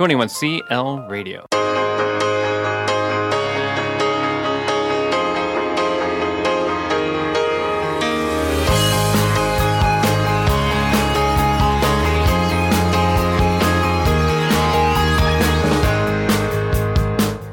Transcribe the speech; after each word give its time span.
21CL 0.00 1.10
Radio. 1.10 1.44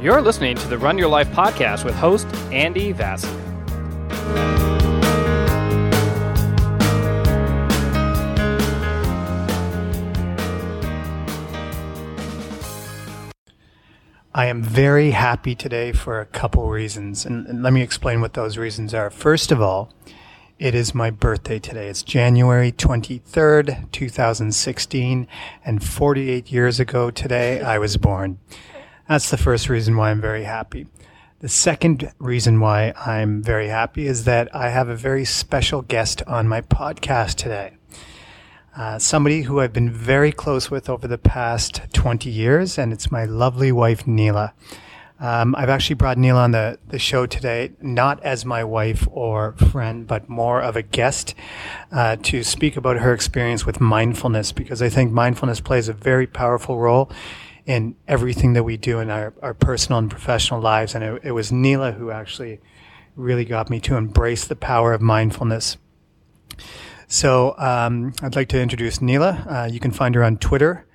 You're 0.01 0.21
listening 0.21 0.55
to 0.55 0.67
the 0.69 0.77
Run 0.77 0.97
Your 0.97 1.09
Life 1.09 1.27
podcast 1.31 1.83
with 1.83 1.95
host 1.95 2.27
Andy 2.53 2.93
Vasily. 2.93 3.43
I 14.37 14.45
am 14.45 14.61
very 14.61 15.09
happy 15.09 15.55
today 15.55 15.91
for 15.91 16.21
a 16.21 16.25
couple 16.27 16.69
reasons, 16.69 17.25
and, 17.25 17.47
and 17.47 17.63
let 17.63 17.73
me 17.73 17.81
explain 17.81 18.21
what 18.21 18.35
those 18.35 18.55
reasons 18.55 18.93
are. 18.93 19.09
First 19.09 19.51
of 19.51 19.63
all, 19.63 19.91
it 20.59 20.75
is 20.75 20.93
my 20.93 21.09
birthday 21.09 21.57
today. 21.57 21.87
It's 21.87 22.03
January 22.03 22.71
23rd, 22.71 23.91
2016, 23.91 25.27
and 25.65 25.83
48 25.83 26.51
years 26.51 26.79
ago 26.79 27.09
today, 27.09 27.61
I 27.61 27.79
was 27.79 27.97
born. 27.97 28.37
That's 29.09 29.31
the 29.31 29.37
first 29.37 29.69
reason 29.69 29.97
why 29.97 30.11
I'm 30.11 30.21
very 30.21 30.43
happy. 30.43 30.85
The 31.39 31.49
second 31.49 32.13
reason 32.19 32.59
why 32.59 32.93
I'm 32.95 33.41
very 33.41 33.69
happy 33.69 34.05
is 34.05 34.25
that 34.25 34.55
I 34.55 34.69
have 34.69 34.87
a 34.87 34.95
very 34.95 35.25
special 35.25 35.81
guest 35.81 36.21
on 36.27 36.47
my 36.47 36.61
podcast 36.61 37.37
today. 37.37 37.76
Uh, 38.77 38.99
somebody 38.99 39.41
who 39.41 39.59
I've 39.59 39.73
been 39.73 39.89
very 39.89 40.31
close 40.31 40.69
with 40.69 40.87
over 40.87 41.07
the 41.07 41.17
past 41.17 41.81
20 41.93 42.29
years, 42.29 42.77
and 42.77 42.93
it's 42.93 43.11
my 43.11 43.25
lovely 43.25 43.71
wife, 43.71 44.05
Neela. 44.05 44.53
Um, 45.19 45.55
I've 45.55 45.69
actually 45.69 45.95
brought 45.95 46.19
Neela 46.19 46.41
on 46.41 46.51
the, 46.51 46.77
the 46.87 46.99
show 46.99 47.25
today, 47.25 47.71
not 47.81 48.21
as 48.21 48.45
my 48.45 48.63
wife 48.63 49.07
or 49.09 49.53
friend, 49.53 50.05
but 50.05 50.29
more 50.29 50.61
of 50.61 50.75
a 50.75 50.83
guest 50.83 51.33
uh, 51.91 52.17
to 52.17 52.43
speak 52.43 52.77
about 52.77 52.97
her 52.97 53.15
experience 53.15 53.65
with 53.65 53.81
mindfulness, 53.81 54.51
because 54.51 54.79
I 54.83 54.89
think 54.89 55.11
mindfulness 55.11 55.59
plays 55.59 55.89
a 55.89 55.93
very 55.93 56.27
powerful 56.27 56.77
role 56.77 57.09
in 57.65 57.95
everything 58.07 58.53
that 58.53 58.63
we 58.63 58.77
do 58.77 58.99
in 58.99 59.09
our, 59.09 59.33
our 59.41 59.55
personal 59.55 59.97
and 59.97 60.11
professional 60.11 60.61
lives. 60.61 60.93
And 60.93 61.03
it, 61.03 61.21
it 61.23 61.31
was 61.31 61.51
Neela 61.51 61.93
who 61.93 62.11
actually 62.11 62.59
really 63.15 63.43
got 63.43 63.71
me 63.71 63.79
to 63.79 63.95
embrace 63.95 64.45
the 64.45 64.55
power 64.55 64.93
of 64.93 65.01
mindfulness. 65.01 65.77
So 67.07 67.55
um, 67.57 68.13
I'd 68.21 68.35
like 68.35 68.49
to 68.49 68.61
introduce 68.61 69.01
Neela. 69.01 69.45
Uh, 69.49 69.69
you 69.71 69.79
can 69.79 69.91
find 69.91 70.13
her 70.15 70.23
on 70.23 70.37
Twitter 70.37 70.85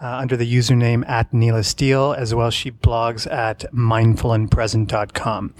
uh, 0.00 0.06
under 0.16 0.36
the 0.36 0.50
username 0.50 1.06
at 1.08 1.32
Neela 1.32 1.62
Steele, 1.62 2.14
as 2.14 2.34
well 2.34 2.50
she 2.50 2.70
blogs 2.70 3.30
at 3.30 3.70
mindfulandpresent.com. 3.72 5.54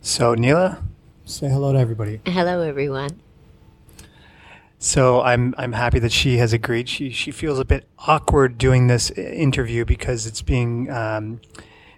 So 0.00 0.34
Neela, 0.34 0.82
say 1.24 1.48
hello 1.48 1.72
to 1.72 1.78
everybody. 1.78 2.20
Hello, 2.26 2.62
everyone. 2.62 3.20
So 4.78 5.20
I'm 5.20 5.54
I'm 5.58 5.74
happy 5.74 6.00
that 6.00 6.10
she 6.10 6.38
has 6.38 6.52
agreed. 6.52 6.88
She 6.88 7.10
she 7.10 7.30
feels 7.30 7.60
a 7.60 7.64
bit 7.64 7.86
awkward 8.00 8.58
doing 8.58 8.88
this 8.88 9.10
interview 9.10 9.84
because 9.84 10.26
it's 10.26 10.42
being 10.42 10.90
um, 10.90 11.40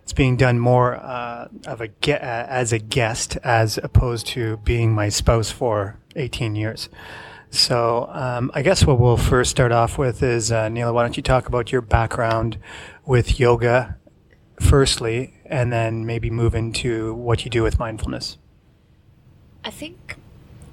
it's 0.02 0.12
being 0.12 0.36
done 0.36 0.58
more 0.58 0.96
uh, 0.96 1.48
of 1.66 1.80
a 1.80 1.89
ge- 1.89 2.11
uh, 2.11 2.18
as 2.20 2.74
a 2.74 2.78
guest 2.78 3.39
as 3.42 3.78
opposed 3.78 4.27
to 4.28 4.58
being 4.58 4.92
my 4.92 5.08
spouse 5.08 5.50
for 5.50 5.98
18 6.16 6.56
years. 6.56 6.91
So 7.55 8.08
um, 8.10 8.50
I 8.52 8.62
guess 8.62 8.84
what 8.84 8.98
we'll 8.98 9.16
first 9.16 9.52
start 9.52 9.70
off 9.70 9.97
with 9.97 10.24
is 10.24 10.50
uh, 10.50 10.69
Neela. 10.69 10.92
Why 10.92 11.02
don't 11.02 11.16
you 11.16 11.22
talk 11.22 11.47
about 11.47 11.70
your 11.70 11.83
background 11.83 12.58
with 13.06 13.38
yoga, 13.38 13.96
firstly, 14.61 15.34
and 15.46 15.72
then 15.72 16.05
maybe 16.05 16.30
move 16.30 16.56
into 16.56 17.14
what 17.14 17.44
you 17.44 17.52
do 17.52 17.62
with 17.62 17.78
mindfulness. 17.78 18.38
I 19.64 19.70
think 19.70 20.16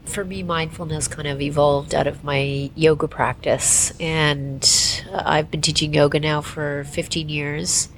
for 0.06 0.25
me, 0.25 0.41
mindfulness 0.41 1.07
kind 1.07 1.28
of 1.28 1.39
evolved 1.39 1.94
out 1.94 2.07
of 2.07 2.23
my 2.23 2.72
yoga 2.75 3.07
practice, 3.07 3.94
and 4.00 4.67
I've 5.13 5.51
been 5.51 5.61
teaching 5.61 5.94
yoga 5.94 6.19
now 6.19 6.41
for 6.41 6.83
15 6.85 7.29
years, 7.29 7.89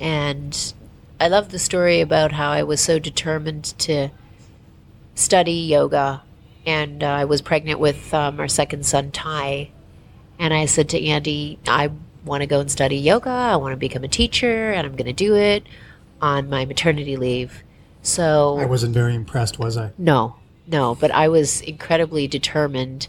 and 0.00 0.74
I 1.20 1.28
love 1.28 1.50
the 1.50 1.60
story 1.60 2.00
about 2.00 2.32
how 2.32 2.50
I 2.50 2.64
was 2.64 2.80
so 2.80 2.98
determined 2.98 3.78
to 3.78 4.08
study 5.14 5.52
yoga 5.52 6.22
and 6.66 7.02
uh, 7.02 7.08
I 7.08 7.24
was 7.24 7.42
pregnant 7.42 7.80
with 7.80 8.12
um, 8.14 8.40
our 8.40 8.48
second 8.48 8.86
son, 8.86 9.10
Ty. 9.10 9.70
And 10.38 10.52
I 10.52 10.66
said 10.66 10.88
to 10.90 11.06
Andy, 11.06 11.58
I 11.66 11.90
want 12.24 12.40
to 12.40 12.46
go 12.46 12.60
and 12.60 12.70
study 12.70 12.96
yoga. 12.96 13.30
I 13.30 13.56
want 13.56 13.72
to 13.72 13.76
become 13.76 14.04
a 14.04 14.08
teacher, 14.08 14.72
and 14.72 14.86
I'm 14.86 14.96
going 14.96 15.06
to 15.06 15.12
do 15.12 15.36
it 15.36 15.66
on 16.20 16.48
my 16.48 16.64
maternity 16.64 17.16
leave. 17.16 17.62
So 18.02 18.58
I 18.58 18.66
wasn't 18.66 18.94
very 18.94 19.14
impressed, 19.14 19.58
was 19.58 19.76
I? 19.76 19.92
No, 19.98 20.36
no, 20.66 20.94
but 20.94 21.10
I 21.10 21.28
was 21.28 21.60
incredibly 21.60 22.26
determined. 22.26 23.08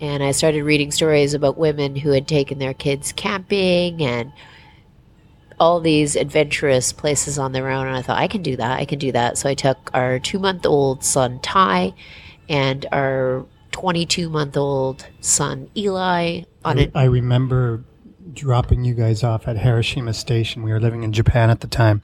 And 0.00 0.22
I 0.22 0.32
started 0.32 0.62
reading 0.62 0.90
stories 0.90 1.32
about 1.32 1.56
women 1.56 1.96
who 1.96 2.10
had 2.10 2.28
taken 2.28 2.58
their 2.58 2.74
kids 2.74 3.12
camping 3.12 4.02
and 4.02 4.32
all 5.58 5.80
these 5.80 6.16
adventurous 6.16 6.92
places 6.92 7.38
on 7.38 7.52
their 7.52 7.70
own. 7.70 7.86
And 7.86 7.96
I 7.96 8.02
thought, 8.02 8.18
I 8.18 8.28
can 8.28 8.42
do 8.42 8.56
that. 8.56 8.78
I 8.78 8.84
can 8.84 8.98
do 8.98 9.12
that. 9.12 9.38
So 9.38 9.48
I 9.48 9.54
took 9.54 9.90
our 9.94 10.18
two 10.18 10.38
month 10.38 10.66
old 10.66 11.02
son, 11.02 11.40
Ty, 11.40 11.94
and 12.48 12.86
our 12.92 13.46
22 13.72 14.28
month 14.28 14.56
old 14.56 15.06
son 15.20 15.70
Eli 15.76 16.42
on 16.64 16.78
it. 16.78 16.90
I 16.94 17.04
remember 17.04 17.84
dropping 18.32 18.84
you 18.84 18.94
guys 18.94 19.22
off 19.22 19.46
at 19.46 19.58
Hiroshima 19.58 20.14
Station. 20.14 20.62
We 20.62 20.72
were 20.72 20.80
living 20.80 21.02
in 21.02 21.12
Japan 21.12 21.50
at 21.50 21.60
the 21.60 21.66
time, 21.66 22.02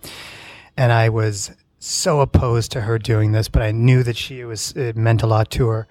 and 0.76 0.92
I 0.92 1.08
was 1.08 1.52
so 1.78 2.20
opposed 2.20 2.70
to 2.72 2.82
her 2.82 2.98
doing 2.98 3.32
this, 3.32 3.48
but 3.48 3.62
I 3.62 3.72
knew 3.72 4.02
that 4.02 4.16
she 4.16 4.44
was 4.44 4.72
it 4.72 4.96
meant 4.96 5.22
a 5.22 5.26
lot 5.26 5.50
to 5.52 5.68
her, 5.68 5.88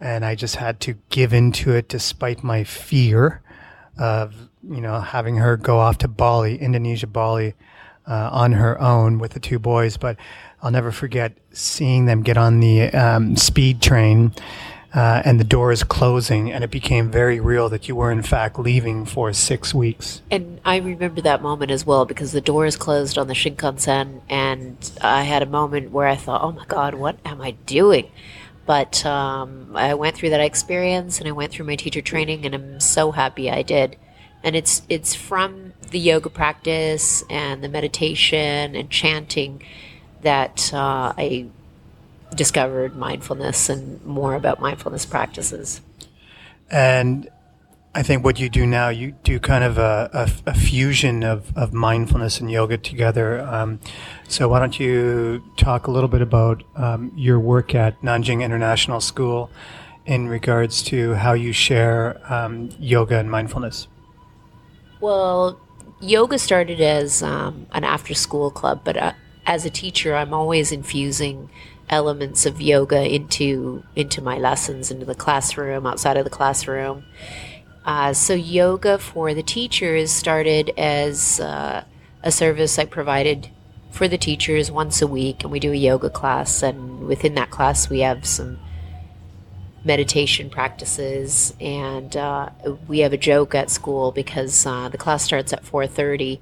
and 0.00 0.24
I 0.24 0.34
just 0.34 0.56
had 0.56 0.80
to 0.80 0.94
give 1.08 1.32
into 1.32 1.72
it 1.72 1.88
despite 1.88 2.44
my 2.44 2.64
fear 2.64 3.42
of 3.98 4.50
you 4.68 4.80
know 4.80 5.00
having 5.00 5.36
her 5.36 5.56
go 5.56 5.78
off 5.78 5.98
to 5.98 6.08
Bali, 6.08 6.56
Indonesia, 6.58 7.06
Bali, 7.06 7.54
uh, 8.06 8.30
on 8.32 8.52
her 8.52 8.80
own 8.80 9.18
with 9.18 9.32
the 9.32 9.40
two 9.40 9.58
boys, 9.58 9.96
but 9.96 10.16
I'll 10.66 10.72
never 10.72 10.90
forget 10.90 11.32
seeing 11.52 12.06
them 12.06 12.22
get 12.22 12.36
on 12.36 12.58
the 12.58 12.88
um, 12.92 13.36
speed 13.36 13.80
train 13.80 14.32
uh, 14.92 15.22
and 15.24 15.38
the 15.38 15.44
doors 15.44 15.84
closing, 15.84 16.50
and 16.50 16.64
it 16.64 16.72
became 16.72 17.08
very 17.08 17.38
real 17.38 17.68
that 17.68 17.86
you 17.86 17.94
were, 17.94 18.10
in 18.10 18.22
fact, 18.22 18.58
leaving 18.58 19.04
for 19.04 19.32
six 19.32 19.72
weeks. 19.72 20.22
And 20.28 20.60
I 20.64 20.78
remember 20.78 21.20
that 21.20 21.40
moment 21.40 21.70
as 21.70 21.86
well 21.86 22.04
because 22.04 22.32
the 22.32 22.40
doors 22.40 22.74
closed 22.74 23.16
on 23.16 23.28
the 23.28 23.32
Shinkansen, 23.32 24.22
and 24.28 24.90
I 25.00 25.22
had 25.22 25.44
a 25.44 25.46
moment 25.46 25.92
where 25.92 26.08
I 26.08 26.16
thought, 26.16 26.42
oh 26.42 26.50
my 26.50 26.64
God, 26.64 26.94
what 26.94 27.16
am 27.24 27.40
I 27.40 27.52
doing? 27.52 28.10
But 28.66 29.06
um, 29.06 29.70
I 29.76 29.94
went 29.94 30.16
through 30.16 30.30
that 30.30 30.40
experience 30.40 31.20
and 31.20 31.28
I 31.28 31.32
went 31.32 31.52
through 31.52 31.66
my 31.66 31.76
teacher 31.76 32.02
training, 32.02 32.44
and 32.44 32.56
I'm 32.56 32.80
so 32.80 33.12
happy 33.12 33.48
I 33.48 33.62
did. 33.62 33.96
And 34.42 34.56
it's 34.56 34.82
it's 34.88 35.14
from 35.14 35.74
the 35.92 36.00
yoga 36.00 36.28
practice 36.28 37.22
and 37.30 37.62
the 37.62 37.68
meditation 37.68 38.74
and 38.74 38.90
chanting 38.90 39.62
that 40.26 40.74
uh, 40.74 41.14
I 41.16 41.46
discovered 42.34 42.96
mindfulness 42.96 43.68
and 43.68 44.04
more 44.04 44.34
about 44.34 44.60
mindfulness 44.60 45.06
practices. 45.06 45.80
And 46.68 47.28
I 47.94 48.02
think 48.02 48.24
what 48.24 48.40
you 48.40 48.48
do 48.48 48.66
now, 48.66 48.88
you 48.88 49.12
do 49.22 49.38
kind 49.38 49.62
of 49.62 49.78
a, 49.78 50.10
a, 50.12 50.50
a 50.50 50.54
fusion 50.54 51.22
of, 51.22 51.56
of 51.56 51.72
mindfulness 51.72 52.40
and 52.40 52.50
yoga 52.50 52.76
together. 52.76 53.40
Um, 53.40 53.78
so 54.26 54.48
why 54.48 54.58
don't 54.58 54.78
you 54.80 55.44
talk 55.56 55.86
a 55.86 55.92
little 55.92 56.08
bit 56.08 56.22
about 56.22 56.64
um, 56.74 57.12
your 57.16 57.38
work 57.38 57.74
at 57.74 57.98
Nanjing 58.02 58.42
International 58.42 59.00
School 59.00 59.48
in 60.06 60.28
regards 60.28 60.82
to 60.82 61.14
how 61.14 61.34
you 61.34 61.52
share 61.52 62.20
um, 62.32 62.70
yoga 62.80 63.18
and 63.18 63.30
mindfulness? 63.30 63.86
Well, 65.00 65.60
yoga 66.00 66.38
started 66.38 66.80
as 66.80 67.22
um, 67.22 67.66
an 67.72 67.84
after 67.84 68.12
school 68.12 68.50
club, 68.50 68.80
but 68.84 68.96
uh, 68.96 69.12
as 69.46 69.64
a 69.64 69.70
teacher, 69.70 70.14
I'm 70.16 70.34
always 70.34 70.72
infusing 70.72 71.48
elements 71.88 72.46
of 72.46 72.60
yoga 72.60 73.08
into 73.14 73.84
into 73.94 74.20
my 74.20 74.38
lessons, 74.38 74.90
into 74.90 75.06
the 75.06 75.14
classroom, 75.14 75.86
outside 75.86 76.16
of 76.16 76.24
the 76.24 76.30
classroom. 76.30 77.04
Uh, 77.84 78.12
so 78.12 78.34
yoga 78.34 78.98
for 78.98 79.32
the 79.32 79.44
teachers 79.44 80.10
started 80.10 80.72
as 80.76 81.38
uh, 81.38 81.84
a 82.22 82.32
service 82.32 82.78
I 82.78 82.84
provided 82.84 83.48
for 83.92 84.08
the 84.08 84.18
teachers 84.18 84.70
once 84.70 85.00
a 85.00 85.06
week, 85.06 85.44
and 85.44 85.52
we 85.52 85.60
do 85.60 85.70
a 85.70 85.76
yoga 85.76 86.10
class. 86.10 86.62
And 86.62 87.06
within 87.06 87.34
that 87.36 87.50
class, 87.50 87.88
we 87.88 88.00
have 88.00 88.26
some 88.26 88.58
meditation 89.84 90.50
practices, 90.50 91.54
and 91.60 92.16
uh, 92.16 92.50
we 92.88 92.98
have 92.98 93.12
a 93.12 93.16
joke 93.16 93.54
at 93.54 93.70
school 93.70 94.10
because 94.10 94.66
uh, 94.66 94.88
the 94.88 94.98
class 94.98 95.22
starts 95.22 95.52
at 95.52 95.64
four 95.64 95.86
thirty 95.86 96.40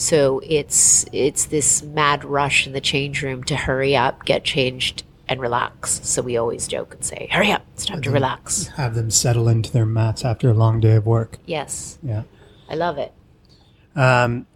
so 0.00 0.40
it's 0.42 1.04
it's 1.12 1.44
this 1.44 1.82
mad 1.82 2.24
rush 2.24 2.66
in 2.66 2.72
the 2.72 2.80
change 2.80 3.22
room 3.22 3.44
to 3.44 3.54
hurry 3.54 3.94
up, 3.94 4.24
get 4.24 4.44
changed, 4.44 5.02
and 5.28 5.38
relax. 5.40 6.00
So 6.02 6.22
we 6.22 6.38
always 6.38 6.66
joke 6.66 6.94
and 6.94 7.04
say, 7.04 7.28
"Hurry 7.30 7.52
up! 7.52 7.66
It's 7.74 7.84
time 7.84 8.00
to 8.02 8.10
relax." 8.10 8.68
Have 8.78 8.94
them 8.94 9.10
settle 9.10 9.46
into 9.46 9.70
their 9.70 9.84
mats 9.84 10.24
after 10.24 10.48
a 10.48 10.54
long 10.54 10.80
day 10.80 10.94
of 10.94 11.04
work. 11.04 11.36
Yes. 11.44 11.98
Yeah. 12.02 12.22
I 12.70 12.76
love 12.76 12.96
it. 12.96 13.12
Um, 13.94 14.46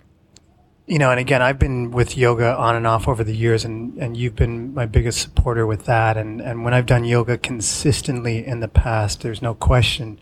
you 0.87 0.99
know, 0.99 1.11
and 1.11 1.21
again, 1.21 1.43
I've 1.43 1.59
been 1.59 1.91
with 1.91 2.17
yoga 2.17 2.57
on 2.57 2.75
and 2.75 2.87
off 2.87 3.07
over 3.07 3.23
the 3.23 3.37
years, 3.37 3.67
and, 3.67 3.99
and 3.99 4.17
you've 4.17 4.37
been 4.37 4.73
my 4.73 4.87
biggest 4.87 5.21
supporter 5.21 5.67
with 5.67 5.85
that. 5.85 6.17
And, 6.17 6.41
and 6.41 6.65
when 6.65 6.73
I've 6.73 6.87
done 6.87 7.05
yoga 7.05 7.37
consistently 7.37 8.47
in 8.47 8.61
the 8.61 8.69
past, 8.69 9.21
there's 9.21 9.43
no 9.43 9.55
question 9.55 10.19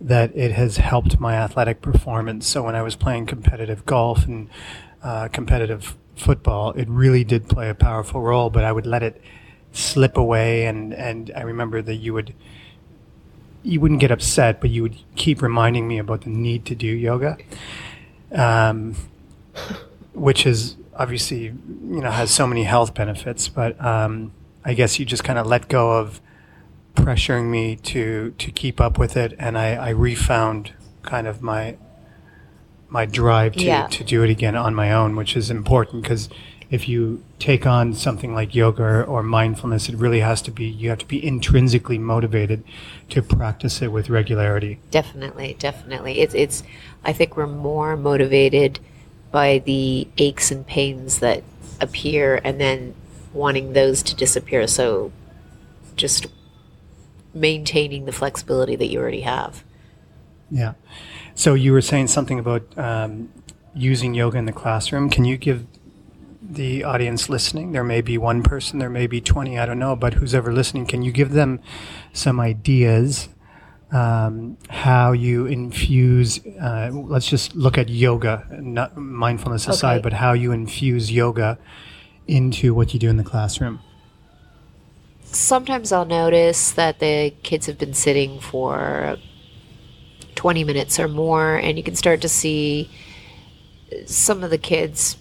that 0.00 0.36
it 0.36 0.52
has 0.52 0.76
helped 0.76 1.18
my 1.18 1.34
athletic 1.34 1.80
performance. 1.80 2.46
So 2.46 2.62
when 2.62 2.74
I 2.74 2.82
was 2.82 2.96
playing 2.96 3.26
competitive 3.26 3.86
golf 3.86 4.26
and 4.26 4.48
uh, 5.02 5.28
competitive 5.28 5.96
football, 6.16 6.72
it 6.72 6.88
really 6.88 7.24
did 7.24 7.48
play 7.48 7.68
a 7.68 7.74
powerful 7.74 8.20
role, 8.20 8.50
but 8.50 8.64
I 8.64 8.72
would 8.72 8.86
let 8.86 9.02
it 9.02 9.20
slip 9.72 10.16
away. 10.16 10.66
And, 10.66 10.92
and 10.92 11.30
I 11.34 11.42
remember 11.42 11.82
that 11.82 11.96
you 11.96 12.12
would, 12.12 12.34
you 13.62 13.80
wouldn't 13.80 14.00
get 14.00 14.10
upset, 14.10 14.60
but 14.60 14.70
you 14.70 14.82
would 14.82 14.96
keep 15.16 15.42
reminding 15.42 15.88
me 15.88 15.98
about 15.98 16.22
the 16.22 16.30
need 16.30 16.66
to 16.66 16.74
do 16.74 16.88
yoga. 16.88 17.38
Um, 18.32 18.96
which 20.16 20.46
is 20.46 20.76
obviously 20.94 21.44
you 21.44 22.00
know 22.00 22.10
has 22.10 22.30
so 22.30 22.46
many 22.46 22.64
health 22.64 22.94
benefits, 22.94 23.48
but 23.48 23.82
um, 23.84 24.32
I 24.64 24.74
guess 24.74 24.98
you 24.98 25.04
just 25.04 25.24
kind 25.24 25.38
of 25.38 25.46
let 25.46 25.68
go 25.68 25.92
of 25.98 26.20
pressuring 26.96 27.46
me 27.50 27.76
to 27.76 28.34
to 28.38 28.50
keep 28.50 28.80
up 28.80 28.98
with 28.98 29.16
it, 29.16 29.34
and 29.38 29.56
I, 29.56 29.74
I 29.74 29.88
refound 29.90 30.72
kind 31.02 31.26
of 31.26 31.42
my 31.42 31.76
my 32.88 33.04
drive 33.04 33.54
to, 33.54 33.64
Yeah. 33.64 33.86
to 33.88 34.04
do 34.04 34.22
it 34.22 34.30
again 34.30 34.56
on 34.56 34.74
my 34.74 34.92
own, 34.92 35.16
which 35.16 35.36
is 35.36 35.50
important 35.50 36.02
because 36.02 36.28
if 36.70 36.88
you 36.88 37.22
take 37.38 37.64
on 37.66 37.94
something 37.94 38.34
like 38.34 38.54
yoga 38.54 38.82
or, 38.82 39.04
or 39.04 39.22
mindfulness, 39.22 39.88
it 39.88 39.94
really 39.96 40.20
has 40.20 40.42
to 40.42 40.50
be 40.50 40.64
you 40.64 40.88
have 40.88 40.98
to 40.98 41.06
be 41.06 41.24
intrinsically 41.24 41.98
motivated 41.98 42.64
to 43.10 43.22
practice 43.22 43.82
it 43.82 43.88
with 43.92 44.08
regularity. 44.10 44.80
Definitely, 44.90 45.56
definitely. 45.58 46.20
It's 46.20 46.34
it's. 46.34 46.62
I 47.04 47.12
think 47.12 47.36
we're 47.36 47.46
more 47.46 47.96
motivated 47.96 48.80
by 49.30 49.58
the 49.58 50.08
aches 50.18 50.50
and 50.50 50.66
pains 50.66 51.18
that 51.20 51.42
appear, 51.80 52.40
and 52.42 52.60
then 52.60 52.94
wanting 53.32 53.74
those 53.74 54.02
to 54.02 54.16
disappear. 54.16 54.66
So, 54.66 55.12
just 55.94 56.26
maintaining 57.36 58.06
the 58.06 58.12
flexibility 58.12 58.76
that 58.76 58.86
you 58.88 58.98
already 58.98 59.20
have. 59.20 59.62
Yeah. 60.50 60.74
So 61.34 61.54
you 61.54 61.72
were 61.72 61.82
saying 61.82 62.08
something 62.08 62.38
about 62.38 62.76
um, 62.78 63.32
using 63.74 64.14
yoga 64.14 64.38
in 64.38 64.46
the 64.46 64.52
classroom. 64.52 65.10
Can 65.10 65.24
you 65.24 65.36
give 65.36 65.66
the 66.40 66.82
audience 66.82 67.28
listening? 67.28 67.72
There 67.72 67.84
may 67.84 68.00
be 68.00 68.16
one 68.16 68.42
person, 68.42 68.78
there 68.78 68.90
may 68.90 69.06
be 69.06 69.20
20, 69.20 69.58
I 69.58 69.66
don't 69.66 69.78
know, 69.78 69.96
but 69.96 70.14
who's 70.14 70.34
ever 70.34 70.52
listening, 70.52 70.86
can 70.86 71.02
you 71.02 71.12
give 71.12 71.32
them 71.32 71.60
some 72.12 72.40
ideas 72.40 73.28
um, 73.92 74.56
how 74.68 75.12
you 75.12 75.46
infuse, 75.46 76.40
uh, 76.60 76.90
let's 76.92 77.28
just 77.28 77.54
look 77.54 77.78
at 77.78 77.88
yoga, 77.88 78.46
not 78.50 78.96
mindfulness 78.96 79.68
aside, 79.68 79.96
Okay. 79.96 80.02
but 80.02 80.12
how 80.14 80.32
you 80.32 80.52
infuse 80.52 81.12
yoga 81.12 81.58
into 82.26 82.74
what 82.74 82.92
you 82.92 83.00
do 83.00 83.08
in 83.08 83.16
the 83.16 83.24
classroom? 83.24 83.80
Sometimes 85.32 85.92
I'll 85.92 86.04
notice 86.06 86.72
that 86.72 86.98
the 86.98 87.34
kids 87.42 87.66
have 87.66 87.78
been 87.78 87.94
sitting 87.94 88.40
for 88.40 89.18
20 90.34 90.64
minutes 90.64 90.98
or 90.98 91.08
more, 91.08 91.56
and 91.56 91.76
you 91.76 91.84
can 91.84 91.96
start 91.96 92.20
to 92.22 92.28
see 92.28 92.90
some 94.06 94.42
of 94.42 94.50
the 94.50 94.58
kids, 94.58 95.16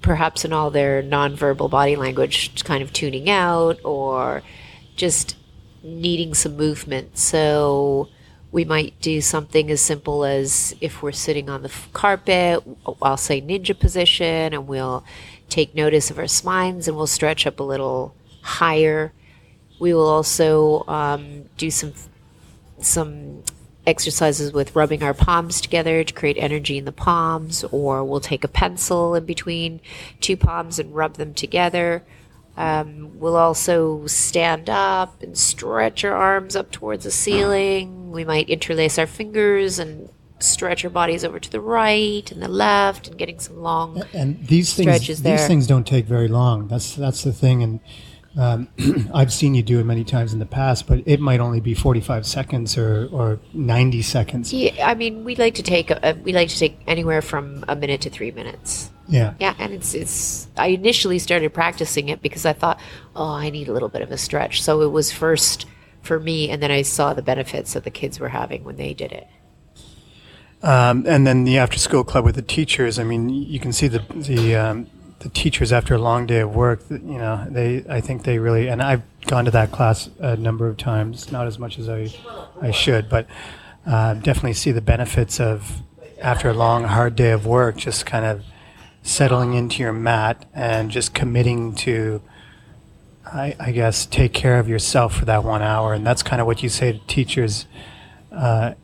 perhaps 0.00 0.44
in 0.44 0.52
all 0.52 0.70
their 0.70 1.02
nonverbal 1.02 1.70
body 1.70 1.96
language, 1.96 2.62
kind 2.64 2.82
of 2.82 2.92
tuning 2.92 3.28
out 3.28 3.78
or 3.84 4.42
just 4.96 5.36
needing 5.82 6.34
some 6.34 6.56
movement. 6.56 7.18
So 7.18 8.08
we 8.52 8.64
might 8.64 9.00
do 9.00 9.20
something 9.20 9.70
as 9.70 9.80
simple 9.80 10.24
as 10.24 10.74
if 10.80 11.02
we're 11.02 11.12
sitting 11.12 11.48
on 11.48 11.62
the 11.62 11.72
carpet, 11.92 12.62
I'll 13.00 13.16
say 13.16 13.40
ninja 13.40 13.78
position, 13.78 14.52
and 14.52 14.68
we'll 14.68 15.04
take 15.48 15.74
notice 15.74 16.10
of 16.10 16.18
our 16.18 16.28
spines 16.28 16.86
and 16.86 16.96
we'll 16.96 17.06
stretch 17.06 17.46
up 17.46 17.60
a 17.60 17.64
little 17.64 18.14
higher. 18.42 19.12
We 19.82 19.94
will 19.94 20.06
also 20.06 20.84
um, 20.86 21.46
do 21.56 21.68
some 21.68 21.92
some 22.78 23.42
exercises 23.84 24.52
with 24.52 24.76
rubbing 24.76 25.02
our 25.02 25.12
palms 25.12 25.60
together 25.60 26.04
to 26.04 26.14
create 26.14 26.36
energy 26.38 26.78
in 26.78 26.84
the 26.84 26.92
palms, 26.92 27.64
or 27.64 28.04
we'll 28.04 28.20
take 28.20 28.44
a 28.44 28.48
pencil 28.48 29.16
in 29.16 29.24
between 29.24 29.80
two 30.20 30.36
palms 30.36 30.78
and 30.78 30.94
rub 30.94 31.14
them 31.14 31.34
together. 31.34 32.04
Um, 32.56 33.18
we'll 33.18 33.34
also 33.34 34.06
stand 34.06 34.70
up 34.70 35.20
and 35.20 35.36
stretch 35.36 36.04
our 36.04 36.14
arms 36.14 36.54
up 36.54 36.70
towards 36.70 37.02
the 37.02 37.10
ceiling. 37.10 38.12
We 38.12 38.24
might 38.24 38.48
interlace 38.48 39.00
our 39.00 39.08
fingers 39.08 39.80
and 39.80 40.08
stretch 40.38 40.84
our 40.84 40.90
bodies 40.90 41.24
over 41.24 41.40
to 41.40 41.50
the 41.50 41.60
right 41.60 42.30
and 42.30 42.40
the 42.40 42.46
left, 42.46 43.08
and 43.08 43.18
getting 43.18 43.40
some 43.40 43.60
long. 43.60 44.00
and 44.12 44.46
these 44.46 44.74
things 44.74 44.86
stretches 44.86 45.22
these 45.22 45.40
there. 45.40 45.48
things 45.48 45.66
don't 45.66 45.88
take 45.88 46.04
very 46.04 46.28
long 46.28 46.68
that's 46.68 46.94
that's 46.94 47.22
the 47.22 47.32
thing 47.32 47.62
and 47.62 47.80
um, 48.36 48.68
I've 49.14 49.32
seen 49.32 49.54
you 49.54 49.62
do 49.62 49.78
it 49.80 49.84
many 49.84 50.04
times 50.04 50.32
in 50.32 50.38
the 50.38 50.46
past, 50.46 50.86
but 50.86 51.02
it 51.06 51.20
might 51.20 51.40
only 51.40 51.60
be 51.60 51.74
45 51.74 52.26
seconds 52.26 52.78
or, 52.78 53.08
or 53.12 53.38
90 53.52 54.02
seconds. 54.02 54.52
Yeah, 54.52 54.86
I 54.86 54.94
mean, 54.94 55.24
we 55.24 55.36
like 55.36 55.54
to 55.56 55.62
take 55.62 55.90
a, 55.90 56.16
we 56.22 56.32
like 56.32 56.48
to 56.48 56.58
take 56.58 56.78
anywhere 56.86 57.22
from 57.22 57.64
a 57.68 57.76
minute 57.76 58.00
to 58.02 58.10
three 58.10 58.30
minutes. 58.30 58.90
Yeah. 59.08 59.34
Yeah, 59.38 59.54
and 59.58 59.72
it's 59.72 59.94
it's. 59.94 60.48
I 60.56 60.68
initially 60.68 61.18
started 61.18 61.52
practicing 61.52 62.08
it 62.08 62.22
because 62.22 62.46
I 62.46 62.52
thought, 62.52 62.80
oh, 63.14 63.34
I 63.34 63.50
need 63.50 63.68
a 63.68 63.72
little 63.72 63.90
bit 63.90 64.00
of 64.00 64.10
a 64.10 64.16
stretch. 64.16 64.62
So 64.62 64.80
it 64.80 64.90
was 64.90 65.12
first 65.12 65.66
for 66.00 66.18
me, 66.18 66.48
and 66.48 66.62
then 66.62 66.70
I 66.70 66.82
saw 66.82 67.12
the 67.12 67.22
benefits 67.22 67.74
that 67.74 67.84
the 67.84 67.90
kids 67.90 68.18
were 68.18 68.30
having 68.30 68.64
when 68.64 68.76
they 68.76 68.94
did 68.94 69.12
it. 69.12 69.28
Um, 70.62 71.04
and 71.06 71.26
then 71.26 71.44
the 71.44 71.58
after 71.58 71.78
school 71.78 72.04
club 72.04 72.24
with 72.24 72.36
the 72.36 72.42
teachers. 72.42 72.98
I 72.98 73.04
mean, 73.04 73.28
you 73.28 73.60
can 73.60 73.72
see 73.72 73.88
the 73.88 74.02
the 74.14 74.56
um, 74.56 74.86
the 75.22 75.28
teachers 75.28 75.72
after 75.72 75.94
a 75.94 75.98
long 75.98 76.26
day 76.26 76.40
of 76.40 76.54
work. 76.54 76.82
You 76.90 76.98
know, 76.98 77.46
they 77.48 77.84
I 77.88 78.00
think 78.00 78.24
they 78.24 78.38
really 78.38 78.68
and 78.68 78.82
I've 78.82 79.02
gone 79.26 79.44
to 79.44 79.50
that 79.52 79.72
class 79.72 80.10
a 80.18 80.36
number 80.36 80.68
of 80.68 80.76
times, 80.76 81.32
not 81.32 81.46
as 81.46 81.58
much 81.58 81.78
as 81.78 81.88
I 81.88 82.08
I 82.60 82.70
should, 82.70 83.08
but 83.08 83.26
uh, 83.86 84.14
definitely 84.14 84.54
see 84.54 84.72
the 84.72 84.80
benefits 84.80 85.40
of 85.40 85.82
after 86.20 86.48
a 86.48 86.54
long 86.54 86.84
hard 86.84 87.16
day 87.16 87.30
of 87.30 87.46
work, 87.46 87.76
just 87.76 88.06
kind 88.06 88.24
of 88.24 88.42
settling 89.02 89.54
into 89.54 89.82
your 89.82 89.92
mat 89.92 90.44
and 90.54 90.90
just 90.90 91.14
committing 91.14 91.74
to. 91.76 92.22
I, 93.24 93.54
I 93.58 93.70
guess 93.70 94.04
take 94.04 94.34
care 94.34 94.58
of 94.58 94.68
yourself 94.68 95.14
for 95.14 95.24
that 95.26 95.44
one 95.44 95.62
hour, 95.62 95.94
and 95.94 96.04
that's 96.04 96.22
kind 96.22 96.40
of 96.40 96.46
what 96.46 96.62
you 96.62 96.68
say 96.68 96.92
to 96.92 96.98
teachers 97.06 97.66
uh, 98.32 98.74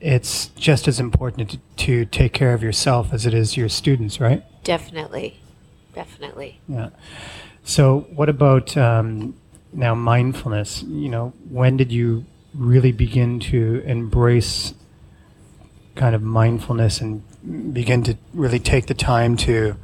it's 0.00 0.48
just 0.48 0.86
as 0.86 1.00
important 1.00 1.50
to, 1.50 1.58
to 1.76 2.04
take 2.04 2.32
care 2.32 2.52
of 2.52 2.62
yourself 2.62 3.12
as 3.12 3.24
it 3.24 3.32
is 3.32 3.56
your 3.56 3.68
students, 3.68 4.20
right? 4.20 4.42
Definitely, 4.62 5.40
definitely. 5.94 6.60
Yeah. 6.68 6.90
So, 7.64 8.00
what 8.14 8.28
about 8.28 8.76
um, 8.76 9.34
now 9.72 9.94
mindfulness? 9.94 10.82
You 10.82 11.08
know, 11.08 11.32
when 11.48 11.76
did 11.76 11.92
you 11.92 12.24
really 12.54 12.92
begin 12.92 13.40
to 13.40 13.82
embrace 13.86 14.74
kind 15.94 16.14
of 16.14 16.22
mindfulness 16.22 17.00
and 17.00 17.22
begin 17.72 18.02
to 18.04 18.16
really 18.32 18.58
take 18.58 18.86
the 18.86 18.94
time 18.94 19.36
to 19.36 19.76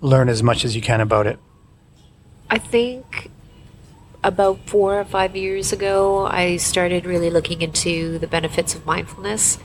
learn 0.00 0.28
as 0.28 0.42
much 0.42 0.64
as 0.64 0.74
you 0.74 0.82
can 0.82 1.00
about 1.00 1.26
it? 1.26 1.38
I 2.50 2.58
think 2.58 3.30
about 4.24 4.58
four 4.66 5.00
or 5.00 5.04
five 5.04 5.34
years 5.34 5.72
ago, 5.72 6.26
I 6.26 6.56
started 6.56 7.06
really 7.06 7.30
looking 7.30 7.62
into 7.62 8.18
the 8.18 8.26
benefits 8.26 8.74
of 8.74 8.86
mindfulness. 8.86 9.58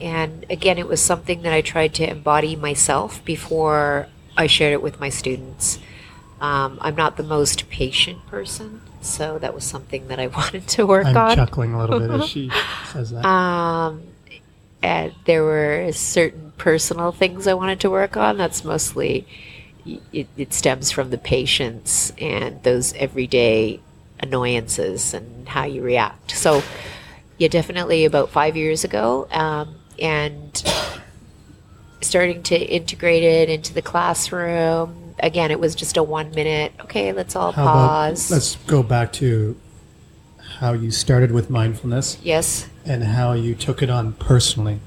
And 0.00 0.46
again, 0.48 0.78
it 0.78 0.86
was 0.86 1.00
something 1.00 1.42
that 1.42 1.52
I 1.52 1.62
tried 1.62 1.94
to 1.94 2.08
embody 2.08 2.54
myself 2.54 3.24
before 3.24 4.08
I 4.38 4.46
shared 4.46 4.72
it 4.72 4.80
with 4.80 5.00
my 5.00 5.08
students. 5.10 5.78
Um, 6.40 6.78
I'm 6.80 6.94
not 6.94 7.16
the 7.16 7.24
most 7.24 7.68
patient 7.68 8.24
person, 8.28 8.80
so 9.02 9.38
that 9.40 9.54
was 9.54 9.64
something 9.64 10.08
that 10.08 10.20
I 10.20 10.26
wanted 10.38 10.68
to 10.68 10.86
work 10.86 11.06
I'm 11.06 11.16
on. 11.16 11.36
chuckling 11.36 11.74
a 11.74 11.78
little 11.78 11.98
bit 11.98 12.10
as 12.10 12.28
she 12.28 12.50
says 12.92 13.10
that. 13.10 13.26
Um, 13.26 14.04
and 14.80 15.12
there 15.24 15.42
were 15.42 15.90
certain 15.92 16.52
personal 16.56 17.10
things 17.10 17.48
I 17.48 17.54
wanted 17.54 17.80
to 17.80 17.90
work 17.90 18.16
on. 18.16 18.38
That's 18.38 18.64
mostly 18.64 19.26
it, 20.12 20.28
it 20.36 20.54
stems 20.54 20.90
from 20.90 21.10
the 21.10 21.18
patience 21.18 22.12
and 22.18 22.62
those 22.62 22.92
everyday 22.94 23.80
annoyances 24.20 25.14
and 25.14 25.48
how 25.48 25.64
you 25.64 25.82
react. 25.82 26.32
So, 26.32 26.62
yeah, 27.38 27.48
definitely 27.48 28.04
about 28.04 28.30
five 28.30 28.56
years 28.56 28.84
ago, 28.84 29.26
um, 29.30 29.76
and 29.98 30.62
starting 32.00 32.42
to 32.44 32.56
integrate 32.56 33.22
it 33.22 33.48
into 33.48 33.74
the 33.74 33.82
classroom. 33.82 35.14
Again, 35.20 35.50
it 35.50 35.58
was 35.58 35.74
just 35.74 35.96
a 35.96 36.02
one 36.02 36.30
minute. 36.30 36.72
Okay, 36.80 37.12
let's 37.12 37.34
all 37.34 37.52
How 37.52 37.64
pause. 37.64 38.28
about 38.28 38.34
let's 38.34 38.56
go 38.66 38.82
back 38.82 39.12
to 39.14 39.56
how 40.58 40.72
you 40.72 40.90
started 40.90 41.30
with 41.30 41.50
mindfulness 41.50 42.18
yes. 42.22 42.68
and 42.84 43.04
how 43.04 43.32
you 43.32 43.54
took 43.54 43.82
it 43.82 43.90
on 43.90 44.12
personally. 44.14 44.80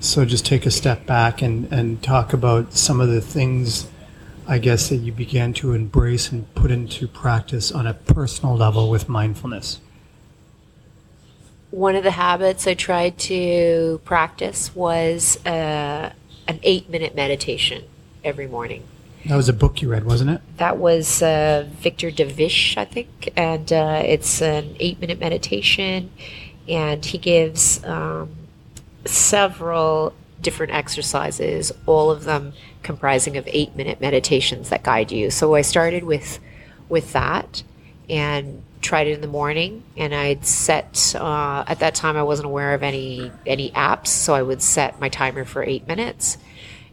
So 0.00 0.24
just 0.24 0.44
take 0.44 0.66
a 0.66 0.70
step 0.70 1.06
back 1.06 1.42
and, 1.42 1.72
and 1.72 2.02
talk 2.02 2.32
about 2.32 2.72
some 2.72 3.00
of 3.00 3.08
the 3.08 3.20
things, 3.20 3.88
I 4.48 4.58
guess, 4.58 4.88
that 4.88 4.96
you 4.96 5.12
began 5.12 5.52
to 5.54 5.72
embrace 5.74 6.32
and 6.32 6.52
put 6.56 6.72
into 6.72 7.06
practice 7.06 7.70
on 7.70 7.86
a 7.86 7.94
personal 7.94 8.56
level 8.56 8.90
with 8.90 9.08
mindfulness. 9.08 9.78
One 11.72 11.96
of 11.96 12.04
the 12.04 12.10
habits 12.10 12.66
I 12.66 12.74
tried 12.74 13.18
to 13.20 13.98
practice 14.04 14.76
was 14.76 15.44
uh, 15.46 16.12
an 16.46 16.60
eight 16.62 16.90
minute 16.90 17.16
meditation 17.16 17.84
every 18.22 18.46
morning. 18.46 18.84
That 19.24 19.36
was 19.36 19.48
a 19.48 19.54
book 19.54 19.80
you 19.80 19.88
read, 19.88 20.04
wasn't 20.04 20.30
it? 20.30 20.40
That 20.58 20.76
was 20.76 21.22
uh, 21.22 21.66
Victor 21.70 22.10
Davich, 22.10 22.76
I 22.76 22.84
think, 22.84 23.30
and 23.36 23.72
uh, 23.72 24.02
it's 24.04 24.42
an 24.42 24.76
eight 24.80 25.00
minute 25.00 25.18
meditation, 25.18 26.10
and 26.68 27.02
he 27.02 27.16
gives 27.16 27.82
um, 27.84 28.28
several 29.06 30.12
different 30.42 30.74
exercises, 30.74 31.72
all 31.86 32.10
of 32.10 32.24
them 32.24 32.52
comprising 32.82 33.38
of 33.38 33.48
eight 33.50 33.74
minute 33.74 33.98
meditations 33.98 34.68
that 34.68 34.82
guide 34.82 35.10
you. 35.10 35.30
So 35.30 35.54
I 35.54 35.62
started 35.62 36.04
with 36.04 36.38
with 36.90 37.14
that 37.14 37.62
and 38.10 38.62
tried 38.82 39.06
it 39.06 39.12
in 39.12 39.20
the 39.20 39.28
morning 39.28 39.82
and 39.96 40.14
I'd 40.14 40.44
set 40.44 41.14
uh, 41.16 41.64
at 41.66 41.78
that 41.78 41.94
time 41.94 42.16
I 42.16 42.24
wasn't 42.24 42.46
aware 42.46 42.74
of 42.74 42.82
any 42.82 43.30
any 43.46 43.70
apps 43.70 44.08
so 44.08 44.34
I 44.34 44.42
would 44.42 44.60
set 44.60 45.00
my 45.00 45.08
timer 45.08 45.44
for 45.44 45.62
eight 45.62 45.86
minutes 45.86 46.36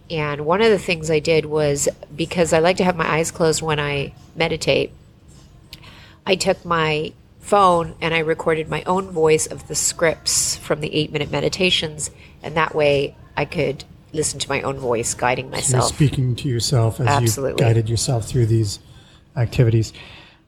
and 0.10 0.46
one 0.46 0.62
of 0.62 0.69
the 0.69 0.79
things 0.79 1.12
I 1.12 1.19
did 1.19 1.46
was 1.46 1.89
because 2.15 2.53
I 2.53 2.60
like 2.60 2.77
to 2.77 2.84
have 2.84 2.96
my 2.96 3.10
eyes 3.10 3.31
closed 3.31 3.62
when 3.62 3.79
I 3.79 4.13
meditate 4.36 4.91
I 6.25 6.36
took 6.36 6.63
my 6.63 7.12
phone 7.39 7.96
and 8.00 8.13
I 8.13 8.19
recorded 8.19 8.69
my 8.69 8.84
own 8.84 9.10
voice 9.10 9.48
of 9.48 9.67
the 9.67 9.75
scripts 9.75 10.55
from 10.58 10.81
the 10.81 10.93
eight 10.93 11.12
minute 11.12 11.31
meditations 11.31 12.12
and 12.43 12.55
that 12.55 12.75
way 12.75 13.15
I 13.36 13.46
could 13.46 13.84
listen 14.13 14.39
to 14.39 14.50
my 14.50 14.62
own 14.62 14.77
voice 14.77 15.13
guiding 15.13 15.46
You're 15.46 15.53
myself 15.53 15.93
speaking 15.93 16.36
to 16.38 16.48
yourself 16.48 17.00
as 17.00 17.08
Absolutely. 17.08 17.63
you 17.63 17.67
guided 17.67 17.89
yourself 17.89 18.25
through 18.25 18.46
these 18.48 18.79
activities. 19.36 19.93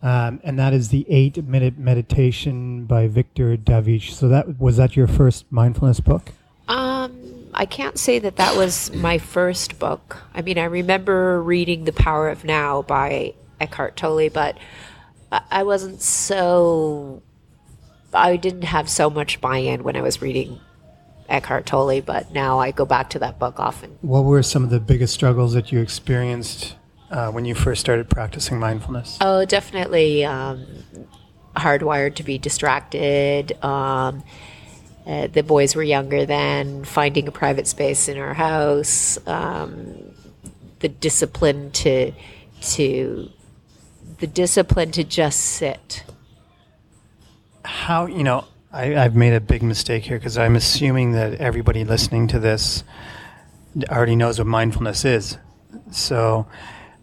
Um, 0.04 0.40
and 0.44 0.58
that 0.58 0.74
is 0.74 0.90
the 0.90 1.06
eight 1.10 1.44
minute 1.46 1.78
meditation 1.78 2.86
by 2.86 3.08
Victor 3.08 3.56
Davich. 3.56 4.12
So 4.12 4.28
that 4.30 4.60
was 4.60 4.78
that 4.78 4.96
your 4.96 5.08
first 5.08 5.52
mindfulness 5.52 6.00
book? 6.00 6.32
Um, 6.68 7.50
I 7.54 7.66
can't 7.66 8.00
say 8.00 8.18
that 8.20 8.38
that 8.38 8.56
was 8.56 8.94
my 8.96 9.18
first 9.18 9.78
book. 9.78 10.18
I 10.34 10.42
mean, 10.42 10.58
I 10.58 10.64
remember 10.64 11.42
reading 11.42 11.84
The 11.86 11.94
Power 11.94 12.30
of 12.30 12.44
Now 12.44 12.82
by 12.82 13.36
Eckhart 13.60 13.96
Tolle, 13.96 14.30
but 14.30 14.58
I- 15.32 15.42
I 15.52 15.64
wasn't 15.64 16.02
so. 16.02 17.22
I 18.14 18.36
didn't 18.36 18.64
have 18.64 18.90
so 18.90 19.10
much 19.10 19.40
buy 19.40 19.58
in 19.58 19.84
when 19.84 19.96
I 19.96 20.02
was 20.02 20.22
reading 20.22 20.60
Eckhart 21.30 21.66
Tolle, 21.66 22.02
but 22.02 22.34
now 22.34 22.60
I 22.60 22.72
go 22.72 22.86
back 22.86 23.10
to 23.12 23.20
that 23.20 23.40
book 23.40 23.60
often. 23.60 23.98
What 24.02 24.26
were 24.26 24.44
some 24.44 24.64
of 24.64 24.70
the 24.70 24.82
biggest 24.82 25.14
struggles 25.14 25.54
that 25.54 25.72
you 25.72 25.80
experienced 25.80 26.76
uh, 27.12 27.32
when 27.32 27.46
you 27.46 27.54
first 27.54 27.82
started 27.82 28.10
practicing 28.10 28.58
mindfulness? 28.58 29.18
Oh, 29.22 29.46
definitely 29.46 30.26
um, 30.26 30.66
hardwired 31.56 32.16
to 32.16 32.24
be 32.24 32.38
distracted. 32.38 33.52
Um, 33.64 34.24
uh, 35.06 35.28
the 35.28 35.44
boys 35.44 35.76
were 35.76 35.84
younger 35.84 36.26
then, 36.26 36.84
finding 36.86 37.28
a 37.28 37.32
private 37.32 37.68
space 37.68 38.08
in 38.08 38.18
our 38.18 38.34
house, 38.34 39.20
um, 39.28 40.14
the 40.80 40.90
discipline 40.90 41.72
to 41.72 42.12
to 42.62 43.30
the 44.20 44.28
discipline 44.28 44.92
to 44.92 45.04
just 45.04 45.40
sit. 45.40 46.04
How, 47.66 48.06
you 48.06 48.24
know, 48.24 48.46
I, 48.72 48.96
I've 48.96 49.16
made 49.16 49.34
a 49.34 49.40
big 49.40 49.64
mistake 49.64 50.04
here 50.04 50.18
because 50.18 50.38
I'm 50.38 50.56
assuming 50.56 51.14
that 51.14 51.36
everybody 51.36 51.84
listening 51.84 52.28
to 52.28 52.40
this 52.40 52.84
already 53.90 54.16
knows 54.16 54.38
what 54.38 54.48
mindfulness 54.48 55.06
is. 55.06 55.38
So, 55.92 56.48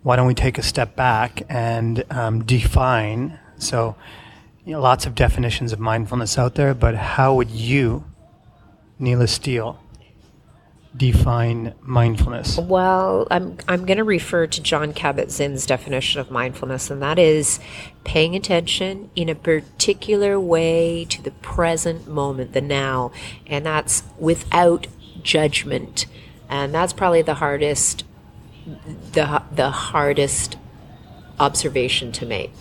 why 0.03 0.17
don't 0.17 0.27
we 0.27 0.35
take 0.35 0.59
a 0.59 0.63
step 0.63 0.97
back 0.97 1.43
and 1.49 2.05
um, 2.11 2.45
define? 2.45 3.39
So, 3.59 3.97
you 4.65 4.73
know, 4.73 4.81
lots 4.81 5.07
of 5.07 5.15
definitions 5.15 5.73
of 5.73 5.81
mindfulness 5.81 6.39
out 6.39 6.55
there, 6.55 6.75
but 6.75 6.95
how 6.95 7.35
would 7.35 7.51
you, 7.51 8.05
Neela 8.99 9.27
Steele, 9.27 9.81
define 10.97 11.75
mindfulness? 11.81 12.59
Well, 12.59 13.27
I'm 13.31 13.57
I'm 13.69 13.85
going 13.87 13.99
to 13.99 14.05
refer 14.05 14.47
to 14.47 14.63
John 14.63 14.93
Kabat-Zinn's 14.93 15.67
definition 15.67 16.21
of 16.21 16.31
mindfulness, 16.31 16.91
and 16.91 17.01
that 17.03 17.19
is 17.19 17.61
paying 18.05 18.35
attention 18.35 19.11
in 19.15 19.29
a 19.29 19.35
particular 19.35 20.39
way 20.41 21.05
to 21.07 21.23
the 21.23 21.31
present 21.31 22.09
moment, 22.09 22.53
the 22.53 22.61
now, 22.61 23.13
and 23.47 23.67
that's 23.67 24.03
without 24.19 24.87
judgment, 25.23 26.07
and 26.49 26.75
that's 26.75 26.93
probably 26.93 27.23
the 27.23 27.35
hardest 27.35 28.05
the 29.13 29.43
the 29.55 29.71
hardest 29.71 30.57
observation 31.41 32.13
to 32.13 32.27
make. 32.27 32.53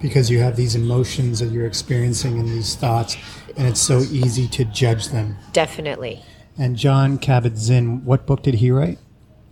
Because 0.00 0.30
you 0.30 0.40
have 0.40 0.56
these 0.56 0.74
emotions 0.74 1.38
that 1.38 1.50
you're 1.50 1.66
experiencing 1.66 2.38
and 2.38 2.48
these 2.48 2.74
thoughts, 2.74 3.16
and 3.56 3.66
it's 3.66 3.80
so 3.80 4.00
easy 4.00 4.46
to 4.48 4.64
judge 4.64 5.08
them. 5.08 5.36
Definitely. 5.52 6.22
And 6.58 6.76
John 6.76 7.18
Kabat-Zinn, 7.18 8.04
what 8.04 8.26
book 8.26 8.42
did 8.42 8.54
he 8.54 8.70
write? 8.70 8.98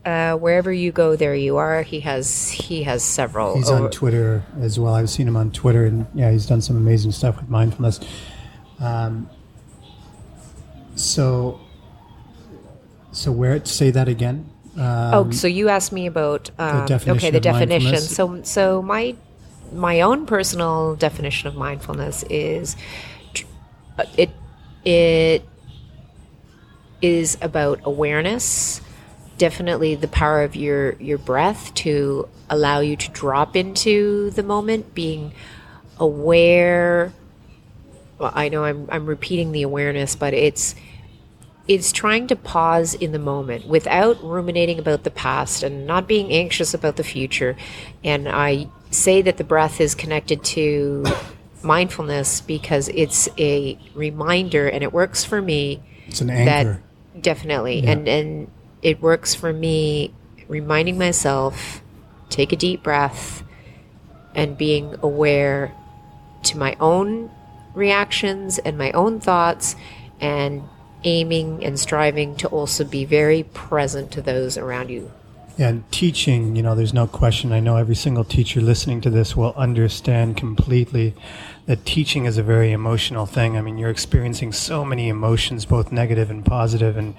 Uh, 0.04 0.34
wherever 0.34 0.72
you 0.72 0.92
go, 0.92 1.16
there 1.16 1.34
you 1.34 1.56
are. 1.56 1.82
He 1.82 2.00
has 2.00 2.50
he 2.50 2.82
has 2.82 3.02
several. 3.02 3.56
He's 3.56 3.70
over- 3.70 3.84
on 3.84 3.90
Twitter 3.90 4.44
as 4.60 4.78
well. 4.78 4.94
I've 4.94 5.10
seen 5.10 5.28
him 5.28 5.36
on 5.36 5.52
Twitter, 5.52 5.84
and 5.84 6.06
yeah, 6.12 6.30
he's 6.32 6.44
done 6.46 6.60
some 6.60 6.76
amazing 6.76 7.12
stuff 7.12 7.36
with 7.40 7.48
mindfulness. 7.48 8.00
Um, 8.80 9.30
so, 10.96 11.60
so 13.12 13.30
where 13.30 13.64
say 13.64 13.90
that 13.92 14.08
again? 14.08 14.50
Um, 14.76 14.82
Oh, 15.14 15.30
so 15.30 15.46
you 15.46 15.68
asked 15.68 15.92
me 15.92 16.06
about 16.06 16.50
um, 16.58 16.86
definition 16.86 17.16
okay 17.16 17.30
the 17.30 17.40
definition. 17.40 17.96
So 17.98 18.42
so 18.42 18.82
my 18.82 19.14
my 19.72 20.00
own 20.00 20.26
personal 20.26 20.96
definition 20.96 21.48
of 21.48 21.54
mindfulness 21.56 22.24
is 22.30 22.76
uh, 23.98 24.04
it 24.16 24.30
it 24.84 25.44
is 27.00 27.36
about 27.42 27.80
awareness. 27.84 28.80
Definitely 29.38 29.94
the 29.96 30.08
power 30.08 30.42
of 30.42 30.54
your 30.56 30.92
your 30.94 31.18
breath 31.18 31.74
to 31.74 32.28
allow 32.48 32.80
you 32.80 32.96
to 32.96 33.10
drop 33.10 33.56
into 33.56 34.30
the 34.30 34.42
moment, 34.42 34.94
being 34.94 35.32
aware. 35.98 37.12
Well, 38.18 38.32
I 38.34 38.48
know 38.48 38.64
I'm 38.64 38.88
I'm 38.90 39.06
repeating 39.06 39.52
the 39.52 39.62
awareness, 39.62 40.14
but 40.16 40.32
it's 40.32 40.74
it's 41.68 41.92
trying 41.92 42.26
to 42.26 42.36
pause 42.36 42.94
in 42.94 43.12
the 43.12 43.18
moment 43.18 43.66
without 43.66 44.22
ruminating 44.22 44.78
about 44.78 45.04
the 45.04 45.10
past 45.10 45.62
and 45.62 45.86
not 45.86 46.08
being 46.08 46.32
anxious 46.32 46.74
about 46.74 46.96
the 46.96 47.04
future. 47.04 47.56
And 48.02 48.28
I 48.28 48.68
say 48.90 49.22
that 49.22 49.36
the 49.36 49.44
breath 49.44 49.80
is 49.80 49.94
connected 49.94 50.42
to 50.44 51.04
mindfulness 51.62 52.40
because 52.40 52.88
it's 52.88 53.28
a 53.38 53.78
reminder 53.94 54.68
and 54.68 54.82
it 54.82 54.92
works 54.92 55.24
for 55.24 55.40
me 55.40 55.82
it's 56.06 56.20
an 56.20 56.26
that 56.26 56.66
anchor. 56.66 56.82
definitely 57.20 57.86
and 57.86 58.08
and 58.08 58.50
it 58.82 59.00
works 59.00 59.32
for 59.32 59.52
me 59.52 60.12
reminding 60.48 60.98
myself 60.98 61.80
take 62.30 62.52
a 62.52 62.56
deep 62.56 62.82
breath 62.82 63.44
and 64.34 64.58
being 64.58 64.96
aware 65.02 65.72
to 66.42 66.58
my 66.58 66.76
own 66.80 67.30
reactions 67.74 68.58
and 68.58 68.76
my 68.76 68.90
own 68.92 69.20
thoughts 69.20 69.76
and 70.20 70.62
aiming 71.04 71.64
and 71.64 71.78
striving 71.78 72.36
to 72.36 72.48
also 72.48 72.84
be 72.84 73.04
very 73.04 73.42
present 73.42 74.10
to 74.12 74.22
those 74.22 74.56
around 74.56 74.88
you 74.90 75.10
And 75.58 75.90
teaching, 75.92 76.56
you 76.56 76.62
know, 76.62 76.74
there's 76.74 76.94
no 76.94 77.06
question. 77.06 77.52
I 77.52 77.60
know 77.60 77.76
every 77.76 77.94
single 77.94 78.24
teacher 78.24 78.60
listening 78.60 79.00
to 79.02 79.10
this 79.10 79.36
will 79.36 79.52
understand 79.56 80.36
completely 80.36 81.14
that 81.66 81.84
teaching 81.84 82.24
is 82.24 82.38
a 82.38 82.42
very 82.42 82.72
emotional 82.72 83.26
thing. 83.26 83.56
I 83.56 83.60
mean, 83.60 83.78
you're 83.78 83.90
experiencing 83.90 84.52
so 84.52 84.84
many 84.84 85.08
emotions, 85.08 85.66
both 85.66 85.92
negative 85.92 86.30
and 86.30 86.44
positive, 86.44 86.96
and 86.96 87.14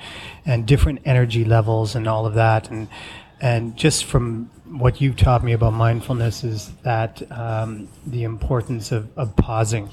and 0.46 0.66
different 0.66 1.02
energy 1.06 1.46
levels 1.46 1.96
and 1.96 2.08
all 2.08 2.26
of 2.26 2.34
that. 2.34 2.70
And 2.72 2.88
and 3.40 3.76
just 3.78 4.06
from 4.06 4.50
what 4.66 5.00
you've 5.02 5.18
taught 5.18 5.44
me 5.44 5.54
about 5.54 5.74
mindfulness 5.74 6.44
is 6.44 6.72
that 6.84 7.22
um, 7.32 7.88
the 8.08 8.24
importance 8.24 8.92
of, 8.92 9.16
of 9.18 9.36
pausing 9.36 9.90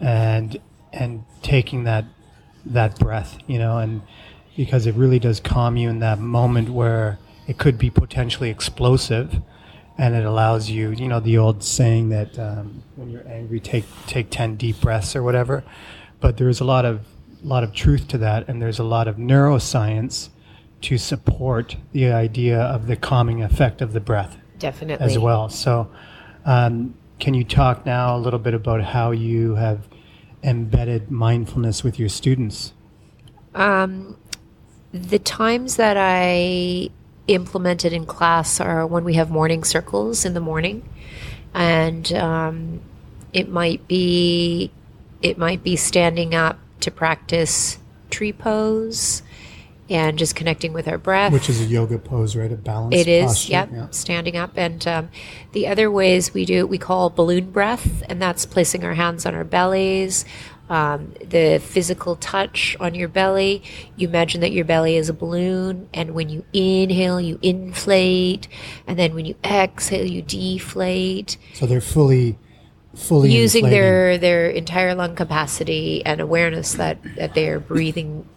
and 0.00 0.58
and 0.92 1.24
taking 1.42 1.84
that 1.84 2.04
that 2.72 2.98
breath, 2.98 3.38
you 3.46 3.58
know, 3.58 3.78
and 3.78 4.02
because 4.56 4.86
it 4.86 4.94
really 4.94 5.18
does 5.18 5.40
calm 5.40 5.76
you 5.76 5.88
in 5.88 6.00
that 6.00 6.18
moment 6.18 6.70
where 6.70 7.18
it 7.46 7.58
could 7.58 7.78
be 7.78 7.90
potentially 7.90 8.50
explosive, 8.50 9.40
and 9.96 10.14
it 10.14 10.24
allows 10.24 10.70
you, 10.70 10.90
you 10.90 11.08
know, 11.08 11.20
the 11.20 11.38
old 11.38 11.64
saying 11.64 12.10
that 12.10 12.38
um, 12.38 12.82
when 12.96 13.10
you're 13.10 13.26
angry, 13.28 13.60
take 13.60 13.84
take 14.06 14.30
ten 14.30 14.56
deep 14.56 14.80
breaths 14.80 15.16
or 15.16 15.22
whatever. 15.22 15.64
But 16.20 16.36
there's 16.36 16.60
a 16.60 16.64
lot 16.64 16.84
of 16.84 17.06
lot 17.42 17.64
of 17.64 17.72
truth 17.72 18.08
to 18.08 18.18
that, 18.18 18.48
and 18.48 18.60
there's 18.60 18.78
a 18.78 18.84
lot 18.84 19.08
of 19.08 19.16
neuroscience 19.16 20.28
to 20.80 20.98
support 20.98 21.76
the 21.92 22.12
idea 22.12 22.60
of 22.60 22.86
the 22.86 22.96
calming 22.96 23.42
effect 23.42 23.80
of 23.82 23.92
the 23.92 24.00
breath 24.00 24.36
definitely 24.58 25.04
as 25.04 25.18
well. 25.18 25.48
So, 25.48 25.90
um, 26.44 26.94
can 27.18 27.34
you 27.34 27.44
talk 27.44 27.84
now 27.84 28.16
a 28.16 28.18
little 28.18 28.38
bit 28.38 28.54
about 28.54 28.82
how 28.82 29.10
you 29.10 29.54
have 29.56 29.88
embedded 30.42 31.10
mindfulness 31.10 31.82
with 31.82 31.98
your 31.98 32.08
students? 32.08 32.72
Um, 33.54 34.16
the 34.92 35.18
times 35.18 35.76
that 35.76 35.96
I 35.98 36.90
implemented 37.26 37.92
in 37.92 38.06
class 38.06 38.60
are 38.60 38.86
when 38.86 39.04
we 39.04 39.14
have 39.14 39.30
morning 39.30 39.64
circles 39.64 40.24
in 40.24 40.34
the 40.34 40.40
morning, 40.40 40.88
and 41.54 42.12
um, 42.12 42.80
it 43.32 43.48
might 43.48 43.86
be 43.86 44.70
it 45.20 45.36
might 45.36 45.62
be 45.62 45.76
standing 45.76 46.34
up 46.34 46.58
to 46.80 46.90
practice 46.90 47.78
tree 48.10 48.32
pose. 48.32 49.22
And 49.90 50.18
just 50.18 50.36
connecting 50.36 50.72
with 50.72 50.86
our 50.88 50.98
breath. 50.98 51.32
Which 51.32 51.48
is 51.48 51.60
a 51.60 51.64
yoga 51.64 51.98
pose, 51.98 52.36
right? 52.36 52.52
A 52.52 52.56
balance. 52.56 52.94
It 52.94 53.08
is, 53.08 53.26
posture. 53.26 53.50
yep, 53.52 53.70
Yeah. 53.72 53.86
standing 53.90 54.36
up. 54.36 54.52
And 54.56 54.86
um, 54.86 55.08
the 55.52 55.66
other 55.68 55.90
ways 55.90 56.34
we 56.34 56.44
do 56.44 56.58
it, 56.58 56.68
we 56.68 56.78
call 56.78 57.10
balloon 57.10 57.50
breath, 57.50 58.02
and 58.08 58.20
that's 58.20 58.44
placing 58.46 58.84
our 58.84 58.94
hands 58.94 59.24
on 59.26 59.34
our 59.34 59.44
bellies. 59.44 60.24
Um, 60.70 61.14
the 61.24 61.58
physical 61.64 62.16
touch 62.16 62.76
on 62.78 62.94
your 62.94 63.08
belly. 63.08 63.62
You 63.96 64.06
imagine 64.06 64.42
that 64.42 64.52
your 64.52 64.66
belly 64.66 64.96
is 64.96 65.08
a 65.08 65.14
balloon, 65.14 65.88
and 65.94 66.10
when 66.10 66.28
you 66.28 66.44
inhale, 66.52 67.18
you 67.18 67.38
inflate, 67.40 68.48
and 68.86 68.98
then 68.98 69.14
when 69.14 69.24
you 69.24 69.34
exhale, 69.42 70.04
you 70.04 70.20
deflate. 70.20 71.38
So 71.54 71.64
they're 71.64 71.80
fully, 71.80 72.38
fully 72.94 73.32
Using 73.34 73.64
inflating. 73.64 73.80
their 73.80 74.18
their 74.18 74.50
entire 74.50 74.94
lung 74.94 75.14
capacity 75.16 76.04
and 76.04 76.20
awareness 76.20 76.72
that 76.74 76.98
that 77.16 77.32
they 77.32 77.48
are 77.48 77.60
breathing. 77.60 78.28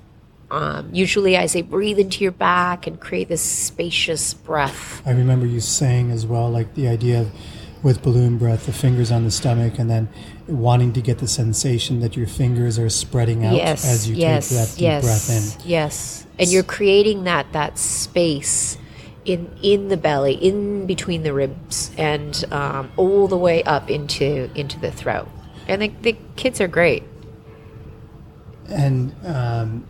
Um, 0.51 0.89
usually, 0.91 1.37
I 1.37 1.45
say 1.45 1.61
breathe 1.61 1.97
into 1.97 2.23
your 2.23 2.33
back 2.33 2.85
and 2.85 2.99
create 2.99 3.29
this 3.29 3.41
spacious 3.41 4.33
breath. 4.33 5.01
I 5.07 5.11
remember 5.11 5.45
you 5.45 5.61
saying 5.61 6.11
as 6.11 6.25
well, 6.25 6.49
like 6.51 6.75
the 6.75 6.89
idea 6.89 7.21
of 7.21 7.31
with 7.83 8.03
balloon 8.03 8.37
breath, 8.37 8.65
the 8.65 8.73
fingers 8.73 9.11
on 9.11 9.23
the 9.23 9.31
stomach, 9.31 9.79
and 9.79 9.89
then 9.89 10.09
wanting 10.47 10.91
to 10.93 11.01
get 11.01 11.19
the 11.19 11.27
sensation 11.27 12.01
that 12.01 12.17
your 12.17 12.27
fingers 12.27 12.77
are 12.77 12.89
spreading 12.89 13.45
out 13.45 13.55
yes, 13.55 13.85
as 13.85 14.09
you 14.09 14.15
yes, 14.15 14.49
take 14.49 14.57
that 14.57 14.69
deep 14.75 14.81
yes, 14.81 15.03
breath 15.03 15.63
in. 15.63 15.69
Yes, 15.69 16.27
and 16.37 16.51
you're 16.51 16.63
creating 16.63 17.23
that 17.23 17.53
that 17.53 17.77
space 17.77 18.77
in 19.23 19.49
in 19.63 19.87
the 19.87 19.97
belly, 19.97 20.33
in 20.33 20.85
between 20.85 21.23
the 21.23 21.31
ribs, 21.31 21.91
and 21.97 22.43
um, 22.51 22.91
all 22.97 23.29
the 23.29 23.37
way 23.37 23.63
up 23.63 23.89
into 23.89 24.49
into 24.53 24.77
the 24.79 24.91
throat. 24.91 25.29
And 25.69 25.81
the, 25.81 25.87
the 26.01 26.17
kids 26.35 26.59
are 26.59 26.67
great. 26.67 27.03
And 28.67 29.15
um, 29.25 29.85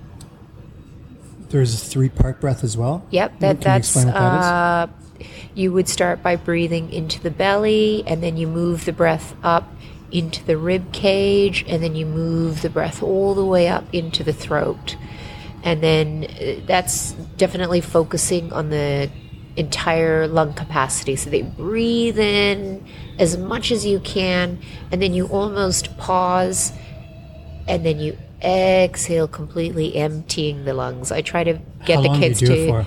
there's 1.52 1.74
a 1.74 1.86
three 1.86 2.10
part 2.10 2.40
breath 2.40 2.64
as 2.64 2.78
well. 2.78 3.06
Yep, 3.12 3.32
Can 3.32 3.40
that 3.40 3.58
you 3.58 3.64
that's 3.64 3.96
what 3.96 4.06
that 4.06 4.14
uh, 4.16 4.88
you 5.54 5.72
would 5.72 5.88
start 5.88 6.24
by 6.24 6.36
breathing 6.36 6.92
into 6.92 7.22
the 7.22 7.32
belly, 7.32 8.04
and 8.08 8.24
then 8.24 8.38
you 8.38 8.48
move 8.48 8.86
the 8.86 8.94
breath 8.94 9.36
up 9.44 9.70
into 10.12 10.44
the 10.44 10.58
rib 10.58 10.92
cage, 10.92 11.64
and 11.68 11.84
then 11.84 11.96
you 11.96 12.06
move 12.06 12.62
the 12.62 12.70
breath 12.70 13.02
all 13.02 13.34
the 13.36 13.46
way 13.46 13.68
up 13.68 13.86
into 13.94 14.24
the 14.24 14.34
throat, 14.34 14.96
and 15.64 15.82
then 15.82 16.26
uh, 16.26 16.66
that's 16.66 17.12
definitely 17.38 17.82
focusing 17.82 18.52
on 18.52 18.70
the 18.70 19.10
entire 19.58 20.28
lung 20.28 20.54
capacity. 20.54 21.16
So 21.16 21.30
they 21.30 21.42
breathe 21.42 22.18
in 22.18 22.86
as 23.20 23.38
much 23.38 23.72
as 23.72 23.86
you 23.86 24.00
can, 24.00 24.60
and 24.92 25.02
then 25.02 25.14
you 25.14 25.28
almost 25.28 25.98
pause 25.98 26.72
and 27.68 27.86
then 27.86 28.00
you 28.00 28.18
exhale 28.44 29.28
completely 29.28 29.96
emptying 29.96 30.66
the 30.66 30.74
lungs 30.74 31.12
i 31.12 31.22
try 31.22 31.44
to 31.44 31.54
get 31.86 31.96
How 31.96 32.02
the 32.02 32.08
long 32.08 32.20
do 32.20 32.26
you 32.26 32.30
kids 32.30 32.40
do 32.40 32.46
to 32.48 32.54
it 32.54 32.68
for? 32.68 32.86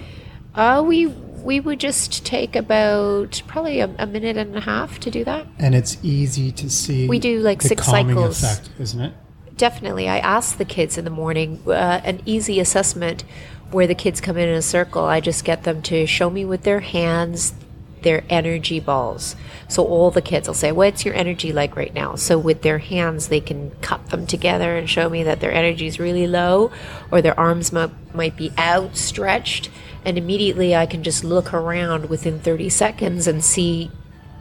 uh, 0.61 0.82
we 0.82 1.06
we 1.06 1.61
would 1.61 1.78
just 1.78 2.25
take 2.25 2.56
about 2.56 3.42
probably 3.46 3.80
a, 3.80 3.94
a 3.99 4.06
minute 4.06 4.37
and 4.38 4.56
a 4.56 4.61
half 4.61 4.99
to 5.00 5.11
do 5.11 5.25
that 5.25 5.46
And 5.58 5.75
it's 5.75 5.99
easy 6.02 6.50
to 6.52 6.70
see. 6.70 7.06
We 7.06 7.18
do, 7.18 7.40
like, 7.40 7.61
the 7.61 7.68
six 7.68 7.84
cycles. 7.84 8.42
effect, 8.42 8.70
isn't 8.80 9.00
it? 9.00 9.12
definitely 9.56 10.08
i 10.08 10.18
ask 10.18 10.56
the 10.58 10.64
kids 10.64 10.99
in 10.99 11.04
the 11.04 11.11
morning 11.12 11.61
uh, 11.68 12.00
an 12.04 12.20
easy 12.26 12.58
assessment 12.58 13.23
where 13.70 13.87
the 13.87 13.94
kids 13.94 14.20
come 14.20 14.37
in 14.37 14.49
in 14.49 14.54
a 14.56 14.62
circle 14.62 15.04
i 15.04 15.20
just 15.20 15.44
get 15.44 15.62
them 15.62 15.80
to 15.80 16.06
show 16.06 16.28
me 16.28 16.44
with 16.44 16.64
their 16.64 16.80
hands 16.80 17.54
their 18.04 18.25
energy 18.30 18.78
balls 18.78 19.34
so 19.68 19.84
all 19.84 20.11
the 20.11 20.23
kids 20.23 20.46
will 20.46 20.54
say 20.54 20.70
what's 20.70 21.04
your 21.04 21.14
energy 21.14 21.52
like 21.52 21.75
right 21.75 21.92
now 21.94 22.14
so 22.14 22.38
with 22.38 22.62
their 22.62 22.78
hands 22.78 23.28
they 23.28 23.40
can 23.40 23.70
cup 23.82 24.11
them 24.11 24.26
together 24.26 24.76
and 24.76 24.88
show 24.88 25.11
me 25.11 25.25
that 25.25 25.40
their 25.40 25.52
energy 25.52 25.87
is 25.87 25.99
really 25.99 26.26
low 26.26 26.70
or 27.11 27.20
their 27.20 27.38
arms 27.38 27.73
might, 27.73 27.90
might 28.14 28.37
be 28.37 28.52
outstretched 28.58 29.68
and 30.04 30.16
immediately 30.16 30.76
i 30.76 30.87
can 30.87 31.02
just 31.02 31.25
look 31.25 31.52
around 31.52 32.08
within 32.08 32.38
30 32.38 32.68
seconds 32.68 33.26
and 33.26 33.44
see 33.44 33.90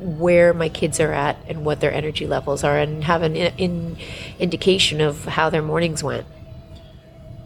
where 0.04 0.54
my 0.54 0.70
kids 0.70 1.00
are 1.00 1.14
at 1.14 1.38
and 1.48 1.66
what 1.66 1.80
their 1.80 1.94
energy 1.94 2.28
levels 2.28 2.64
are 2.64 2.78
and 2.78 3.04
have 3.04 3.22
an 3.22 3.36
in, 3.36 3.54
in 3.58 3.98
indication 4.40 5.02
of 5.02 5.26
how 5.26 5.50
their 5.50 5.62
mornings 5.62 6.04
went. 6.04 6.26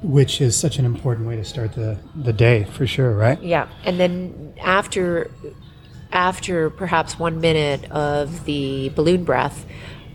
Which 0.02 0.42
is 0.42 0.56
such 0.56 0.78
an 0.78 0.86
important 0.86 1.28
way 1.28 1.36
to 1.38 1.44
start 1.44 1.74
the, 1.74 1.98
the 2.16 2.34
day, 2.34 2.66
for 2.66 2.86
sure, 2.86 3.16
right? 3.16 3.42
Yeah. 3.42 3.68
And 3.84 4.00
then 4.00 4.54
after 4.62 5.32
after 6.12 6.70
perhaps 6.70 7.18
1 7.20 7.40
minute 7.42 7.90
of 7.92 8.46
the 8.46 8.90
balloon 8.90 9.24
breath, 9.24 9.66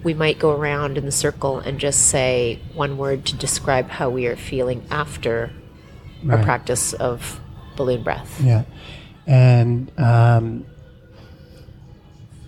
we 0.02 0.14
might 0.14 0.38
go 0.38 0.50
around 0.50 0.98
in 0.98 1.04
the 1.06 1.12
circle 1.12 1.58
and 1.60 1.78
just 1.78 2.08
say 2.08 2.58
one 2.74 2.96
word 2.98 3.24
to 3.26 3.36
describe 3.36 3.88
how 3.88 4.10
we 4.10 4.26
are 4.26 4.36
feeling 4.36 4.84
after 4.90 5.52
Right. 6.24 6.38
a 6.40 6.42
practice 6.44 6.92
of 6.92 7.40
balloon 7.76 8.04
breath. 8.04 8.40
Yeah, 8.40 8.62
and 9.26 9.90
um, 9.98 10.64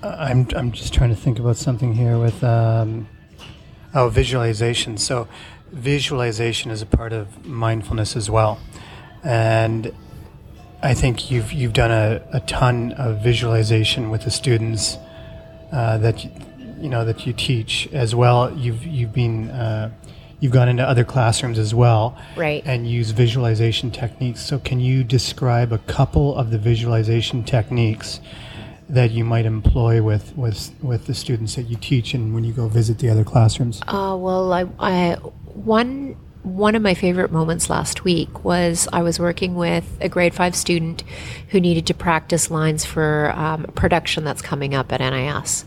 I'm 0.03 0.47
I'm 0.55 0.71
just 0.71 0.95
trying 0.95 1.11
to 1.11 1.17
think 1.17 1.39
about 1.41 1.57
something 1.57 1.95
here 1.95 2.17
with 2.19 2.45
um, 2.45 3.09
oh 3.93 4.09
visualization. 4.11 4.97
So 4.97 5.27
visualization 5.73 6.71
is 6.71 6.83
a 6.83 6.87
part 6.87 7.13
of 7.13 7.45
mindfulness 7.47 8.15
as 8.15 8.31
well, 8.31 8.61
and 9.25 9.93
I 10.85 10.93
think 10.93 11.31
you've 11.31 11.51
you've 11.51 11.73
done 11.73 11.91
a, 11.91 12.23
a 12.33 12.41
ton 12.41 12.93
of 12.93 13.21
visualization 13.23 14.11
with 14.11 14.25
the 14.25 14.31
students 14.31 14.99
uh, 15.73 15.97
that 15.99 16.25
you, 16.25 16.31
you 16.79 16.89
know 16.91 17.07
that 17.07 17.27
you 17.27 17.33
teach 17.33 17.89
as 17.93 18.15
well. 18.15 18.55
You've 18.55 18.85
you've 18.85 19.13
been 19.13 19.49
uh, 19.49 19.91
you've 20.41 20.53
gone 20.53 20.69
into 20.69 20.87
other 20.87 21.03
classrooms 21.03 21.59
as 21.59 21.75
well, 21.75 22.19
Right. 22.37 22.63
And 22.67 22.87
use 22.87 23.13
visualization 23.13 23.91
techniques. 23.91 24.45
So, 24.45 24.59
can 24.59 24.79
you 24.79 25.03
describe 25.05 25.73
a 25.73 25.79
couple 25.79 26.37
of 26.37 26.51
the 26.51 26.59
visualization 26.59 27.45
techniques 27.45 28.21
that 28.91 29.11
you 29.11 29.25
might 29.25 29.47
employ 29.47 30.03
with 30.03 30.37
with 30.37 30.71
with 30.83 31.07
the 31.07 31.15
students 31.15 31.55
that 31.55 31.63
you 31.63 31.77
teach, 31.77 32.13
and 32.13 32.35
when 32.35 32.45
you 32.45 32.53
go 32.53 32.69
visit 32.69 32.99
the 32.99 33.09
other 33.09 33.25
classrooms? 33.25 33.81
Uh, 33.89 34.15
well, 34.21 34.53
I, 34.53 34.67
I 34.79 35.15
one 35.55 36.17
one 36.45 36.75
of 36.75 36.83
my 36.83 36.93
favorite 36.93 37.33
moments 37.33 37.71
last 37.71 38.05
week 38.05 38.45
was 38.45 38.87
I 38.93 39.03
was 39.03 39.19
working 39.19 39.55
with 39.55 39.97
a 40.03 40.11
grade 40.11 40.35
five 40.35 40.55
student 40.55 41.03
who 41.49 41.59
needed 41.59 41.87
to 41.87 41.95
practice 41.95 42.51
lines 42.51 42.85
for 42.85 43.33
um, 43.35 43.65
production 43.75 44.25
that's 44.25 44.43
coming 44.43 44.75
up 44.75 44.93
at 44.93 45.01
NIS, 45.01 45.65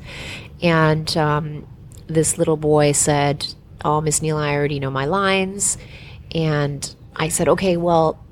and 0.61 1.17
um, 1.17 1.67
this 2.05 2.37
little 2.37 2.57
boy 2.57 2.91
said, 2.91 3.47
"Oh, 3.83 4.01
Miss 4.01 4.21
Neal, 4.21 4.37
I 4.37 4.53
already 4.53 4.79
know 4.79 4.91
my 4.91 5.05
lines," 5.05 5.79
and 6.33 6.95
I 7.15 7.27
said, 7.27 7.49
"Okay, 7.49 7.75
well." 7.75 8.23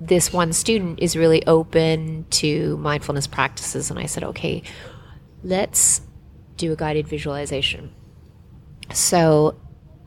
This 0.00 0.32
one 0.32 0.52
student 0.52 0.98
is 1.00 1.14
really 1.14 1.46
open 1.46 2.24
to 2.30 2.76
mindfulness 2.78 3.28
practices, 3.28 3.88
and 3.88 4.00
I 4.00 4.06
said, 4.06 4.24
okay, 4.24 4.64
let's 5.44 6.00
do 6.56 6.72
a 6.72 6.76
guided 6.76 7.06
visualization. 7.06 7.92
So 8.92 9.54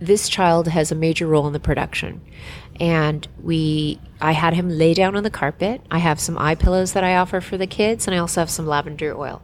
this 0.06 0.28
child 0.30 0.68
has 0.68 0.92
a 0.92 0.96
major 0.96 1.28
role 1.28 1.48
in 1.48 1.54
the 1.54 1.60
production. 1.60 2.22
And 2.80 3.28
we 3.42 4.00
I 4.22 4.32
had 4.34 4.54
him 4.54 4.70
lay 4.70 4.94
down 4.94 5.16
on 5.16 5.24
the 5.24 5.30
carpet. 5.30 5.82
I 5.92 6.00
have 6.00 6.20
some 6.20 6.38
eye 6.38 6.56
pillows 6.56 6.94
that 6.94 7.04
I 7.04 7.16
offer 7.16 7.40
for 7.42 7.58
the 7.58 7.68
kids 7.68 8.08
and 8.08 8.16
I 8.16 8.20
also 8.20 8.42
have 8.42 8.50
some 8.50 8.66
lavender 8.68 9.16
oil. 9.18 9.42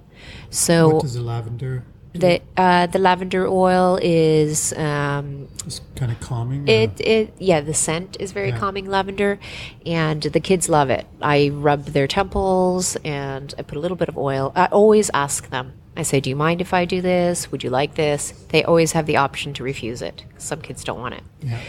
So 0.50 0.90
What 0.90 1.02
does 1.04 1.14
the 1.14 1.22
lavender? 1.22 1.86
the 2.14 2.42
uh, 2.58 2.88
the 2.88 2.98
lavender 2.98 3.48
oil 3.48 4.00
is 4.02 4.74
um, 4.74 5.48
It's 5.68 5.80
kind 5.96 6.12
of 6.12 6.20
calming. 6.20 6.68
it 6.68 7.00
it 7.00 7.34
yeah 7.38 7.62
the 7.62 7.74
scent 7.76 8.18
is 8.20 8.32
very 8.32 8.50
Yeah. 8.50 8.58
calming 8.58 8.88
lavender 8.90 9.38
and 9.86 10.20
the 10.24 10.40
kids 10.40 10.68
love 10.70 10.90
it 10.90 11.06
i 11.22 11.50
rub 11.54 11.86
their 11.86 12.08
temples 12.08 12.98
and 13.06 13.54
i 13.60 13.62
put 13.62 13.78
a 13.78 13.80
little 13.80 13.96
bit 13.96 14.10
of 14.10 14.18
oil 14.18 14.52
i 14.56 14.66
always 14.66 15.12
ask 15.14 15.52
them 15.52 15.74
i 16.00 16.04
say 16.04 16.20
do 16.20 16.30
you 16.30 16.36
mind 16.36 16.62
if 16.62 16.74
i 16.74 16.86
do 16.86 17.02
this? 17.02 17.52
Would 17.52 17.64
you 17.64 17.70
like 17.70 17.96
this? 17.96 18.32
They 18.50 18.64
always 18.64 18.92
have 18.94 19.06
the 19.06 19.18
option 19.18 19.54
to 19.56 19.64
refuse 19.64 20.02
it. 20.02 20.24
Some 20.38 20.62
kids 20.62 20.84
don't 20.84 21.00
want 21.00 21.16
it. 21.16 21.24
Yeah. 21.42 21.60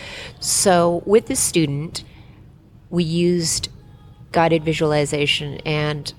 so 0.41 1.03
with 1.07 1.27
this 1.27 1.41
student 1.41 2.05
we 2.91 3.05
used 3.05 3.69
guided 4.33 4.65
visualization 4.65 5.59
and 5.67 6.13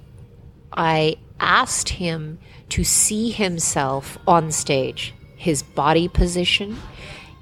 I 0.74 1.18
asked 1.40 1.90
him 1.90 2.40
to 2.70 2.84
see 2.84 3.32
himself 3.32 4.18
on 4.28 4.52
stage, 4.52 5.14
his 5.36 5.64
body 5.64 6.08
position, 6.08 6.78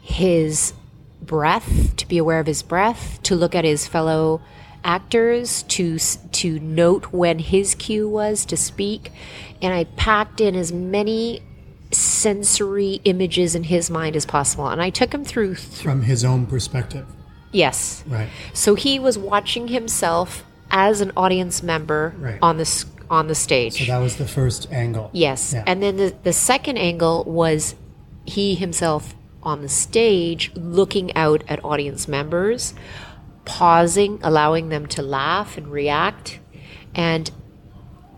his 0.02 0.74
breath, 1.22 1.96
to 1.98 2.08
be 2.08 2.18
aware 2.18 2.40
of 2.40 2.48
his 2.48 2.64
breath, 2.64 3.22
to 3.24 3.36
look 3.36 3.54
at 3.54 3.66
his 3.66 3.88
fellow 3.88 4.42
actors, 4.84 5.64
to 5.64 5.98
to 6.00 6.60
note 6.60 7.06
when 7.12 7.40
his 7.40 7.76
cue 7.76 8.08
was 8.08 8.46
to 8.46 8.58
speak, 8.58 9.12
and 9.62 9.74
I 9.74 9.84
packed 9.84 10.40
in 10.42 10.56
as 10.56 10.72
many 10.72 11.42
sensory 11.92 13.02
images 13.04 13.56
in 13.56 13.64
his 13.64 13.90
mind 13.90 14.16
as 14.16 14.26
possible, 14.26 14.68
and 14.68 14.82
I 14.82 14.90
took 14.90 15.14
him 15.14 15.24
through. 15.26 15.56
Th- 15.56 15.82
From 15.82 16.04
his 16.04 16.24
own 16.24 16.46
perspective, 16.46 17.06
yes, 17.52 18.04
right? 18.08 18.30
so 18.54 18.76
he 18.76 19.00
was 19.00 19.18
watching 19.18 19.68
himself 19.70 20.44
as 20.72 21.02
an 21.02 21.12
audience 21.18 21.64
member 21.64 22.14
Right. 22.20 22.38
on 22.42 22.58
the 22.58 22.86
on 23.10 23.28
the 23.28 23.34
stage. 23.36 23.80
So 23.80 23.86
that 23.86 23.98
was 23.98 24.18
the 24.18 24.28
first 24.28 24.72
angle. 24.72 25.10
yes, 25.14 25.54
Yeah. 25.54 25.64
and 25.66 25.82
then 25.82 25.98
the 25.98 26.14
the 26.24 26.34
second 26.34 26.78
angle 26.78 27.24
was 27.26 27.76
he 28.26 28.54
himself 28.56 29.16
on 29.42 29.62
the 29.62 29.70
stage 29.70 30.52
looking 30.56 31.16
out 31.16 31.44
at 31.48 31.64
audience 31.66 32.08
members, 32.08 32.74
pausing, 33.50 34.20
allowing 34.22 34.70
them 34.70 34.86
to 34.86 35.02
laugh 35.02 35.58
and 35.58 35.68
react. 35.68 36.40
And 36.94 37.32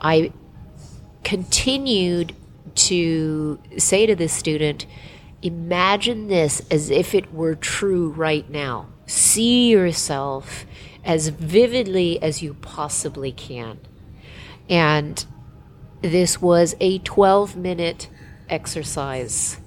I 0.02 0.34
continued 1.24 2.36
to 2.76 3.58
say 3.78 4.06
to 4.06 4.13
this 4.13 4.34
student, 4.34 4.86
imagine 5.41 6.28
this 6.28 6.62
as 6.70 6.89
if 6.89 7.15
it 7.15 7.34
were 7.34 7.56
true 7.56 8.10
right 8.10 8.48
now. 8.50 8.88
See 9.06 9.70
yourself 9.70 10.65
as 11.06 11.30
vividly 11.30 12.22
as 12.22 12.44
you 12.44 12.56
possibly 12.56 13.32
can. 13.32 13.80
And 14.70 15.26
this 16.02 16.41
was 16.41 16.76
a 16.82 17.00
12 17.00 17.56
minute 17.56 18.10
exercise. 18.50 19.58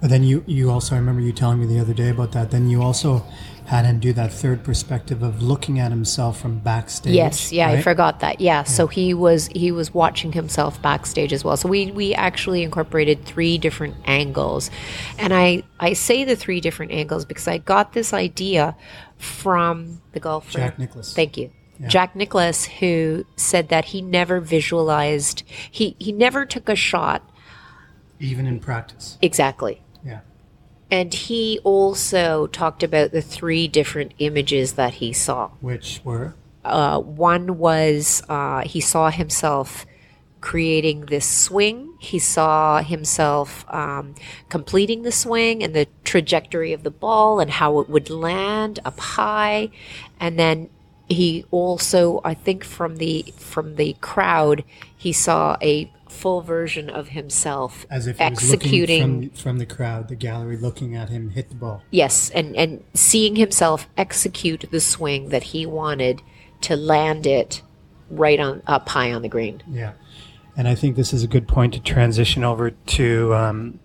But 0.00 0.10
then 0.10 0.22
you, 0.22 0.44
you 0.46 0.70
also, 0.70 0.94
I 0.94 0.98
remember 0.98 1.20
you 1.22 1.32
telling 1.32 1.58
me 1.58 1.66
the 1.66 1.80
other 1.80 1.94
day 1.94 2.10
about 2.10 2.30
that. 2.32 2.52
Then 2.52 2.68
you 2.68 2.82
also 2.82 3.24
had 3.72 3.86
him 3.86 3.98
do 3.98 4.12
that 4.12 4.30
third 4.30 4.62
perspective 4.62 5.22
of 5.22 5.40
looking 5.40 5.78
at 5.78 5.90
himself 5.90 6.38
from 6.38 6.58
backstage. 6.58 7.14
Yes, 7.14 7.50
yeah, 7.50 7.68
right? 7.68 7.78
I 7.78 7.82
forgot 7.82 8.20
that. 8.20 8.38
Yeah, 8.38 8.58
yeah, 8.58 8.62
so 8.64 8.86
he 8.86 9.14
was 9.14 9.46
he 9.46 9.72
was 9.72 9.94
watching 9.94 10.32
himself 10.32 10.80
backstage 10.82 11.32
as 11.32 11.42
well. 11.42 11.56
So 11.56 11.70
we 11.70 11.90
we 11.90 12.14
actually 12.14 12.62
incorporated 12.64 13.24
three 13.24 13.56
different 13.56 13.96
angles, 14.04 14.70
and 15.18 15.32
I 15.32 15.62
I 15.80 15.94
say 15.94 16.22
the 16.22 16.36
three 16.36 16.60
different 16.60 16.92
angles 16.92 17.24
because 17.24 17.48
I 17.48 17.56
got 17.56 17.94
this 17.94 18.12
idea 18.12 18.76
from 19.16 20.02
the 20.12 20.20
golfer 20.20 20.58
Jack 20.58 20.78
Nicklaus. 20.78 21.14
Thank 21.14 21.38
you. 21.38 21.50
Yeah. 21.80 21.88
Jack 21.88 22.14
Nicklaus, 22.14 22.66
who 22.66 23.24
said 23.36 23.70
that 23.70 23.86
he 23.86 24.02
never 24.02 24.38
visualized, 24.38 25.44
he, 25.70 25.96
he 25.98 26.12
never 26.12 26.44
took 26.44 26.68
a 26.68 26.76
shot. 26.76 27.28
Even 28.20 28.46
in 28.46 28.60
practice. 28.60 29.18
Exactly. 29.22 29.82
Yeah. 30.04 30.20
And 30.92 31.14
he 31.14 31.58
also 31.64 32.48
talked 32.48 32.82
about 32.82 33.12
the 33.12 33.22
three 33.22 33.66
different 33.66 34.12
images 34.18 34.74
that 34.74 34.92
he 34.92 35.14
saw. 35.14 35.48
Which 35.62 36.02
were? 36.04 36.34
Uh, 36.66 37.00
one 37.00 37.56
was 37.56 38.22
uh, 38.28 38.60
he 38.60 38.82
saw 38.82 39.10
himself 39.10 39.86
creating 40.42 41.06
this 41.06 41.26
swing. 41.26 41.94
He 41.98 42.18
saw 42.18 42.82
himself 42.82 43.64
um, 43.72 44.16
completing 44.50 45.02
the 45.02 45.12
swing 45.12 45.62
and 45.62 45.74
the 45.74 45.88
trajectory 46.04 46.74
of 46.74 46.82
the 46.82 46.90
ball 46.90 47.40
and 47.40 47.50
how 47.50 47.78
it 47.80 47.88
would 47.88 48.10
land 48.10 48.78
up 48.84 49.00
high. 49.00 49.70
And 50.20 50.38
then 50.38 50.68
he 51.08 51.46
also, 51.50 52.20
I 52.22 52.34
think, 52.34 52.64
from 52.64 52.96
the 52.96 53.32
from 53.38 53.76
the 53.76 53.96
crowd, 54.02 54.62
he 54.94 55.14
saw 55.14 55.56
a 55.62 55.90
full 56.12 56.40
version 56.40 56.88
of 56.90 57.08
himself 57.08 57.86
as 57.90 58.06
if 58.06 58.20
executing 58.20 59.30
from, 59.30 59.30
from, 59.30 59.58
the 59.58 59.66
crowd, 59.66 60.08
the 60.08 60.14
gallery, 60.14 60.56
looking 60.56 60.94
at 60.94 61.08
him 61.08 61.30
hit 61.30 61.48
the 61.48 61.54
ball. 61.54 61.82
Yes, 61.90 62.30
and 62.30 62.56
and 62.56 62.84
seeing 62.94 63.36
himself 63.36 63.88
execute 63.96 64.66
the 64.70 64.80
swing 64.80 65.30
that 65.30 65.42
he 65.44 65.66
wanted 65.66 66.22
to 66.62 66.76
land 66.76 67.26
it 67.26 67.62
right 68.10 68.38
on 68.38 68.62
up 68.66 68.88
high 68.88 69.12
on 69.12 69.22
the 69.22 69.28
green. 69.28 69.62
Yeah, 69.68 69.92
and 70.56 70.68
I 70.68 70.74
think 70.74 70.96
this 70.96 71.12
is 71.12 71.22
a 71.22 71.28
good 71.28 71.48
point 71.48 71.74
to 71.74 71.80
transition 71.80 72.44
over 72.44 72.70
to. 72.70 73.34
Um, 73.34 73.80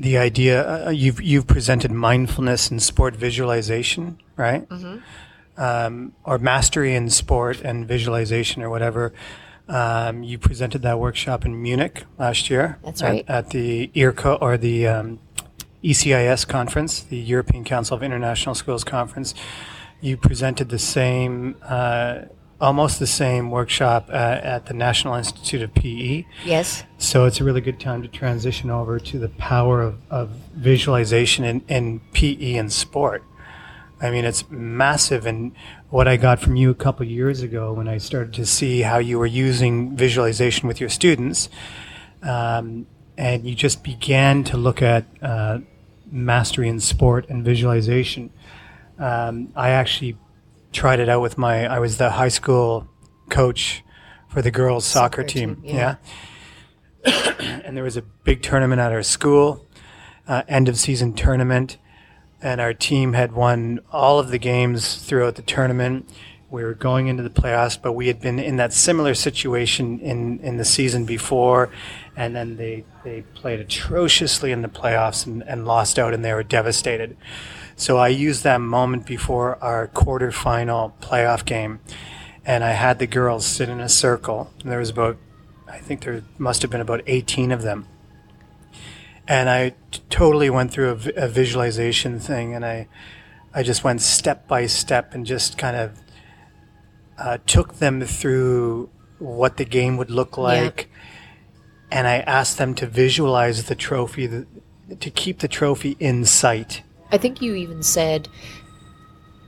the 0.00 0.16
idea 0.16 0.86
uh, 0.86 0.90
you've 0.90 1.20
you've 1.20 1.48
presented 1.48 1.90
mindfulness 1.90 2.70
and 2.70 2.80
sport 2.80 3.16
visualization, 3.16 4.20
right? 4.36 4.68
Mm-hmm 4.68 4.98
um, 5.58 6.12
or 6.24 6.38
mastery 6.38 6.94
in 6.94 7.10
sport 7.10 7.60
and 7.60 7.86
visualization 7.86 8.62
or 8.62 8.70
whatever. 8.70 9.12
Um, 9.68 10.22
you 10.22 10.38
presented 10.38 10.82
that 10.82 10.98
workshop 10.98 11.44
in 11.44 11.60
Munich 11.60 12.04
last 12.18 12.48
year. 12.48 12.78
That's 12.82 13.02
right. 13.02 13.24
At, 13.28 13.46
at 13.46 13.50
the 13.50 13.88
EIRCO 13.94 14.38
or 14.40 14.56
the 14.56 14.86
um, 14.86 15.18
ECIS 15.82 16.46
conference, 16.46 17.00
the 17.00 17.18
European 17.18 17.64
Council 17.64 17.96
of 17.96 18.02
International 18.02 18.54
Schools 18.54 18.84
conference. 18.84 19.34
You 20.00 20.16
presented 20.16 20.68
the 20.68 20.78
same, 20.78 21.56
uh, 21.62 22.22
almost 22.60 22.98
the 22.98 23.06
same 23.06 23.50
workshop 23.50 24.08
uh, 24.08 24.12
at 24.12 24.66
the 24.66 24.74
National 24.74 25.14
Institute 25.14 25.62
of 25.62 25.74
PE. 25.74 26.24
Yes. 26.44 26.84
So 26.98 27.26
it's 27.26 27.40
a 27.40 27.44
really 27.44 27.60
good 27.60 27.80
time 27.80 28.02
to 28.02 28.08
transition 28.08 28.70
over 28.70 28.98
to 29.00 29.18
the 29.18 29.28
power 29.28 29.82
of, 29.82 29.98
of 30.10 30.30
visualization 30.54 31.44
in, 31.44 31.60
in 31.68 32.00
PE 32.12 32.54
and 32.54 32.72
sport. 32.72 33.22
I 34.00 34.10
mean, 34.10 34.24
it's 34.24 34.48
massive. 34.50 35.26
And 35.26 35.52
what 35.90 36.06
I 36.06 36.16
got 36.16 36.40
from 36.40 36.56
you 36.56 36.70
a 36.70 36.74
couple 36.74 37.04
years 37.06 37.42
ago 37.42 37.72
when 37.72 37.88
I 37.88 37.98
started 37.98 38.32
to 38.34 38.46
see 38.46 38.82
how 38.82 38.98
you 38.98 39.18
were 39.18 39.26
using 39.26 39.96
visualization 39.96 40.68
with 40.68 40.80
your 40.80 40.88
students, 40.88 41.48
um, 42.22 42.86
and 43.16 43.44
you 43.44 43.54
just 43.54 43.82
began 43.82 44.44
to 44.44 44.56
look 44.56 44.80
at 44.82 45.04
uh, 45.20 45.58
mastery 46.10 46.68
in 46.68 46.78
sport 46.78 47.28
and 47.28 47.44
visualization. 47.44 48.30
Um, 48.98 49.52
I 49.56 49.70
actually 49.70 50.16
tried 50.72 51.00
it 51.00 51.08
out 51.08 51.20
with 51.20 51.36
my, 51.36 51.66
I 51.66 51.80
was 51.80 51.98
the 51.98 52.10
high 52.10 52.28
school 52.28 52.88
coach 53.28 53.82
for 54.28 54.42
the 54.42 54.50
girls' 54.50 54.84
soccer, 54.84 55.22
soccer 55.22 55.28
team. 55.28 55.56
team. 55.56 55.76
yeah. 55.76 55.96
yeah. 57.04 57.60
and 57.64 57.76
there 57.76 57.84
was 57.84 57.96
a 57.96 58.02
big 58.02 58.42
tournament 58.42 58.80
at 58.80 58.92
our 58.92 59.02
school, 59.02 59.66
uh, 60.28 60.42
end 60.46 60.68
of 60.68 60.78
season 60.78 61.12
tournament 61.14 61.78
and 62.40 62.60
our 62.60 62.72
team 62.72 63.14
had 63.14 63.32
won 63.32 63.80
all 63.90 64.18
of 64.18 64.30
the 64.30 64.38
games 64.38 64.96
throughout 64.96 65.34
the 65.34 65.42
tournament. 65.42 66.08
We 66.50 66.64
were 66.64 66.74
going 66.74 67.08
into 67.08 67.22
the 67.22 67.30
playoffs, 67.30 67.80
but 67.80 67.92
we 67.92 68.06
had 68.06 68.20
been 68.20 68.38
in 68.38 68.56
that 68.56 68.72
similar 68.72 69.14
situation 69.14 70.00
in, 70.00 70.38
in 70.40 70.56
the 70.56 70.64
season 70.64 71.04
before, 71.04 71.70
and 72.16 72.34
then 72.34 72.56
they, 72.56 72.84
they 73.04 73.22
played 73.34 73.60
atrociously 73.60 74.50
in 74.50 74.62
the 74.62 74.68
playoffs 74.68 75.26
and, 75.26 75.42
and 75.42 75.66
lost 75.66 75.98
out, 75.98 76.14
and 76.14 76.24
they 76.24 76.32
were 76.32 76.42
devastated. 76.42 77.16
So 77.76 77.98
I 77.98 78.08
used 78.08 78.44
that 78.44 78.60
moment 78.60 79.04
before 79.04 79.62
our 79.62 79.88
quarterfinal 79.88 80.94
playoff 81.00 81.44
game, 81.44 81.80
and 82.46 82.64
I 82.64 82.72
had 82.72 82.98
the 82.98 83.06
girls 83.06 83.44
sit 83.44 83.68
in 83.68 83.80
a 83.80 83.88
circle. 83.88 84.50
there 84.64 84.78
was 84.78 84.90
about, 84.90 85.18
I 85.70 85.78
think 85.78 86.02
there 86.02 86.22
must 86.38 86.62
have 86.62 86.70
been 86.70 86.80
about 86.80 87.02
18 87.06 87.52
of 87.52 87.62
them 87.62 87.86
and 89.28 89.50
I 89.50 89.70
t- 89.90 90.00
totally 90.08 90.48
went 90.48 90.72
through 90.72 90.88
a, 90.88 90.94
v- 90.94 91.12
a 91.14 91.28
visualization 91.28 92.18
thing, 92.18 92.54
and 92.54 92.64
I 92.64 92.88
I 93.54 93.62
just 93.62 93.84
went 93.84 94.00
step 94.00 94.48
by 94.48 94.66
step 94.66 95.14
and 95.14 95.26
just 95.26 95.58
kind 95.58 95.76
of 95.76 96.00
uh, 97.18 97.38
took 97.46 97.74
them 97.74 98.00
through 98.00 98.88
what 99.18 99.58
the 99.58 99.64
game 99.64 99.96
would 99.98 100.10
look 100.10 100.38
like, 100.38 100.88
yeah. 100.90 101.98
and 101.98 102.08
I 102.08 102.18
asked 102.20 102.56
them 102.56 102.74
to 102.76 102.86
visualize 102.86 103.64
the 103.64 103.74
trophy, 103.74 104.26
the, 104.26 104.46
to 104.98 105.10
keep 105.10 105.40
the 105.40 105.48
trophy 105.48 105.96
in 106.00 106.24
sight. 106.24 106.82
I 107.12 107.18
think 107.18 107.42
you 107.42 107.54
even 107.54 107.82
said 107.82 108.28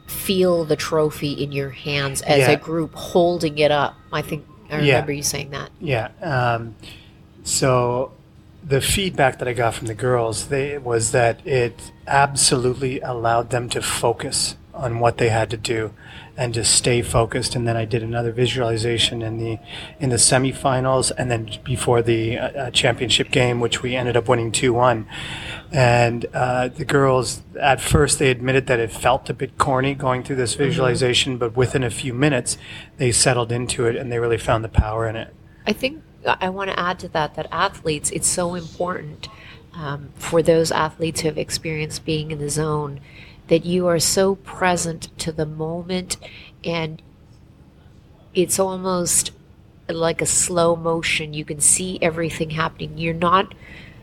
feel 0.07 0.65
the 0.65 0.77
trophy 0.77 1.33
in 1.33 1.53
your 1.53 1.71
hands 1.71 2.21
as 2.23 2.41
yeah. 2.41 2.51
a 2.51 2.57
group 2.57 2.95
holding 2.95 3.59
it 3.59 3.71
up. 3.71 3.95
I 4.13 4.23
think 4.23 4.45
I 4.69 4.79
remember 4.79 5.13
yeah. 5.13 5.17
you 5.17 5.23
saying 5.23 5.51
that. 5.51 5.71
Yeah. 5.81 6.11
Um, 6.21 6.75
so 7.45 8.13
the 8.63 8.81
feedback 8.81 9.39
that 9.39 9.49
I 9.49 9.53
got 9.53 9.75
from 9.75 9.87
the 9.87 9.95
girls 9.95 10.49
they, 10.49 10.79
was 10.79 11.13
that 11.13 11.45
it 11.47 11.93
absolutely 12.07 13.01
allowed 13.01 13.51
them 13.51 13.69
to 13.71 13.83
focus 13.83 14.57
on 14.75 14.99
what 14.99 15.19
they 15.19 15.29
had 15.29 15.51
to 15.51 15.57
do 15.57 15.93
and 16.37 16.55
to 16.55 16.65
stay 16.65 17.03
focused. 17.03 17.55
And 17.55 17.67
then 17.67 17.77
I 17.77 17.85
did 17.85 18.03
another 18.03 18.33
visualization 18.33 19.21
in 19.21 19.39
the 19.39 19.59
in 19.99 20.11
the 20.11 20.17
semifinals 20.17 21.13
and 21.17 21.31
then 21.31 21.51
before 21.65 22.03
the 22.03 22.39
uh, 22.39 22.49
uh 22.49 22.71
championship 22.71 23.31
game, 23.31 23.61
which 23.61 23.83
we 23.83 23.95
ended 23.95 24.17
up 24.17 24.29
winning 24.29 24.53
two 24.53 24.73
one. 24.73 25.07
And 25.73 26.27
uh, 26.33 26.69
the 26.69 26.85
girls 26.85 27.43
at 27.61 27.81
first 27.81 28.19
they 28.19 28.31
admitted 28.31 28.67
that 28.69 28.79
it 28.79 28.91
felt 28.91 29.29
a 29.29 29.35
bit 29.35 29.59
corny 29.59 29.95
going 29.95 30.23
through 30.23 30.37
this 30.37 30.55
mm-hmm. 30.55 30.65
visualization, 30.65 31.33
mm-hmm. 31.33 31.41
but 31.41 31.57
within 31.57 31.83
a 31.83 31.91
few 31.91 32.15
minutes 32.15 32.57
they 32.97 33.13
settled 33.13 33.53
into 33.53 33.87
it 33.87 33.97
and 33.97 34.11
they 34.11 34.19
really 34.19 34.39
found 34.39 34.65
the 34.65 34.69
power 34.69 35.07
in 35.07 35.17
it. 35.17 35.35
I 35.67 35.73
think 35.73 36.03
I 36.27 36.49
want 36.51 36.71
to 36.71 36.79
add 36.79 36.99
to 37.01 37.09
that 37.09 37.35
that 37.35 37.49
athletes, 37.51 38.11
it's 38.11 38.29
so 38.29 38.55
important 38.55 39.29
um, 39.75 40.11
for 40.17 40.43
those 40.43 40.71
athletes 40.71 41.21
who 41.21 41.29
have 41.29 41.39
experienced 41.39 42.05
being 42.05 42.31
in 42.31 42.39
the 42.39 42.51
zone 42.51 43.01
that 43.49 43.65
you 43.65 43.87
are 43.87 43.99
so 43.99 44.37
present 44.37 45.17
to 45.19 45.33
the 45.33 45.47
moment 45.47 46.17
and 46.65 47.03
it's 48.35 48.59
almost 48.59 49.33
like 49.89 50.23
a 50.23 50.27
slow 50.27 50.77
motion. 50.77 51.35
You 51.35 51.45
can 51.45 51.61
see 51.61 51.99
everything 52.01 52.51
happening. 52.51 52.97
You're 52.99 53.15
not 53.15 53.55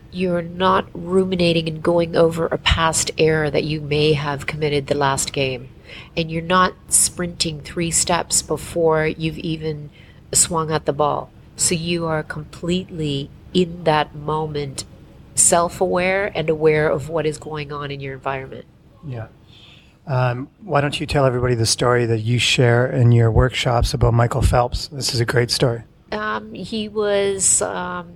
you're 0.09 0.41
not 0.41 0.87
ruminating 0.93 1.67
and 1.67 1.83
going 1.83 2.15
over 2.15 2.45
a 2.47 2.57
past 2.57 3.11
error 3.17 3.51
that 3.51 3.65
you 3.65 3.81
may 3.81 4.13
have 4.13 4.47
committed 4.47 4.87
the 4.87 4.95
last 4.95 5.33
game. 5.33 5.69
And 6.15 6.31
you're 6.31 6.41
not 6.41 6.73
sprinting 6.87 7.61
three 7.61 7.91
steps 7.91 8.41
before 8.41 9.05
you've 9.05 9.37
even 9.37 9.89
swung 10.33 10.71
at 10.71 10.85
the 10.85 10.93
ball. 10.93 11.29
So 11.57 11.75
you 11.75 12.05
are 12.05 12.23
completely 12.23 13.29
in 13.53 13.83
that 13.83 14.15
moment, 14.15 14.85
self 15.35 15.81
aware 15.81 16.31
and 16.33 16.49
aware 16.49 16.87
of 16.89 17.09
what 17.09 17.25
is 17.25 17.37
going 17.37 17.71
on 17.71 17.91
in 17.91 17.99
your 17.99 18.13
environment. 18.13 18.65
Yeah. 19.05 19.27
Um, 20.05 20.49
why 20.61 20.79
don't 20.79 20.97
you 20.99 21.05
tell 21.05 21.25
everybody 21.25 21.55
the 21.55 21.65
story 21.65 22.05
that 22.05 22.19
you 22.19 22.39
share 22.39 22.87
in 22.87 23.11
your 23.11 23.29
workshops 23.29 23.93
about 23.93 24.13
Michael 24.13 24.41
Phelps? 24.41 24.87
This 24.87 25.13
is 25.13 25.19
a 25.19 25.25
great 25.25 25.51
story. 25.51 25.83
Um, 26.11 26.53
he 26.53 26.87
was 26.87 27.61
um, 27.63 28.13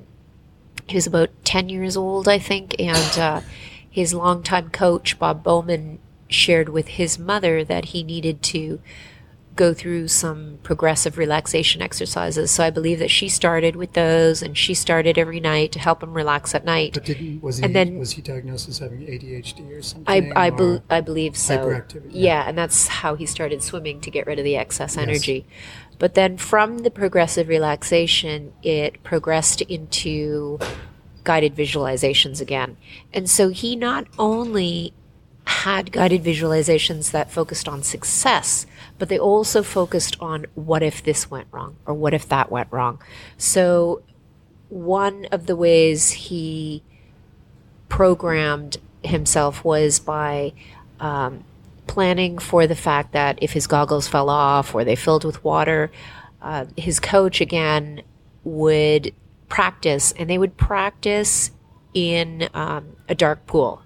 he 0.88 0.96
was 0.96 1.08
about 1.08 1.30
ten 1.44 1.68
years 1.68 1.98
old, 1.98 2.28
I 2.28 2.38
think, 2.38 2.76
and 2.80 3.20
uh, 3.20 3.42
his 3.90 4.14
longtime 4.14 4.70
coach 4.70 5.18
Bob 5.20 5.44
Bowman 5.44 6.00
shared 6.30 6.70
with 6.70 6.88
his 6.90 7.20
mother 7.20 7.66
that 7.66 7.86
he 7.86 8.04
needed 8.04 8.42
to 8.42 8.80
go 9.62 9.74
through 9.76 10.08
some 10.08 10.58
progressive 10.64 11.18
relaxation 11.20 11.82
exercises. 11.84 12.50
So 12.50 12.64
I 12.64 12.72
believe 12.72 12.98
that 13.00 13.12
she 13.12 13.30
started 13.30 13.76
with 13.76 13.94
those, 13.94 14.42
and 14.42 14.58
she 14.58 14.74
started 14.74 15.18
every 15.20 15.40
night 15.40 15.72
to 15.74 15.80
help 15.80 16.02
him 16.02 16.14
relax 16.16 16.56
at 16.56 16.66
night. 16.66 16.94
But 16.96 17.06
didn't 17.06 17.42
was 17.44 17.58
he 17.60 17.64
And 17.66 17.76
then- 17.76 18.00
was 18.00 18.12
he 18.14 18.22
diagnosed 18.24 18.68
as 18.70 18.80
having 18.80 19.02
ADHD 19.02 19.72
or 19.78 19.84
something? 19.84 20.34
I 20.36 20.48
I, 20.48 20.50
bel 20.50 20.82
I 20.90 21.00
believe 21.02 21.38
so. 21.38 21.58
Hyperactivity, 21.60 22.10
Yeah. 22.12 22.44
yeah. 22.44 22.50
and 22.50 22.58
that's 22.58 22.88
how 22.88 23.14
he 23.16 23.26
started 23.28 23.62
swimming 23.62 24.02
to 24.02 24.10
get 24.10 24.26
rid 24.26 24.40
of 24.40 24.46
the 24.46 24.56
excess 24.58 24.98
energy. 24.98 25.46
But 26.00 26.16
then 26.16 26.38
from 26.38 26.80
the 26.80 26.90
progressive 26.90 27.48
relaxation, 27.48 28.54
it 28.64 29.04
progressed 29.04 29.62
into 29.62 30.58
guided 31.24 31.54
visualizations 31.56 32.42
again. 32.42 32.78
And 33.14 33.30
so 33.30 33.50
he 33.50 33.76
not 33.76 34.08
only 34.18 34.94
had 35.46 35.92
guided 35.92 36.24
visualizations 36.24 37.12
that 37.12 37.32
focused 37.32 37.68
on 37.68 37.84
success, 37.84 38.66
but 39.02 39.10
they 39.10 39.18
also 39.18 39.64
focused 39.64 40.16
on 40.20 40.46
what 40.54 40.84
if 40.84 41.02
this 41.02 41.32
went 41.32 41.48
wrong 41.52 41.76
or 41.88 41.94
what 41.96 42.14
if 42.14 42.30
that 42.30 42.52
went 42.52 42.68
wrong. 42.70 43.02
So 43.36 44.04
one 44.70 45.26
of 45.32 45.48
the 45.48 45.56
ways 45.56 46.12
he 46.12 46.84
programmed 47.90 48.78
himself 49.04 49.66
was 49.66 50.00
by 50.00 50.54
um, 51.00 51.44
planning 51.88 52.38
for 52.38 52.68
the 52.68 52.76
fact 52.76 53.14
that 53.14 53.40
if 53.42 53.54
his 53.54 53.66
goggles 53.66 54.08
fell 54.08 54.30
off 54.30 54.76
or 54.76 54.84
they 54.84 54.96
filled 54.96 55.26
with 55.26 55.44
water, 55.44 55.90
uh, 56.40 56.66
his 56.78 57.00
coach 57.00 57.42
again 57.42 58.04
would 58.44 59.16
practice, 59.50 60.12
and 60.12 60.30
they 60.30 60.38
would 60.38 60.58
practice 60.58 61.50
in 61.96 62.48
um, 62.54 62.96
a 63.10 63.16
dark 63.16 63.48
pool. 63.48 63.82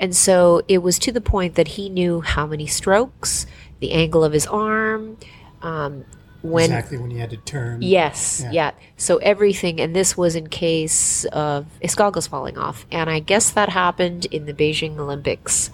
And 0.00 0.16
so 0.16 0.62
it 0.66 0.78
was 0.78 0.98
to 0.98 1.12
the 1.12 1.20
point 1.20 1.54
that 1.54 1.68
he 1.68 1.88
knew 1.88 2.22
how 2.22 2.44
many 2.44 2.66
strokes, 2.66 3.46
the 3.82 3.92
angle 3.92 4.24
of 4.24 4.32
his 4.32 4.46
arm, 4.46 5.18
um, 5.60 6.04
when 6.40 6.64
exactly 6.64 6.96
when 6.98 7.10
he 7.10 7.18
had 7.18 7.30
to 7.30 7.36
turn. 7.36 7.82
Yes, 7.82 8.40
Yeah. 8.44 8.50
yeah. 8.52 8.70
So 8.96 9.18
everything, 9.18 9.80
and 9.80 9.94
this 9.94 10.16
was 10.16 10.34
in 10.34 10.48
case 10.48 11.24
of 11.26 11.66
his 11.80 11.94
goggles 11.94 12.26
falling 12.26 12.56
off, 12.56 12.86
and 12.90 13.10
I 13.10 13.18
guess 13.18 13.50
that 13.50 13.68
happened 13.68 14.24
in 14.26 14.46
the 14.46 14.54
Beijing 14.54 14.96
Olympics, 14.98 15.70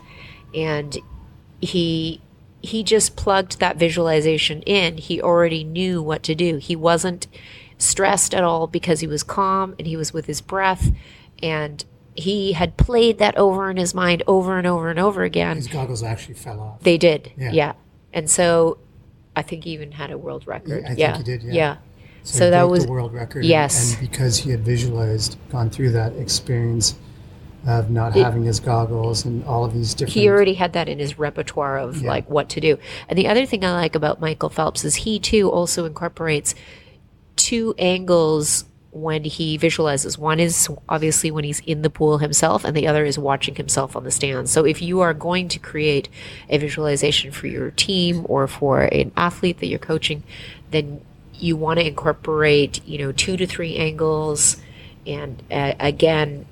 and 0.54 0.98
he 1.60 2.20
he 2.60 2.82
just 2.82 3.14
plugged 3.14 3.60
that 3.60 3.76
visualization 3.76 4.62
in. 4.62 4.98
He 4.98 5.22
already 5.22 5.62
knew 5.62 6.02
what 6.02 6.24
to 6.24 6.34
do. 6.34 6.56
He 6.56 6.74
wasn't 6.74 7.28
stressed 7.78 8.34
at 8.34 8.42
all 8.42 8.66
because 8.66 8.98
he 8.98 9.06
was 9.06 9.22
calm 9.22 9.76
and 9.78 9.86
he 9.86 9.96
was 9.96 10.12
with 10.12 10.26
his 10.26 10.40
breath, 10.40 10.90
and 11.40 11.84
he 12.16 12.52
had 12.54 12.76
played 12.76 13.18
that 13.18 13.36
over 13.38 13.70
in 13.70 13.76
his 13.76 13.94
mind 13.94 14.24
over 14.26 14.58
and 14.58 14.66
over 14.66 14.90
and 14.90 14.98
over 14.98 15.22
again. 15.22 15.54
His 15.56 15.68
goggles 15.68 16.02
actually 16.02 16.34
fell 16.34 16.58
off. 16.60 16.80
They 16.82 16.98
did, 16.98 17.30
Yeah. 17.38 17.52
yeah. 17.52 17.72
And 18.12 18.28
so 18.30 18.78
I 19.36 19.42
think 19.42 19.64
he 19.64 19.70
even 19.70 19.92
had 19.92 20.10
a 20.10 20.18
world 20.18 20.46
record. 20.46 20.84
I 20.84 20.88
think 20.88 20.98
yeah, 20.98 21.16
he 21.16 21.22
did, 21.22 21.42
yeah. 21.42 21.52
yeah. 21.52 21.76
So, 22.24 22.38
So, 22.38 22.50
that 22.50 22.68
was 22.68 22.84
the 22.84 22.90
world 22.90 23.12
record. 23.14 23.44
yes. 23.44 23.92
And, 23.94 24.00
and 24.00 24.10
because 24.10 24.38
he 24.38 24.50
had 24.50 24.60
visualized, 24.60 25.36
gone 25.50 25.70
through 25.70 25.92
that 25.92 26.14
experience 26.16 26.96
of 27.66 27.90
not 27.90 28.16
It- 28.16 28.22
having 28.24 28.44
his 28.44 28.60
goggles 28.60 29.24
and 29.24 29.44
all 29.44 29.64
of 29.64 29.72
these 29.74 29.94
different. 29.94 30.14
he 30.14 30.28
already 30.28 30.54
had 30.54 30.72
that 30.74 30.88
in 30.88 30.98
his 30.98 31.18
repertoire 31.18 31.78
of 31.78 32.02
Yeah. 32.02 32.08
like 32.08 32.28
what 32.28 32.48
to 32.50 32.60
do. 32.60 32.78
And 33.08 33.18
the 33.18 33.28
other 33.28 33.46
thing 33.46 33.64
I 33.64 33.72
like 33.72 33.94
about 33.94 34.20
Michael 34.20 34.48
Phelps 34.48 34.84
is 34.84 34.96
he 34.96 35.18
too 35.18 35.50
also 35.50 35.84
incorporates 35.84 36.54
two 37.36 37.74
angles 37.78 38.64
when 39.00 39.24
he 39.24 39.56
visualizes. 39.56 40.18
One 40.18 40.40
is 40.40 40.68
obviously 40.88 41.30
when 41.30 41.44
he's 41.44 41.60
in 41.60 41.82
the 41.82 41.90
pool 41.90 42.18
himself, 42.18 42.64
and 42.64 42.76
the 42.76 42.86
other 42.86 43.04
is 43.04 43.18
watching 43.18 43.54
himself 43.54 43.96
on 43.96 44.04
the 44.04 44.10
stand. 44.10 44.48
So 44.48 44.64
if 44.64 44.82
you 44.82 45.00
are 45.00 45.14
going 45.14 45.48
to 45.48 45.58
create 45.58 46.08
a 46.48 46.58
visualization 46.58 47.30
for 47.30 47.46
your 47.46 47.70
team 47.72 48.26
or 48.28 48.46
for 48.46 48.82
an 48.82 49.12
athlete 49.16 49.58
that 49.58 49.66
you're 49.66 49.78
coaching, 49.78 50.22
then 50.70 51.00
you 51.34 51.56
want 51.56 51.78
to 51.78 51.86
incorporate, 51.86 52.84
you 52.86 52.98
know, 52.98 53.12
two 53.12 53.36
to 53.36 53.46
three 53.46 53.76
angles, 53.76 54.56
and 55.06 55.42
uh, 55.50 55.74
again, 55.78 56.46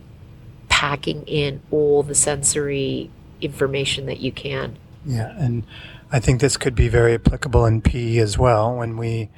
packing 0.69 1.23
in 1.27 1.61
all 1.71 2.03
the 2.03 2.15
sensory 2.15 3.11
information 3.41 4.07
that 4.07 4.21
you 4.21 4.33
can. 4.33 4.77
Yeah, 5.05 5.33
and 5.37 5.65
I 6.11 6.21
think 6.21 6.41
this 6.41 6.57
could 6.57 6.75
be 6.75 6.89
very 6.89 7.15
applicable 7.15 7.67
in 7.67 7.81
PE 7.81 8.19
as 8.19 8.39
well. 8.39 8.77
When 8.77 8.97
we 8.97 9.31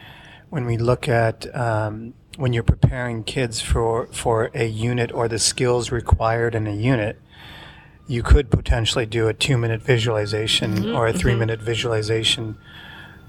when 0.51 0.65
we 0.65 0.79
look 0.79 1.09
at 1.09 1.55
um, 1.55 2.15
when 2.39 2.53
you're 2.53 2.63
preparing 2.63 3.25
kids 3.25 3.61
for 3.61 4.07
for 4.07 4.51
a 4.55 4.65
unit 4.65 5.13
or 5.13 5.27
the 5.27 5.41
skills 5.41 5.91
required 5.91 6.55
in 6.55 6.69
a 6.69 6.75
unit, 6.75 7.21
you 8.07 8.23
could 8.23 8.49
potentially 8.49 9.05
do 9.05 9.27
a 9.27 9.35
two 9.35 9.59
minute 9.59 9.83
visualization 9.83 10.77
mm-hmm. 10.77 10.97
or 10.97 11.07
a 11.07 11.11
mm-hmm. 11.11 11.19
three 11.19 11.35
minute 11.35 11.61
visualization 11.61 12.57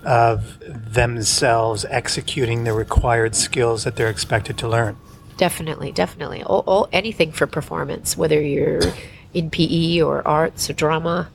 of 0.05 0.59
themselves 0.61 1.85
executing 1.85 2.63
the 2.63 2.71
required 2.71 3.35
skills 3.35 3.83
that 3.83 3.95
they're 3.95 4.09
expected 4.09 4.57
to 4.59 4.67
learn. 4.67 4.95
Definitely, 5.37 5.91
definitely. 5.91 6.43
All, 6.43 6.63
all 6.67 6.87
anything 6.91 7.31
for 7.31 7.47
performance, 7.47 8.15
whether 8.15 8.39
you're 8.39 8.81
in 9.33 9.49
PE 9.49 10.01
or 10.01 10.25
arts 10.27 10.69
or 10.69 10.73
drama. 10.73 11.29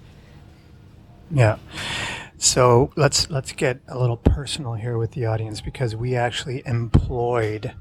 Yeah. 1.30 1.58
So 2.44 2.90
let's 2.94 3.30
let's 3.30 3.52
get 3.52 3.80
a 3.88 3.98
little 3.98 4.18
personal 4.18 4.74
here 4.74 4.98
with 4.98 5.12
the 5.12 5.24
audience 5.24 5.62
because 5.62 5.96
we 5.96 6.14
actually 6.14 6.62
employed 6.66 7.74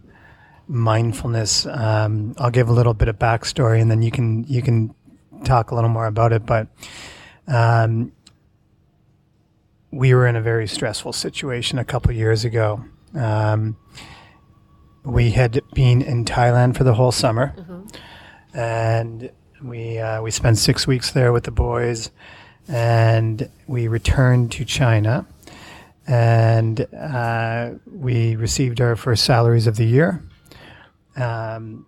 mindfulness. 0.70 1.66
Um, 1.66 2.34
I'll 2.38 2.50
give 2.50 2.70
a 2.70 2.72
little 2.72 2.94
bit 2.94 3.10
of 3.10 3.20
backstory, 3.20 3.82
and 3.82 3.92
then 3.92 4.02
you 4.02 4.10
can 4.10 4.46
you 4.46 4.62
can 4.62 4.96
talk 5.44 5.72
a 5.72 5.76
little 5.76 5.90
more 5.90 6.06
about 6.06 6.32
it. 6.32 6.46
But 6.46 6.70
um, 7.46 8.14
we 9.92 10.14
were 10.14 10.28
in 10.28 10.38
a 10.38 10.42
very 10.42 10.70
stressful 10.70 11.12
situation 11.12 11.78
a 11.78 11.84
couple 11.84 12.14
years 12.14 12.46
ago. 12.46 12.86
Um, 13.14 13.76
we 15.04 15.32
had 15.32 15.60
been 15.74 16.02
in 16.02 16.24
Thailand 16.24 16.78
for 16.78 16.86
the 16.86 16.94
whole 16.94 17.12
summer, 17.12 17.54
and 18.54 19.30
we 19.62 20.00
uh, 20.00 20.22
we 20.22 20.32
spent 20.32 20.58
six 20.58 20.88
weeks 20.88 21.12
there 21.12 21.34
with 21.34 21.44
the 21.44 21.52
boys 21.52 22.12
and 22.68 23.50
we 23.68 23.88
returned 23.88 24.52
to 24.54 24.66
China, 24.66 25.26
and 26.08 26.88
uh, 26.94 27.72
we 27.92 28.36
received 28.36 28.82
our 28.82 28.96
first 28.96 29.24
salaries 29.26 29.68
of 29.68 29.76
the 29.78 29.86
year. 29.86 30.24
Um, 31.16 31.86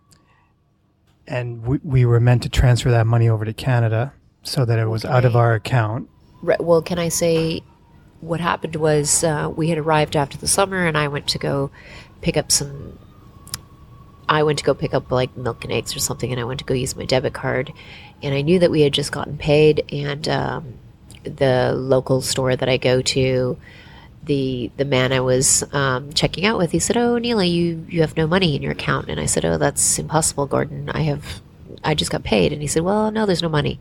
and 1.28 1.64
we, 1.64 1.80
we 1.84 2.06
were 2.06 2.20
meant 2.20 2.44
to 2.44 2.50
transfer 2.50 2.92
that 2.92 3.08
money 3.08 3.28
over 3.28 3.46
to 3.46 3.54
Canada 3.54 4.14
so 4.44 4.64
that 4.66 4.78
it 4.78 4.86
was 4.86 5.04
out 5.04 5.26
of 5.26 5.36
our 5.36 5.56
account. 5.56 6.08
Re- 6.42 6.58
Well, 6.60 6.82
can 6.82 7.00
I 7.00 7.10
say 7.10 7.62
what 8.22 8.40
happened 8.40 8.76
was 8.76 9.24
uh, 9.24 9.52
we 9.56 9.70
had 9.70 9.78
arrived 9.78 10.16
after 10.16 10.38
the 10.38 10.48
summer, 10.48 10.86
and 10.86 10.98
I 10.98 11.08
went 11.08 11.28
to 11.30 11.40
go 11.40 11.72
pick 12.22 12.38
up 12.38 12.52
some. 12.52 13.00
I 14.28 14.44
went 14.44 14.60
to 14.60 14.66
go 14.66 14.74
pick 14.74 14.94
up 14.94 15.12
like 15.12 15.36
milk 15.38 15.64
and 15.64 15.74
eggs 15.74 15.96
or 15.96 16.00
something, 16.00 16.32
and 16.32 16.40
I 16.40 16.44
went 16.44 16.60
to 16.60 16.66
go 16.66 16.74
use 16.74 16.96
my 16.96 17.06
debit 17.06 17.34
card, 17.34 17.72
and 18.22 18.34
I 18.34 18.42
knew 18.42 18.60
that 18.60 18.72
we 18.72 18.82
had 18.82 18.94
just 18.94 19.12
gotten 19.12 19.38
paid, 19.38 19.86
and 19.92 20.28
um, 20.28 20.74
the 21.24 21.74
local 21.76 22.22
store 22.22 22.56
that 22.56 22.70
I 22.70 22.78
go 22.78 23.02
to, 23.02 23.58
the 24.24 24.72
the 24.78 24.86
man 24.86 25.12
I 25.12 25.20
was 25.20 25.64
um, 25.74 26.14
checking 26.14 26.46
out 26.46 26.58
with, 26.58 26.72
he 26.72 26.80
said, 26.80 26.98
"Oh, 26.98 27.18
Neela, 27.18 27.46
you 27.46 27.86
you 27.90 28.02
have 28.02 28.18
no 28.18 28.28
money 28.28 28.56
in 28.56 28.62
your 28.62 28.72
account," 28.72 29.10
and 29.10 29.20
I 29.20 29.26
said, 29.26 29.46
"Oh, 29.46 29.58
that's 29.58 30.00
impossible, 30.00 30.48
Gordon. 30.48 30.90
I 30.90 31.02
have." 31.02 31.42
I 31.84 31.94
just 31.94 32.12
got 32.12 32.24
paid. 32.24 32.52
And 32.52 32.62
he 32.62 32.68
said, 32.68 32.84
Well, 32.84 33.12
no, 33.12 33.26
there's 33.26 33.44
no 33.44 33.50
money. 33.50 33.80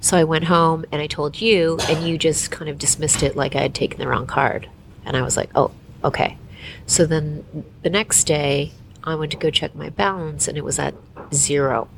So 0.00 0.16
I 0.16 0.24
went 0.24 0.44
home 0.44 0.84
and 0.90 1.00
I 1.00 1.06
told 1.06 1.40
you, 1.40 1.78
and 1.88 2.06
you 2.06 2.18
just 2.18 2.50
kind 2.50 2.68
of 2.68 2.78
dismissed 2.78 3.22
it 3.22 3.36
like 3.36 3.54
I 3.54 3.62
had 3.62 3.74
taken 3.74 4.00
the 4.00 4.08
wrong 4.08 4.26
card. 4.26 4.68
And 5.04 5.16
I 5.16 5.22
was 5.22 5.36
like, 5.36 5.50
Oh, 5.54 5.70
okay. 6.02 6.36
So 6.86 7.06
then 7.06 7.44
the 7.82 7.90
next 7.90 8.24
day, 8.24 8.72
I 9.04 9.14
went 9.14 9.32
to 9.32 9.38
go 9.38 9.50
check 9.50 9.74
my 9.74 9.90
balance 9.90 10.48
and 10.48 10.56
it 10.56 10.64
was 10.64 10.78
at 10.78 10.94
zero. 11.32 11.88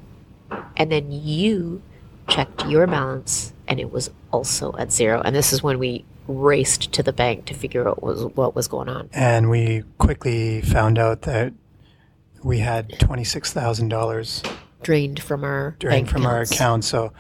And 0.77 0.90
then 0.90 1.11
you 1.11 1.83
checked 2.29 2.66
your 2.66 2.87
balance 2.87 3.53
and 3.69 3.81
it 3.81 3.92
was 3.92 4.11
also 4.33 4.75
at 4.77 4.92
zero. 4.92 5.23
And 5.25 5.35
this 5.35 5.53
is 5.53 5.62
when 5.62 5.79
we 5.79 6.05
raced 6.27 6.92
to 6.92 7.03
the 7.03 7.12
bank 7.12 7.45
to 7.47 7.55
figure 7.55 7.88
out 7.88 8.03
what 8.03 8.16
was, 8.16 8.25
what 8.35 8.55
was 8.57 8.69
going 8.69 8.88
on. 8.88 9.09
And 9.12 9.49
we 9.49 9.85
quickly 9.99 10.61
found 10.61 10.99
out 10.99 11.23
that 11.23 11.53
we 12.42 12.59
had 12.59 12.90
$26,000 12.90 14.53
Drained 14.83 15.21
from 15.21 15.42
our 15.42 15.75
drained 15.79 16.07
bank 16.07 16.09
from 16.09 16.27
our 16.27 16.42
account. 16.42 16.85
So 16.85 17.12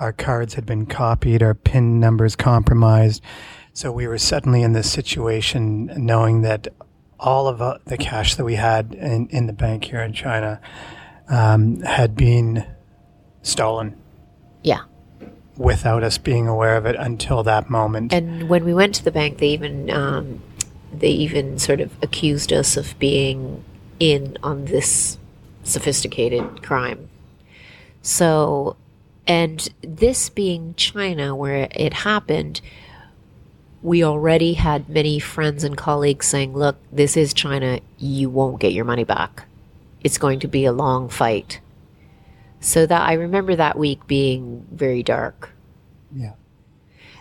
our 0.00 0.12
cards 0.12 0.54
had 0.54 0.66
been 0.66 0.84
copied, 0.84 1.42
our 1.42 1.54
PIN 1.54 2.00
numbers 2.00 2.36
compromised. 2.36 3.22
So 3.72 3.92
we 3.92 4.06
were 4.06 4.18
suddenly 4.18 4.62
in 4.62 4.72
this 4.72 4.90
situation 4.90 5.90
knowing 5.96 6.42
that 6.42 6.68
all 7.20 7.48
of 7.48 7.62
uh, 7.62 7.78
the 7.86 7.96
cash 7.96 8.34
that 8.36 8.44
we 8.44 8.54
had 8.56 8.94
in, 8.94 9.26
in 9.28 9.46
the 9.46 9.52
bank 9.52 9.84
here 9.84 10.00
in 10.00 10.12
China 10.12 10.60
um, 11.28 11.80
had 11.80 12.14
been 12.16 12.66
stolen 13.42 13.96
Yeah. 14.62 14.80
without 15.56 16.02
us 16.02 16.18
being 16.18 16.48
aware 16.48 16.76
of 16.76 16.86
it 16.86 16.96
until 16.96 17.42
that 17.44 17.70
moment. 17.70 18.12
And 18.12 18.48
when 18.48 18.64
we 18.64 18.74
went 18.74 18.94
to 18.96 19.04
the 19.04 19.12
bank, 19.12 19.38
they 19.38 19.48
even 19.48 19.90
um, 19.90 20.42
they 20.92 21.10
even 21.10 21.58
sort 21.58 21.80
of 21.80 21.90
accused 22.02 22.52
us 22.52 22.76
of 22.76 22.98
being 22.98 23.64
in 24.00 24.36
on 24.42 24.66
this 24.66 25.18
sophisticated 25.62 26.62
crime. 26.62 27.08
So 28.02 28.76
And 29.26 29.66
this 29.80 30.28
being 30.28 30.74
China, 30.76 31.34
where 31.34 31.68
it 31.70 31.94
happened, 31.94 32.60
we 33.84 34.02
already 34.02 34.54
had 34.54 34.88
many 34.88 35.18
friends 35.18 35.62
and 35.62 35.76
colleagues 35.76 36.26
saying, 36.26 36.54
look, 36.54 36.78
this 36.90 37.18
is 37.18 37.34
China. 37.34 37.80
You 37.98 38.30
won't 38.30 38.58
get 38.58 38.72
your 38.72 38.86
money 38.86 39.04
back. 39.04 39.44
It's 40.02 40.16
going 40.16 40.40
to 40.40 40.48
be 40.48 40.64
a 40.64 40.72
long 40.72 41.10
fight. 41.10 41.60
So 42.60 42.86
that 42.86 43.02
I 43.06 43.12
remember 43.12 43.54
that 43.54 43.78
week 43.78 44.06
being 44.06 44.66
very 44.72 45.02
dark. 45.02 45.52
Yeah. 46.16 46.32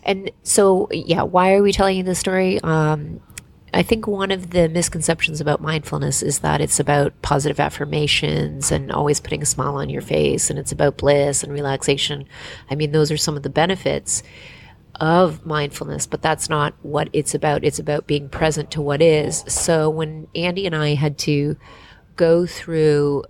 And 0.03 0.31
so, 0.43 0.87
yeah, 0.89 1.23
why 1.23 1.53
are 1.53 1.61
we 1.61 1.73
telling 1.73 1.97
you 1.97 2.03
this 2.03 2.19
story? 2.19 2.61
Um, 2.61 3.19
I 3.73 3.83
think 3.83 4.07
one 4.07 4.31
of 4.31 4.51
the 4.51 4.69
misconceptions 4.69 5.41
about 5.41 5.59
mindfulness 5.59 6.23
is 6.23 6.39
that 6.39 6.61
it's 6.61 6.79
about 6.79 7.21
positive 7.21 7.59
affirmations 7.59 8.71
and 8.71 8.89
always 8.89 9.19
putting 9.19 9.41
a 9.41 9.45
smile 9.45 9.75
on 9.75 9.89
your 9.89 10.01
face 10.01 10.49
and 10.49 10.57
it's 10.57 10.71
about 10.71 10.95
bliss 10.95 11.43
and 11.43 11.51
relaxation. 11.51 12.25
I 12.71 12.75
mean, 12.75 12.93
those 12.93 13.11
are 13.11 13.17
some 13.17 13.35
of 13.35 13.43
the 13.43 13.49
benefits 13.49 14.23
of 14.99 15.45
mindfulness, 15.45 16.05
but 16.05 16.21
that's 16.21 16.49
not 16.49 16.73
what 16.81 17.09
it's 17.13 17.33
about. 17.33 17.63
It's 17.63 17.79
about 17.79 18.07
being 18.07 18.29
present 18.29 18.71
to 18.71 18.81
what 18.81 19.01
is. 19.01 19.43
So 19.47 19.89
when 19.89 20.27
Andy 20.35 20.65
and 20.65 20.75
I 20.75 20.93
had 20.93 21.17
to 21.19 21.57
go 22.15 22.45
through 22.45 23.23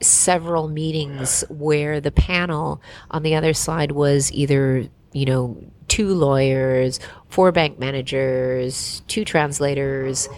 several 0.00 0.68
meetings 0.68 1.44
where 1.48 2.00
the 2.00 2.12
panel 2.12 2.80
on 3.10 3.22
the 3.22 3.34
other 3.34 3.54
side 3.54 3.92
was 3.92 4.30
either, 4.32 4.88
you 5.12 5.24
know, 5.24 5.62
two 5.88 6.14
lawyers, 6.14 7.00
four 7.28 7.52
bank 7.52 7.78
managers, 7.78 9.02
two 9.08 9.24
translators, 9.24 10.28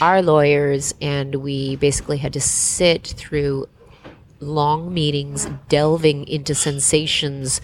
our 0.00 0.22
lawyers, 0.22 0.94
and 1.00 1.36
we 1.36 1.76
basically 1.76 2.16
had 2.16 2.32
to 2.32 2.40
sit 2.40 3.06
through 3.06 3.68
long 4.40 4.92
meetings 4.92 5.46
delving 5.68 6.26
into 6.26 6.54
sensations 6.54 7.60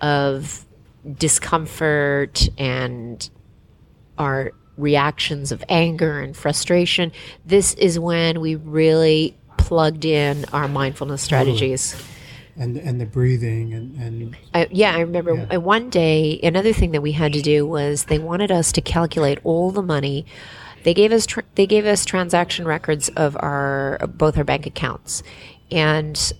of 0.00 0.64
discomfort 1.16 2.48
and 2.58 3.28
our 4.16 4.52
reactions 4.76 5.52
of 5.52 5.62
anger 5.68 6.20
and 6.20 6.36
frustration. 6.36 7.12
This 7.44 7.74
is 7.74 7.98
when 7.98 8.40
we 8.40 8.54
really 8.54 9.36
plugged 9.56 10.04
in 10.04 10.44
our 10.52 10.68
mindfulness 10.68 11.22
strategies. 11.22 12.00
And, 12.56 12.76
and 12.76 13.00
the 13.00 13.06
breathing 13.06 13.72
and, 13.72 13.96
and 13.96 14.36
I, 14.52 14.66
yeah, 14.70 14.94
I 14.94 15.00
remember 15.00 15.34
Yeah. 15.34 15.56
uh, 15.56 15.60
one 15.60 15.90
day, 15.90 16.40
another 16.42 16.72
thing 16.72 16.90
that 16.92 17.02
we 17.02 17.12
had 17.12 17.32
to 17.34 17.42
do 17.42 17.66
was 17.66 18.04
they 18.04 18.18
wanted 18.18 18.50
us 18.50 18.72
to 18.72 18.80
calculate 18.80 19.38
all 19.44 19.70
the 19.70 19.82
money. 19.82 20.26
They 20.82 20.94
gave 20.94 21.12
us 21.12 21.26
tr- 21.26 21.40
they 21.54 21.66
gave 21.66 21.86
us 21.86 22.04
transaction 22.04 22.66
records 22.66 23.08
of 23.10 23.36
our 23.38 23.98
both 24.08 24.38
our 24.38 24.44
bank 24.44 24.66
accounts, 24.66 25.22
and 25.70 26.32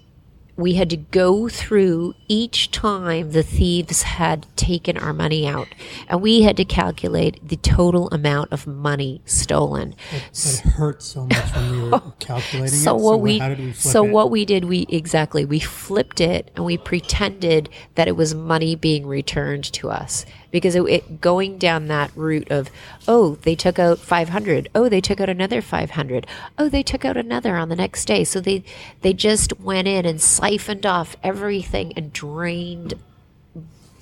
we 0.59 0.75
had 0.75 0.91
to 0.91 0.97
go 0.97 1.49
through 1.49 2.15
each 2.27 2.71
time 2.73 3.31
the 3.31 3.45
thieves 3.45 4.03
had 4.03 4.45
taken 4.57 4.99
our 4.99 5.13
money 5.13 5.47
out, 5.47 5.69
and 6.09 6.21
we 6.21 6.43
had 6.43 6.57
to 6.57 6.65
calculate 6.65 7.39
the 7.49 7.57
total 7.57 8.09
amount 8.11 8.53
of 8.53 8.67
money 8.67 9.23
stolen. 9.25 9.95
it 10.13 10.59
hurt 10.59 11.01
so 11.01 11.25
much 11.27 11.55
when 11.55 11.71
we 11.71 11.89
were 11.91 12.01
calculating 12.19 12.77
So 12.77 12.97
it. 12.97 13.01
what 13.03 13.21
we 13.21 13.39
did 13.39 13.59
we 13.61 13.73
flip 13.73 13.93
so 13.93 14.05
it? 14.05 14.11
what 14.11 14.31
we 14.33 14.45
did 14.45 14.65
we 14.65 14.85
exactly 14.89 15.45
we 15.45 15.61
flipped 15.61 16.21
it 16.21 16.51
and 16.57 16.65
we 16.65 16.77
pretended 16.77 17.69
that 17.95 18.09
it 18.09 18.17
was 18.17 18.35
money 18.35 18.75
being 18.75 19.07
returned 19.07 19.65
to 19.75 19.89
us 19.91 20.27
because 20.51 20.75
it, 20.75 20.83
it 20.83 21.21
going 21.21 21.59
down 21.59 21.89
that 21.89 22.11
route 22.15 22.51
of 22.51 22.71
oh 23.07 23.37
they 23.43 23.55
took 23.55 23.79
out 23.79 23.99
500 23.99 24.69
oh 24.75 24.89
they 24.89 25.01
took 25.01 25.21
out 25.21 25.29
another 25.29 25.61
500 25.61 26.27
oh 26.59 26.69
they 26.69 26.83
took 26.83 27.05
out 27.05 27.17
another 27.17 27.57
on 27.57 27.69
the 27.69 27.77
next 27.77 28.05
day. 28.07 28.25
So 28.25 28.41
they 28.41 28.65
they 29.03 29.13
just 29.13 29.59
went 29.61 29.89
in 29.89 30.07
and 30.07 30.21
siphoned 30.21 30.87
off 30.87 31.17
everything 31.23 31.93
and 31.97 32.13
drained 32.13 32.95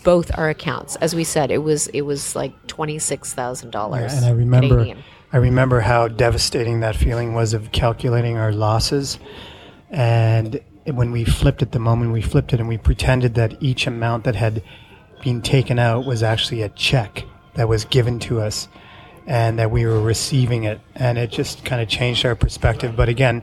both 0.05 0.37
our 0.39 0.49
accounts. 0.49 0.97
As 0.97 1.15
we 1.15 1.25
said 1.25 1.51
it 1.51 1.59
was 1.59 1.89
it 1.89 2.03
was 2.03 2.37
like 2.37 2.67
$26,000 2.67 4.17
and 4.17 4.25
I 4.25 4.31
remember 4.31 4.69
Canadian. 4.69 5.03
I 5.33 5.39
remember 5.39 5.81
how 5.81 6.09
devastating 6.09 6.81
that 6.81 6.97
feeling 6.97 7.35
was 7.35 7.53
of 7.53 7.73
calculating 7.73 8.39
our 8.39 8.53
losses. 8.53 9.19
And 9.91 10.61
when 10.85 11.11
we 11.11 11.25
flipped 11.25 11.63
it 11.63 11.73
the 11.73 11.81
moment 11.81 12.13
we 12.13 12.23
flipped 12.23 12.53
it 12.53 12.61
and 12.61 12.69
we 12.69 12.79
pretended 12.79 13.35
that 13.35 13.61
each 13.61 13.89
amount 13.89 14.23
that 14.25 14.37
had 14.37 14.63
been 15.27 15.43
taken 15.43 15.77
out 15.77 16.07
was 16.07 16.23
actually 16.23 16.63
a 16.63 16.69
check 16.69 17.25
that 17.55 17.69
was 17.69 17.85
given 17.85 18.21
to 18.21 18.41
us 18.41 18.69
and 19.27 19.59
that 19.59 19.73
we 19.73 19.85
were 19.85 20.01
receiving 20.01 20.63
it 20.63 20.81
and 20.95 21.19
it 21.19 21.33
just 21.33 21.65
kind 21.65 21.83
of 21.83 21.89
changed 21.89 22.25
our 22.25 22.37
perspective 22.37 22.95
but 22.95 23.09
again 23.09 23.43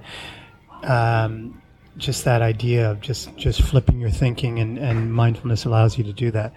um, 0.84 1.62
just 1.98 2.24
that 2.24 2.41
idea 2.41 2.89
of 2.89 3.02
just 3.02 3.36
just 3.36 3.62
flipping 3.62 4.00
your 4.00 4.10
thinking 4.10 4.60
and, 4.60 4.78
and 4.78 5.13
mindfulness 5.13 5.65
allows 5.65 5.98
you 5.98 6.06
to 6.06 6.13
do 6.13 6.32
that 6.32 6.54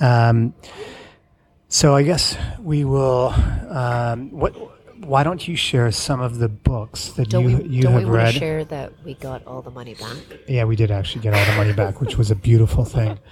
um, 0.00 0.54
so 1.72 1.94
I 1.96 2.02
guess 2.02 2.36
we 2.60 2.84
will. 2.84 3.32
Um, 3.70 4.30
what? 4.30 4.54
Why 5.04 5.22
don't 5.22 5.46
you 5.46 5.56
share 5.56 5.90
some 5.90 6.20
of 6.20 6.38
the 6.38 6.48
books 6.48 7.08
that 7.10 7.28
don't 7.28 7.48
you 7.48 7.56
we, 7.58 7.64
you 7.64 7.82
don't 7.82 7.92
have 7.92 8.02
we 8.02 8.06
want 8.06 8.16
read? 8.16 8.32
to 8.32 8.38
share 8.38 8.64
that 8.66 8.92
we 9.04 9.14
got 9.14 9.46
all 9.46 9.62
the 9.62 9.70
money 9.70 9.94
back 9.94 10.16
Yeah, 10.48 10.64
we 10.64 10.76
did 10.76 10.90
actually 10.90 11.22
get 11.22 11.34
all 11.34 11.44
the 11.44 11.56
money 11.56 11.72
back, 11.72 12.00
which 12.00 12.16
was 12.16 12.30
a 12.30 12.36
beautiful 12.36 12.84
thing. 12.84 13.18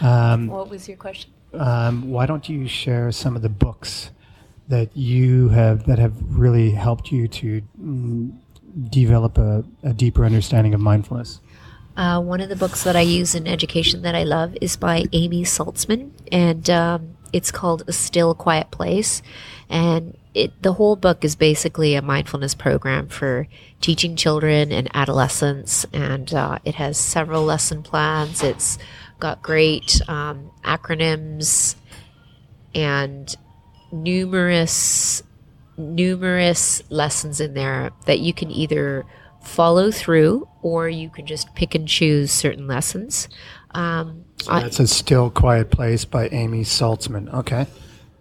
Um, 0.00 0.46
what 0.46 0.70
was 0.70 0.86
your 0.86 0.96
question 0.96 1.32
um, 1.54 2.10
why 2.10 2.26
don't 2.26 2.48
you 2.48 2.68
share 2.68 3.10
some 3.12 3.36
of 3.36 3.42
the 3.42 3.48
books 3.48 4.10
that 4.68 4.94
you 4.96 5.48
have 5.48 5.86
that 5.86 5.98
have 5.98 6.14
really 6.38 6.70
helped 6.72 7.10
you 7.10 7.26
to 7.28 7.62
mm, 7.80 8.32
develop 8.90 9.38
a, 9.38 9.64
a 9.82 9.92
deeper 9.92 10.24
understanding 10.24 10.74
of 10.74 10.80
mindfulness? 10.80 11.40
Uh, 11.96 12.20
one 12.20 12.40
of 12.40 12.48
the 12.48 12.54
books 12.54 12.84
that 12.84 12.94
I 12.94 13.00
use 13.00 13.34
in 13.34 13.48
education 13.48 14.02
that 14.02 14.14
I 14.14 14.22
love 14.22 14.56
is 14.60 14.76
by 14.76 15.04
Amy 15.12 15.42
Saltzman, 15.42 16.12
and 16.30 16.68
um, 16.70 17.16
it's 17.32 17.50
called 17.50 17.84
A 17.86 17.92
Still 17.92 18.34
Quiet 18.34 18.70
Place. 18.70 19.22
And 19.68 20.16
it, 20.34 20.62
the 20.62 20.74
whole 20.74 20.96
book 20.96 21.24
is 21.24 21.34
basically 21.36 21.94
a 21.94 22.02
mindfulness 22.02 22.54
program 22.54 23.08
for 23.08 23.48
teaching 23.80 24.16
children 24.16 24.70
and 24.72 24.88
adolescents, 24.94 25.84
and 25.92 26.32
uh, 26.32 26.58
it 26.64 26.76
has 26.76 26.96
several 26.96 27.44
lesson 27.44 27.82
plans. 27.82 28.42
It's 28.42 28.78
got 29.18 29.42
great 29.42 30.00
um, 30.08 30.50
acronyms 30.64 31.74
and 32.74 33.34
numerous 33.90 35.22
numerous 35.76 36.82
lessons 36.90 37.40
in 37.40 37.54
there 37.54 37.90
that 38.06 38.18
you 38.18 38.32
can 38.32 38.50
either 38.50 39.06
follow 39.42 39.90
through 39.90 40.46
or 40.60 40.88
you 40.88 41.08
can 41.08 41.24
just 41.24 41.54
pick 41.54 41.74
and 41.74 41.86
choose 41.86 42.32
certain 42.32 42.66
lessons. 42.66 43.28
Um, 43.72 44.24
I- 44.48 44.62
That's 44.62 44.78
a 44.80 44.86
still 44.86 45.30
quiet 45.30 45.70
place 45.70 46.04
by 46.04 46.28
Amy 46.28 46.62
Saltzman. 46.62 47.32
Okay. 47.32 47.66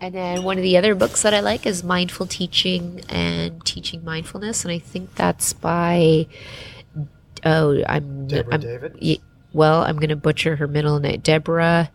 and 0.01 0.13
then 0.13 0.43
one 0.43 0.57
of 0.57 0.63
the 0.63 0.77
other 0.77 0.95
books 0.95 1.21
that 1.23 1.33
I 1.33 1.39
like 1.41 1.65
is 1.65 1.83
Mindful 1.83 2.27
Teaching 2.27 3.01
and 3.09 3.63
Teaching 3.65 4.03
Mindfulness, 4.03 4.63
and 4.63 4.71
I 4.71 4.79
think 4.79 5.15
that's 5.15 5.53
by 5.53 6.27
oh 7.45 7.81
I'm, 7.87 8.27
Deborah 8.27 8.53
I'm 8.55 8.61
David? 8.61 9.21
well 9.53 9.81
I'm 9.83 9.97
going 9.97 10.09
to 10.09 10.15
butcher 10.15 10.55
her 10.57 10.67
middle 10.67 10.99
name 10.99 11.19
Deborah. 11.21 11.91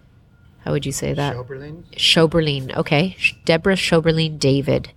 How 0.65 0.71
would 0.71 0.87
you 0.87 0.93
say 0.93 1.13
that? 1.15 1.35
Oberlin. 1.37 1.85
Schoeberlein. 1.97 2.77
Okay, 2.77 3.17
Deborah 3.45 3.75
Schoeberlein 3.75 4.39
David. 4.39 4.93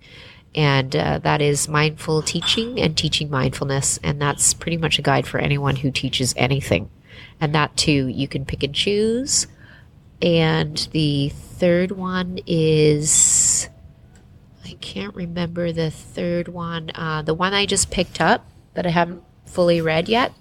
And 0.54 0.94
uh, 0.96 1.18
that 1.18 1.42
is 1.42 1.68
mindful 1.68 2.22
teaching 2.22 2.80
and 2.80 2.96
teaching 2.96 3.28
mindfulness. 3.28 3.98
And 4.02 4.22
that's 4.22 4.54
pretty 4.54 4.76
much 4.78 4.98
a 4.98 5.02
guide 5.02 5.26
for 5.26 5.38
anyone 5.38 5.76
who 5.76 5.90
teaches 5.90 6.32
anything. 6.36 6.88
And 7.40 7.54
that 7.54 7.76
too, 7.76 8.06
you 8.08 8.28
can 8.28 8.44
pick 8.44 8.62
and 8.62 8.74
choose. 8.74 9.46
And 10.22 10.76
the 10.92 11.28
third 11.28 11.92
one 11.92 12.38
is, 12.46 13.68
I 14.64 14.76
can't 14.80 15.14
remember 15.14 15.72
the 15.72 15.90
third 15.90 16.48
one. 16.48 16.90
Uh, 16.94 17.22
the 17.22 17.34
one 17.34 17.54
I 17.54 17.66
just 17.66 17.90
picked 17.90 18.20
up 18.20 18.46
that 18.74 18.86
I 18.86 18.90
haven't 18.90 19.22
fully 19.44 19.80
read 19.80 20.08
yet 20.08 20.32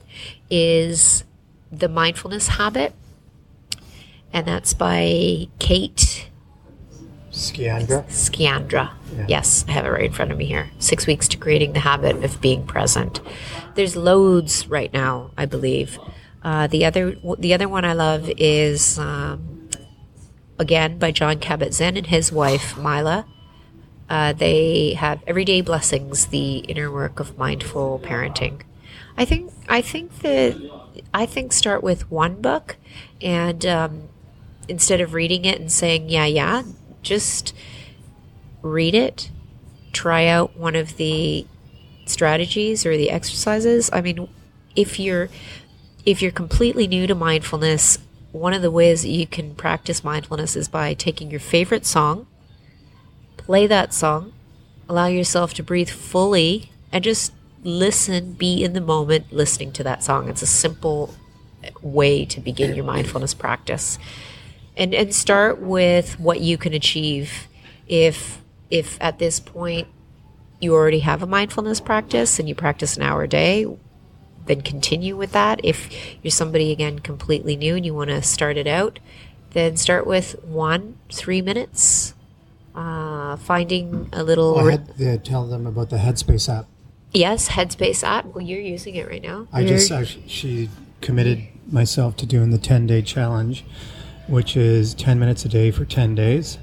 is 0.50 1.24
The 1.72 1.90
Mindfulness 1.90 2.50
Habit. 2.50 2.94
And 4.34 4.46
that's 4.46 4.74
by 4.74 5.47
Kate 5.60 6.30
Sciandra. 7.32 8.06
Sciandra. 8.08 8.91
Yeah. 9.16 9.26
Yes, 9.28 9.66
I 9.68 9.72
have 9.72 9.86
it 9.86 9.89
right 9.89 10.06
in 10.06 10.12
front 10.12 10.32
of 10.32 10.38
me 10.38 10.45
here. 10.45 10.72
Six 10.80 11.06
weeks 11.06 11.28
to 11.30 11.38
creating 11.38 11.74
the 11.74 11.82
habit 11.82 12.24
of 12.24 12.39
being 12.41 12.66
present. 12.66 13.20
There's 13.76 13.95
loads 13.95 14.68
right 14.68 14.91
now, 14.93 15.32
I 15.38 15.45
believe. 15.45 15.99
Uh, 16.46 16.68
the 16.68 16.86
other, 16.86 17.16
the 17.39 17.56
other 17.56 17.68
one 17.68 17.84
I 17.84 17.93
love 17.93 18.30
is 18.38 19.00
um, 19.00 19.68
again 20.60 21.00
by 21.00 21.10
John 21.10 21.39
Kabat-Zinn 21.39 21.98
and 21.98 22.06
his 22.06 22.32
wife 22.32 22.78
Myla. 22.78 23.26
Uh, 24.08 24.32
they 24.32 24.93
have 24.93 25.24
everyday 25.26 25.62
blessings, 25.62 26.28
the 26.28 26.58
inner 26.58 26.91
work 26.91 27.20
of 27.20 27.36
mindful 27.36 28.00
parenting. 28.04 28.62
I 29.18 29.26
think 29.26 29.52
I 29.68 29.82
think 29.82 30.20
that 30.20 30.56
I 31.12 31.26
think 31.26 31.52
start 31.52 31.82
with 31.82 32.12
one 32.12 32.41
book, 32.41 32.76
and 33.24 33.66
um, 33.66 34.10
instead 34.68 35.02
of 35.02 35.16
reading 35.16 35.46
it 35.46 35.60
and 35.60 35.72
saying 35.72 36.10
yeah 36.10 36.26
yeah, 36.26 36.62
just 37.02 37.56
read 38.62 38.93
it, 38.93 39.32
try 39.93 40.28
out 40.28 40.56
one 40.56 40.76
of 40.76 40.98
the 40.98 41.48
strategies 42.06 42.86
or 42.86 42.96
the 42.96 43.10
exercises. 43.10 43.89
I 43.91 44.02
mean, 44.02 44.30
if 44.76 45.00
you're 45.00 45.30
if 46.06 46.22
you're 46.22 46.32
completely 46.32 46.88
new 46.88 47.08
to 47.08 47.16
mindfulness, 47.16 47.97
one 48.32 48.53
of 48.53 48.62
the 48.62 48.72
ways 48.72 49.01
that 49.01 49.10
you 49.10 49.26
can 49.26 49.56
practice 49.56 50.03
mindfulness 50.03 50.56
is 50.56 50.68
by 50.68 50.93
taking 50.93 51.32
your 51.32 51.39
favorite 51.39 51.86
song, 51.86 52.28
play 53.38 53.66
that 53.68 53.93
song, 53.93 54.34
allow 54.88 55.08
yourself 55.08 55.53
to 55.56 55.64
breathe 55.64 55.89
fully, 55.89 56.72
and 56.91 57.03
just 57.03 57.34
listen, 57.64 58.34
be 58.34 58.64
in 58.64 58.74
the 58.74 58.82
moment 58.82 59.34
listening 59.34 59.72
to 59.72 59.84
that 59.84 60.03
song. 60.03 60.30
It's 60.30 60.41
a 60.41 60.47
simple 60.47 61.14
way 61.82 62.26
to 62.26 62.39
begin 62.39 62.76
your 62.76 62.86
mindfulness 62.86 63.34
practice. 63.34 63.97
And 64.78 64.93
and 64.93 65.16
start 65.16 65.62
with 65.62 66.20
what 66.20 66.41
you 66.41 66.58
can 66.58 66.74
achieve 66.74 67.47
if 67.88 68.41
if 68.70 68.97
at 69.01 69.20
this 69.20 69.39
point 69.39 69.88
you 70.60 70.74
already 70.74 70.99
have 70.99 71.24
a 71.24 71.28
mindfulness 71.28 71.80
practice 71.80 72.39
and 72.39 72.47
you 72.47 72.56
practice 72.56 72.97
an 72.97 73.03
hour 73.03 73.24
a 73.24 73.28
day, 73.28 73.66
then 74.46 74.62
continue 74.62 75.16
with 75.16 75.32
that. 75.32 75.60
If 75.64 75.89
you're 76.22 76.32
somebody 76.32 76.72
again 76.72 77.00
completely 77.00 77.56
new 77.56 77.76
and 77.76 77.86
you 77.86 77.93
want 77.93 78.10
to 78.10 78.22
start 78.22 78.58
it 78.58 78.68
out, 78.68 79.00
then 79.52 79.78
start 79.78 80.06
with 80.06 80.41
one, 80.43 80.98
three 81.12 81.41
minutes. 81.41 82.14
Uh, 82.74 83.38
finding 83.38 84.10
a 84.12 84.22
little. 84.22 84.56
Well, 84.56 84.68
I 84.68 84.72
had 84.72 84.98
to 84.98 85.18
tell 85.18 85.48
them 85.48 85.66
about 85.66 85.89
the 85.89 85.96
Headspace 85.98 86.50
app. 86.54 86.66
Yes, 87.14 87.48
Headspace 87.50 88.04
app. 88.04 88.26
Well, 88.26 88.43
you're 88.43 88.60
using 88.60 88.96
it 88.96 89.08
right 89.08 89.24
now. 89.24 89.48
I 89.54 89.62
You're- 89.62 89.78
just 89.78 89.91
I, 89.91 90.04
she 90.04 90.70
committed 91.00 91.48
myself 91.72 92.18
to 92.18 92.26
doing 92.26 92.50
the 92.50 92.58
10 92.58 92.86
day 92.86 93.02
challenge, 93.02 93.64
which 94.28 94.58
is 94.58 94.93
10 94.93 95.18
minutes 95.20 95.46
a 95.46 95.50
day 95.50 95.72
for 95.72 95.86
10 95.86 96.16
days. 96.16 96.58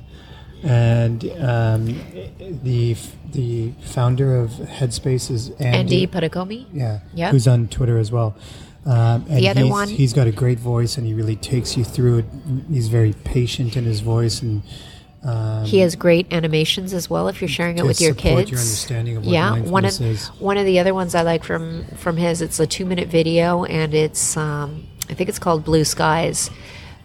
And 0.65 1.25
um, 1.41 1.87
the 2.63 2.97
the 3.33 3.73
founder 3.83 4.37
of 4.37 4.51
Headspace 4.51 5.31
is 5.31 5.51
Andy 5.59 5.65
Andy. 5.79 6.07
Puddicombe. 6.07 6.67
yeah, 6.73 7.01
Yep. 7.15 7.33
who's 7.33 7.49
on 7.49 7.69
Twitter 7.69 7.99
as 7.99 8.13
well. 8.13 8.37
Um, 8.85 9.25
and 9.29 9.39
The 9.39 9.49
other 9.49 9.63
he's, 9.63 9.71
one- 9.71 9.89
he's 9.89 10.13
got 10.13 10.27
a 10.27 10.33
great 10.33 10.59
voice, 10.59 10.97
and 10.99 11.07
he 11.07 11.15
really 11.15 11.37
takes 11.37 11.77
you 11.77 11.85
through 11.85 12.19
it. 12.19 12.25
He's 12.71 12.89
very 12.89 13.13
patient 13.13 13.77
in 13.77 13.85
his 13.85 14.01
voice, 14.01 14.43
and 14.43 14.63
um, 15.25 15.65
He 15.65 15.79
has 15.79 15.95
great 15.97 16.33
animations 16.33 16.93
as 16.93 17.09
well. 17.09 17.29
If 17.29 17.41
you're 17.41 17.49
sharing 17.49 17.79
it 17.79 17.85
with 17.85 18.01
your 18.01 18.15
kids, 18.15 18.51
your 18.51 18.59
understanding 18.61 19.17
of 19.17 19.25
what 19.25 19.33
yeah. 19.33 19.59
One 19.61 19.85
of 19.85 20.01
is. 20.01 20.29
one 20.39 20.59
of 20.59 20.67
the 20.67 20.79
other 20.79 20.95
ones 20.95 21.15
I 21.15 21.23
like 21.23 21.43
from 21.45 21.85
from 21.97 22.17
his, 22.17 22.43
it's 22.43 22.59
a 22.61 22.67
two 22.67 22.85
minute 22.85 23.09
video, 23.09 23.65
and 23.65 23.95
it's 23.95 24.37
um, 24.37 24.87
I 25.09 25.15
think 25.15 25.29
it's 25.29 25.39
called 25.39 25.65
Blue 25.65 25.85
Skies, 25.85 26.51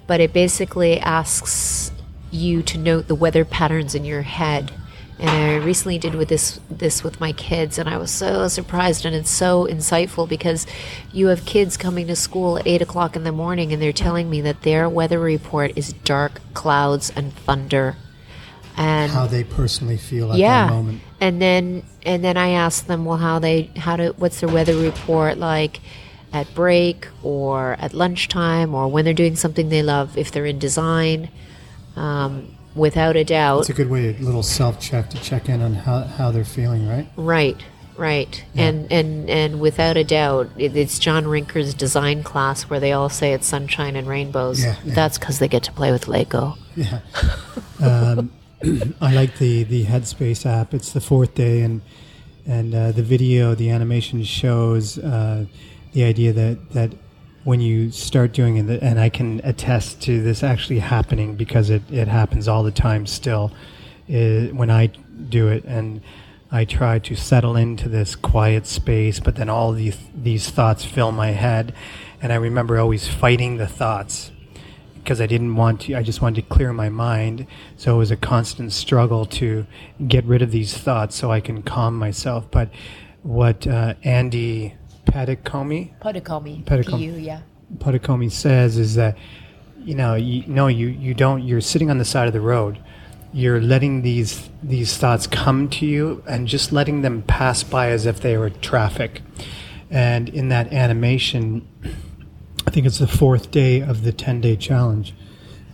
but 0.08 0.20
it 0.20 0.34
basically 0.34 1.00
asks 1.00 1.92
you 2.32 2.62
to 2.64 2.78
note 2.78 3.08
the 3.08 3.16
weather 3.16 3.46
patterns 3.46 3.96
in 3.96 4.06
your 4.06 4.24
head. 4.24 4.72
And 5.20 5.30
I 5.30 5.56
recently 5.66 5.98
did 5.98 6.14
with 6.14 6.30
this 6.30 6.60
this 6.70 7.04
with 7.04 7.20
my 7.20 7.32
kids, 7.34 7.80
and 7.80 7.90
I 7.90 7.98
was 7.98 8.12
so 8.12 8.48
surprised, 8.48 9.04
and 9.04 9.16
it's 9.16 9.32
so 9.32 9.66
insightful 9.66 10.30
because 10.30 10.68
you 11.12 11.28
have 11.28 11.44
kids 11.44 11.76
coming 11.76 12.06
to 12.06 12.16
school 12.16 12.60
at 12.60 12.68
eight 12.68 12.84
o'clock 12.84 13.16
in 13.16 13.24
the 13.24 13.32
morning, 13.32 13.74
and 13.74 13.82
they're 13.82 13.92
telling 13.92 14.30
me 14.30 14.42
that 14.42 14.62
their 14.62 14.88
weather 14.88 15.20
report 15.20 15.72
is 15.76 15.92
dark 15.94 16.40
clouds 16.54 17.12
and 17.16 17.34
thunder, 17.34 17.96
and 18.76 19.12
how 19.12 19.26
they 19.26 19.44
personally 19.44 19.98
feel 19.98 20.32
at 20.32 20.38
yeah 20.38 20.68
that 20.68 20.74
moment. 20.74 21.02
and 21.20 21.42
then 21.42 21.84
and 22.06 22.24
then 22.24 22.38
i 22.38 22.50
asked 22.50 22.86
them 22.88 23.04
well 23.04 23.18
how 23.18 23.40
they 23.40 23.64
how 23.76 23.96
do 23.98 24.14
what's 24.18 24.40
their 24.40 24.50
weather 24.50 24.76
report 24.76 25.38
like 25.40 25.80
at 26.32 26.54
break 26.54 27.08
or 27.24 27.74
at 27.80 27.94
lunchtime 27.94 28.76
or 28.76 28.88
when 28.88 29.04
they're 29.04 29.16
doing 29.16 29.36
something 29.36 29.70
they 29.70 29.82
love 29.82 30.16
if 30.16 30.32
they're 30.32 30.46
in 30.46 30.60
design 30.60 31.28
um, 31.98 32.56
without 32.76 33.16
a 33.16 33.24
doubt 33.24 33.62
It's 33.62 33.70
a 33.70 33.74
good 33.74 33.90
way, 33.90 34.16
a 34.16 34.20
little 34.20 34.44
self 34.44 34.80
check 34.80 35.10
to 35.10 35.18
check 35.22 35.50
in 35.50 35.62
on 35.62 35.74
how, 35.74 36.02
how 36.04 36.32
they're 36.32 36.46
feeling, 36.46 36.88
right? 36.88 37.08
right 37.18 37.58
right 37.98 38.46
and 38.56 38.92
and 38.92 39.28
and 39.28 39.60
without 39.60 39.98
a 39.98 40.04
doubt 40.04 40.48
it, 40.56 40.78
it's 40.78 41.00
john 41.00 41.26
rinker's 41.28 41.74
design 41.74 42.22
class 42.22 42.70
where 42.70 42.80
they 42.80 42.92
all 42.92 43.10
say 43.10 43.34
it's 43.34 43.48
sunshine 43.48 43.96
and 43.96 44.08
rainbows 44.08 44.64
Yeah, 44.64 44.76
yeah. 44.86 44.94
that's 44.94 45.18
because 45.18 45.40
they 45.40 45.48
get 45.48 45.64
to 45.64 45.72
play 45.72 45.92
with 45.92 46.08
lego 46.08 46.54
Yeah. 46.76 47.00
um, 47.82 48.30
I 49.02 49.14
like 49.14 49.40
the, 49.40 49.64
the 49.64 49.86
Headspace 49.86 50.46
app. 50.46 50.74
It's 50.76 50.92
the 50.92 51.02
fourth 51.02 51.34
day, 51.36 51.62
and 51.62 51.82
and 52.46 52.74
uh, 52.74 52.92
the 52.92 53.04
video, 53.04 53.54
the 53.56 53.70
animation 53.72 54.24
shows 54.24 54.98
uh, 55.00 55.46
the 55.94 56.04
idea 56.04 56.34
that 56.34 56.70
that 56.74 56.92
when 57.48 57.62
you 57.62 57.90
start 57.92 58.34
doing 58.34 58.58
it, 58.58 58.82
and 58.84 59.00
I 59.00 59.08
can 59.08 59.40
attest 59.46 60.02
to 60.02 60.22
this 60.22 60.44
actually 60.44 60.80
happening 60.80 61.36
because 61.36 61.70
it, 61.70 61.82
it 61.90 62.10
happens 62.10 62.46
all 62.50 62.62
the 62.62 62.74
time 62.74 63.06
still. 63.06 63.54
when 64.06 64.70
I 64.70 64.88
do 65.30 65.48
it, 65.48 65.64
and 65.64 66.02
I 66.52 66.66
try 66.66 67.00
to 67.00 67.16
settle 67.16 67.56
into 67.56 67.88
this 67.88 68.18
quiet 68.18 68.68
space, 68.68 69.22
but 69.22 69.38
then 69.38 69.48
all 69.48 69.72
these 69.72 69.98
these 70.14 70.50
thoughts 70.50 70.84
fill 70.84 71.14
my 71.14 71.32
head, 71.32 71.74
and 72.22 72.34
I 72.34 72.36
remember 72.36 72.78
always 72.80 73.08
fighting 73.08 73.56
the 73.56 73.68
thoughts 73.68 74.30
because 74.96 75.22
I 75.22 75.26
didn't 75.26 75.56
want 75.56 75.80
to. 75.84 75.96
I 75.96 76.04
just 76.04 76.22
wanted 76.22 76.42
to 76.42 76.54
clear 76.54 76.74
my 76.74 76.90
mind. 76.90 77.48
So 77.78 77.96
it 77.96 77.98
was 77.98 78.12
a 78.12 78.18
constant 78.18 78.74
struggle 78.74 79.26
to 79.40 79.66
get 80.06 80.26
rid 80.26 80.42
of 80.42 80.52
these 80.52 80.78
thoughts 80.78 81.16
so 81.16 81.32
I 81.32 81.40
can 81.40 81.64
calm 81.64 81.96
myself. 81.96 82.52
But 82.52 82.72
what 83.24 83.66
uh, 83.66 83.94
Andy 84.04 84.76
Puddicombe. 86.00 86.64
Puddicombe. 86.66 87.00
P-U, 87.00 87.14
yeah. 87.14 87.42
Puddicombe 87.80 88.30
says 88.30 88.78
is 88.78 88.96
that 88.96 89.18
you 89.80 89.96
know 89.96 90.16
you 90.16 90.44
no 90.48 90.68
you 90.68 90.88
you 90.88 91.14
don't 91.14 91.44
you're 91.44 91.62
sitting 91.62 91.90
on 91.90 91.98
the 91.98 92.06
side 92.06 92.28
of 92.28 92.34
the 92.34 92.42
road 92.42 92.80
you're 93.34 93.62
letting 93.62 94.02
these 94.02 94.50
these 94.64 94.98
thoughts 94.98 95.28
come 95.28 95.70
to 95.70 95.86
you 95.86 96.24
and 96.28 96.48
just 96.48 96.72
letting 96.72 97.02
them 97.02 97.22
pass 97.24 97.64
by 97.64 97.90
as 97.90 98.06
if 98.06 98.20
they 98.22 98.38
were 98.38 98.50
traffic 98.50 99.22
and 99.90 100.30
in 100.30 100.50
that 100.50 100.72
animation 100.74 101.68
I 102.66 102.72
think 102.72 102.86
it's 102.86 102.98
the 102.98 103.08
fourth 103.08 103.52
day 103.52 103.82
of 103.82 104.04
the 104.04 104.12
10 104.12 104.42
day 104.42 104.56
challenge 104.56 105.14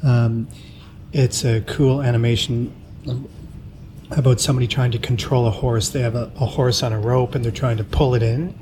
um, 0.03 0.47
it's 1.11 1.45
a 1.45 1.61
cool 1.61 2.01
animation 2.01 2.73
about 4.11 4.39
somebody 4.41 4.67
trying 4.67 4.91
to 4.91 4.99
control 4.99 5.47
a 5.47 5.51
horse 5.51 5.89
they 5.89 6.01
have 6.01 6.15
a, 6.15 6.31
a 6.35 6.45
horse 6.45 6.83
on 6.83 6.91
a 6.91 6.99
rope 6.99 7.35
and 7.35 7.45
they're 7.45 7.51
trying 7.51 7.77
to 7.77 7.83
pull 7.83 8.15
it 8.15 8.23
in 8.23 8.57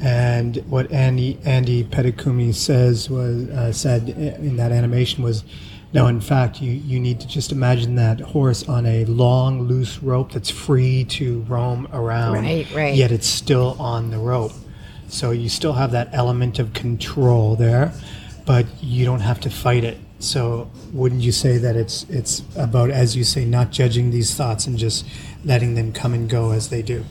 and 0.00 0.56
what 0.68 0.90
Andy 0.90 1.38
Andy 1.44 1.84
Puddicombe 1.84 2.52
says 2.52 3.10
was 3.10 3.48
uh, 3.50 3.72
said 3.72 4.08
in 4.08 4.56
that 4.56 4.72
animation 4.72 5.22
was, 5.22 5.44
no, 5.92 6.06
in 6.06 6.20
fact, 6.20 6.62
you, 6.62 6.72
you 6.72 6.98
need 6.98 7.20
to 7.20 7.28
just 7.28 7.52
imagine 7.52 7.96
that 7.96 8.20
horse 8.20 8.66
on 8.68 8.86
a 8.86 9.04
long, 9.04 9.62
loose 9.62 10.02
rope 10.02 10.32
that's 10.32 10.50
free 10.50 11.04
to 11.04 11.40
roam 11.42 11.86
around. 11.92 12.44
Right, 12.44 12.72
right. 12.74 12.94
Yet 12.94 13.12
it's 13.12 13.26
still 13.26 13.76
on 13.78 14.10
the 14.10 14.18
rope, 14.18 14.52
so 15.08 15.32
you 15.32 15.48
still 15.48 15.74
have 15.74 15.90
that 15.92 16.08
element 16.12 16.58
of 16.58 16.72
control 16.72 17.56
there, 17.56 17.92
but 18.46 18.66
you 18.80 19.04
don't 19.04 19.20
have 19.20 19.40
to 19.40 19.50
fight 19.50 19.84
it. 19.84 19.98
So 20.18 20.70
wouldn't 20.92 21.22
you 21.22 21.32
say 21.32 21.58
that 21.58 21.76
it's 21.76 22.04
it's 22.08 22.42
about 22.56 22.90
as 22.90 23.16
you 23.16 23.24
say, 23.24 23.44
not 23.44 23.70
judging 23.70 24.10
these 24.10 24.34
thoughts 24.34 24.66
and 24.66 24.78
just 24.78 25.06
letting 25.44 25.74
them 25.74 25.92
come 25.92 26.14
and 26.14 26.28
go 26.28 26.52
as 26.52 26.70
they 26.70 26.80
do. 26.82 27.04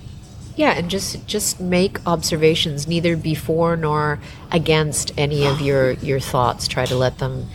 Yeah, 0.59 0.71
and 0.71 0.89
just 0.89 1.25
just 1.25 1.61
make 1.61 2.05
observations, 2.05 2.85
neither 2.85 3.15
before 3.15 3.77
nor 3.77 4.19
against 4.51 5.13
any 5.17 5.47
of 5.47 5.61
your 5.69 5.93
your 5.93 6.19
thoughts. 6.19 6.67
Try 6.67 6.85
to 6.85 6.97
let 6.97 7.19
them. 7.19 7.47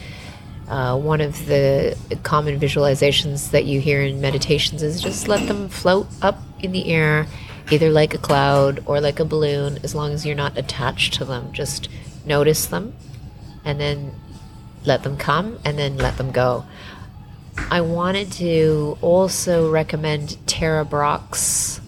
Uh, 0.66 0.98
one 0.98 1.20
of 1.20 1.44
the 1.44 1.94
common 2.22 2.58
visualizations 2.58 3.50
that 3.50 3.66
you 3.66 3.78
hear 3.78 4.00
in 4.00 4.22
meditations 4.22 4.82
is 4.82 5.02
just 5.02 5.28
let 5.28 5.46
them 5.46 5.68
float 5.68 6.06
up 6.22 6.38
in 6.60 6.72
the 6.72 6.90
air, 6.90 7.26
either 7.70 7.90
like 7.90 8.14
a 8.14 8.18
cloud 8.18 8.82
or 8.86 9.02
like 9.02 9.20
a 9.20 9.24
balloon, 9.26 9.78
as 9.82 9.94
long 9.94 10.14
as 10.14 10.24
you're 10.24 10.34
not 10.34 10.56
attached 10.56 11.12
to 11.12 11.26
them. 11.26 11.52
Just 11.52 11.90
notice 12.24 12.64
them, 12.64 12.94
and 13.66 13.78
then 13.78 14.14
let 14.86 15.02
them 15.02 15.18
come, 15.18 15.58
and 15.62 15.78
then 15.78 15.98
let 15.98 16.16
them 16.16 16.30
go. 16.32 16.64
I 17.70 17.82
wanted 17.82 18.32
to 18.32 18.96
also 19.02 19.70
recommend 19.70 20.38
Tara 20.46 20.86
Brach's 20.86 21.82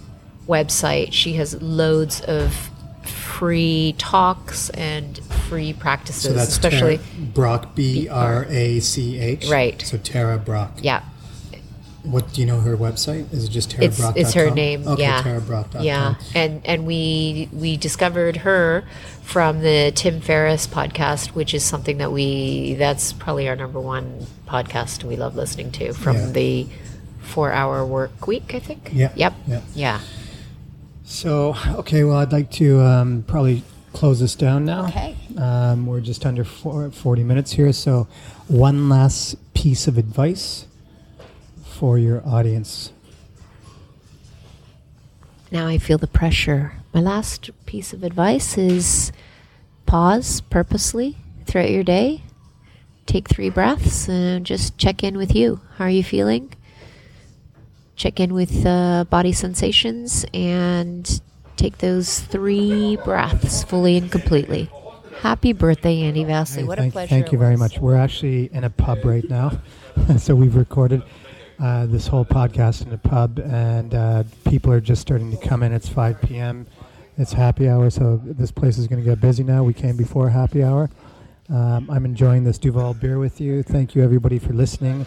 website. 0.49 1.13
She 1.13 1.35
has 1.35 1.61
loads 1.63 2.21
of 2.23 2.71
free 3.05 3.95
talks 3.99 4.71
and 4.71 5.19
free 5.49 5.73
practices, 5.73 6.23
So 6.25 6.33
that's 6.33 6.49
especially 6.51 6.99
Tara 6.99 7.27
Brach, 7.35 7.75
B 7.75 8.09
R 8.09 8.47
A 8.49 8.81
C 8.81 9.19
H. 9.19 9.49
Right. 9.49 9.81
So 9.83 9.97
Tara 9.99 10.39
Brach. 10.39 10.71
yeah. 10.83 11.03
What 12.03 12.33
do 12.33 12.41
you 12.41 12.47
know 12.47 12.61
her 12.61 12.77
website? 12.77 13.33
Is 13.33 13.45
it 13.47 13.49
just 13.51 13.77
It's 13.81 13.99
Brach? 13.99 14.17
it's 14.17 14.33
her 14.35 14.49
name. 14.53 14.87
Okay, 14.87 15.03
yeah. 15.03 15.41
Brach. 15.41 15.67
Yeah, 15.81 16.15
and 16.37 16.65
and 16.65 16.87
we 16.87 17.49
we 17.53 17.77
discovered 17.77 18.39
her 18.39 18.85
from 19.23 19.59
the 19.61 19.91
Tim 19.93 20.21
Ferriss 20.21 20.69
podcast, 20.69 21.31
which 21.35 21.53
is 21.53 21.65
something 21.65 21.99
that 21.99 22.13
we 22.13 22.75
that's 22.75 23.13
probably 23.13 23.49
our 23.49 23.57
number 23.57 23.81
one 23.81 24.25
podcast 24.47 25.03
we 25.03 25.17
love 25.17 25.35
listening 25.35 25.73
to 25.73 25.93
from 25.95 26.15
Yeah. 26.17 26.27
the 26.31 26.67
four 27.23 27.51
hour 27.53 27.85
work 27.85 28.29
week. 28.29 28.55
I 28.55 28.61
think. 28.61 28.91
Yeah, 28.93 29.11
Yep. 29.17 29.35
yeah. 29.49 29.61
Yeah. 29.75 30.01
So, 31.07 31.57
okay, 31.77 32.05
well, 32.05 32.19
I'd 32.19 32.33
like 32.33 32.51
to 32.53 32.81
um, 32.81 33.25
probably 33.27 33.63
close 33.93 34.21
this 34.21 34.35
down 34.35 34.67
now. 34.67 34.87
Okay. 34.89 35.17
Um, 35.39 35.87
we're 35.87 36.01
just 36.01 36.27
under 36.27 36.45
four, 36.45 36.91
40 36.91 37.25
minutes 37.25 37.53
here. 37.53 37.73
So, 37.73 38.07
one 38.49 38.89
last 38.89 39.37
piece 39.55 39.87
of 39.87 39.97
advice 39.97 40.67
for 41.65 41.97
your 41.99 42.27
audience. 42.27 42.93
Now 45.51 45.67
I 45.67 45.79
feel 45.79 45.97
the 45.97 46.07
pressure. 46.07 46.73
My 46.93 47.01
last 47.01 47.51
piece 47.67 47.93
of 47.93 48.03
advice 48.03 48.59
is 48.59 49.13
pause 49.87 50.41
purposely 50.41 51.17
throughout 51.47 51.71
your 51.71 51.85
day 51.85 52.23
take 53.07 53.29
three 53.29 53.51
breaths 53.51 54.09
and 54.09 54.45
just 54.45 54.77
check 54.77 55.03
in 55.03 55.17
with 55.17 55.35
you. 55.35 55.61
How 55.79 55.85
are 55.85 55.91
you 55.91 56.05
feeling? 56.05 56.53
Check 57.97 58.21
in 58.21 58.35
with 58.35 58.67
uh, 58.67 59.05
body 59.05 59.33
sensations 59.33 60.25
and 60.35 61.21
take 61.57 61.79
those 61.79 62.21
three 62.21 62.97
breaths 63.05 63.65
fully 63.65 63.97
and 63.97 64.13
completely. 64.13 64.71
Happy 65.21 65.55
birthday, 65.55 66.03
Andy 66.03 66.25
Vasily. 66.25 66.63
Hey, 66.63 66.69
what 66.69 66.79
thank, 66.79 66.91
a 66.91 66.93
pleasure. 66.93 67.09
Thank 67.09 67.33
you 67.33 67.39
very 67.39 67.57
much. 67.57 67.79
We're 67.79 67.97
actually 67.97 68.53
in 68.53 68.65
a 68.65 68.71
pub 68.71 69.05
right 69.05 69.29
now. 69.29 69.59
so 70.19 70.35
we've 70.35 70.57
recorded 70.57 71.03
uh, 71.59 71.87
this 71.87 72.07
whole 72.07 72.27
podcast 72.27 72.87
in 72.87 72.93
a 72.93 72.99
pub, 72.99 73.39
and 73.39 73.95
uh, 73.95 74.25
people 74.47 74.71
are 74.73 74.81
just 74.81 75.01
starting 75.01 75.31
to 75.31 75.39
come 75.39 75.63
in. 75.63 75.73
It's 75.73 75.89
5 75.89 76.21
p.m. 76.21 76.67
It's 77.17 77.33
happy 77.33 77.67
hour, 77.67 77.89
so 77.89 78.21
this 78.23 78.51
place 78.51 78.77
is 78.77 78.87
going 78.87 79.03
to 79.03 79.09
get 79.09 79.23
busy 79.23 79.43
now. 79.43 79.65
We 79.65 79.73
came 79.73 79.97
before 79.97 80.29
happy 80.29 80.63
hour. 80.63 80.91
Um, 81.49 81.89
I'm 81.91 82.05
enjoying 82.05 82.45
this 82.45 82.59
Duvel 82.59 82.93
beer 82.93 83.19
with 83.19 83.41
you. 83.41 83.63
Thank 83.63 83.95
you, 83.95 84.05
everybody, 84.05 84.39
for 84.39 84.53
listening. 84.53 85.07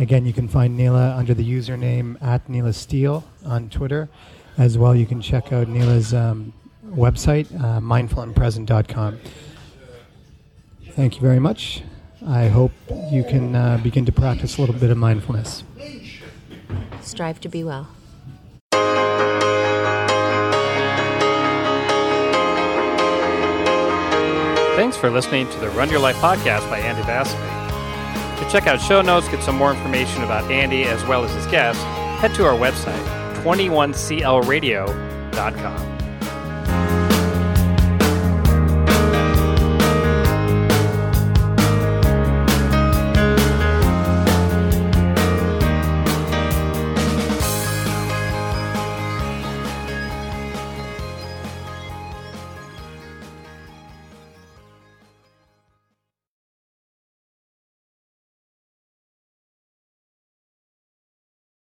Again, 0.00 0.24
you 0.24 0.32
can 0.32 0.48
find 0.48 0.78
Neela 0.78 1.14
under 1.14 1.34
the 1.34 1.44
username 1.44 2.20
at 2.22 2.48
Neela 2.48 2.72
Steele 2.72 3.22
on 3.44 3.68
Twitter. 3.68 4.08
As 4.56 4.78
well, 4.78 4.96
you 4.96 5.04
can 5.04 5.20
check 5.20 5.52
out 5.52 5.68
Neela's 5.68 6.14
um, 6.14 6.54
website, 6.86 7.46
uh, 7.62 7.80
mindfulandpresent.com. 7.80 9.20
Thank 10.92 11.16
you 11.16 11.20
very 11.20 11.38
much. 11.38 11.82
I 12.26 12.48
hope 12.48 12.72
you 13.10 13.24
can 13.24 13.54
uh, 13.54 13.78
begin 13.82 14.06
to 14.06 14.12
practice 14.12 14.56
a 14.56 14.62
little 14.62 14.74
bit 14.74 14.90
of 14.90 14.96
mindfulness. 14.96 15.64
Strive 17.02 17.38
to 17.42 17.48
be 17.50 17.62
well. 17.62 17.88
Thanks 24.76 24.96
for 24.96 25.10
listening 25.10 25.46
to 25.50 25.58
the 25.58 25.68
Run 25.70 25.90
Your 25.90 26.00
Life 26.00 26.16
podcast 26.16 26.70
by 26.70 26.78
Andy 26.78 27.02
Vasily. 27.02 27.59
To 28.40 28.48
check 28.50 28.66
out 28.66 28.80
show 28.80 29.02
notes, 29.02 29.28
get 29.28 29.42
some 29.42 29.56
more 29.56 29.70
information 29.70 30.22
about 30.22 30.50
Andy 30.50 30.84
as 30.84 31.04
well 31.04 31.22
as 31.24 31.34
his 31.34 31.46
guests, 31.46 31.82
head 32.20 32.34
to 32.36 32.46
our 32.46 32.54
website, 32.54 33.04
21clradio.com. 33.42 35.99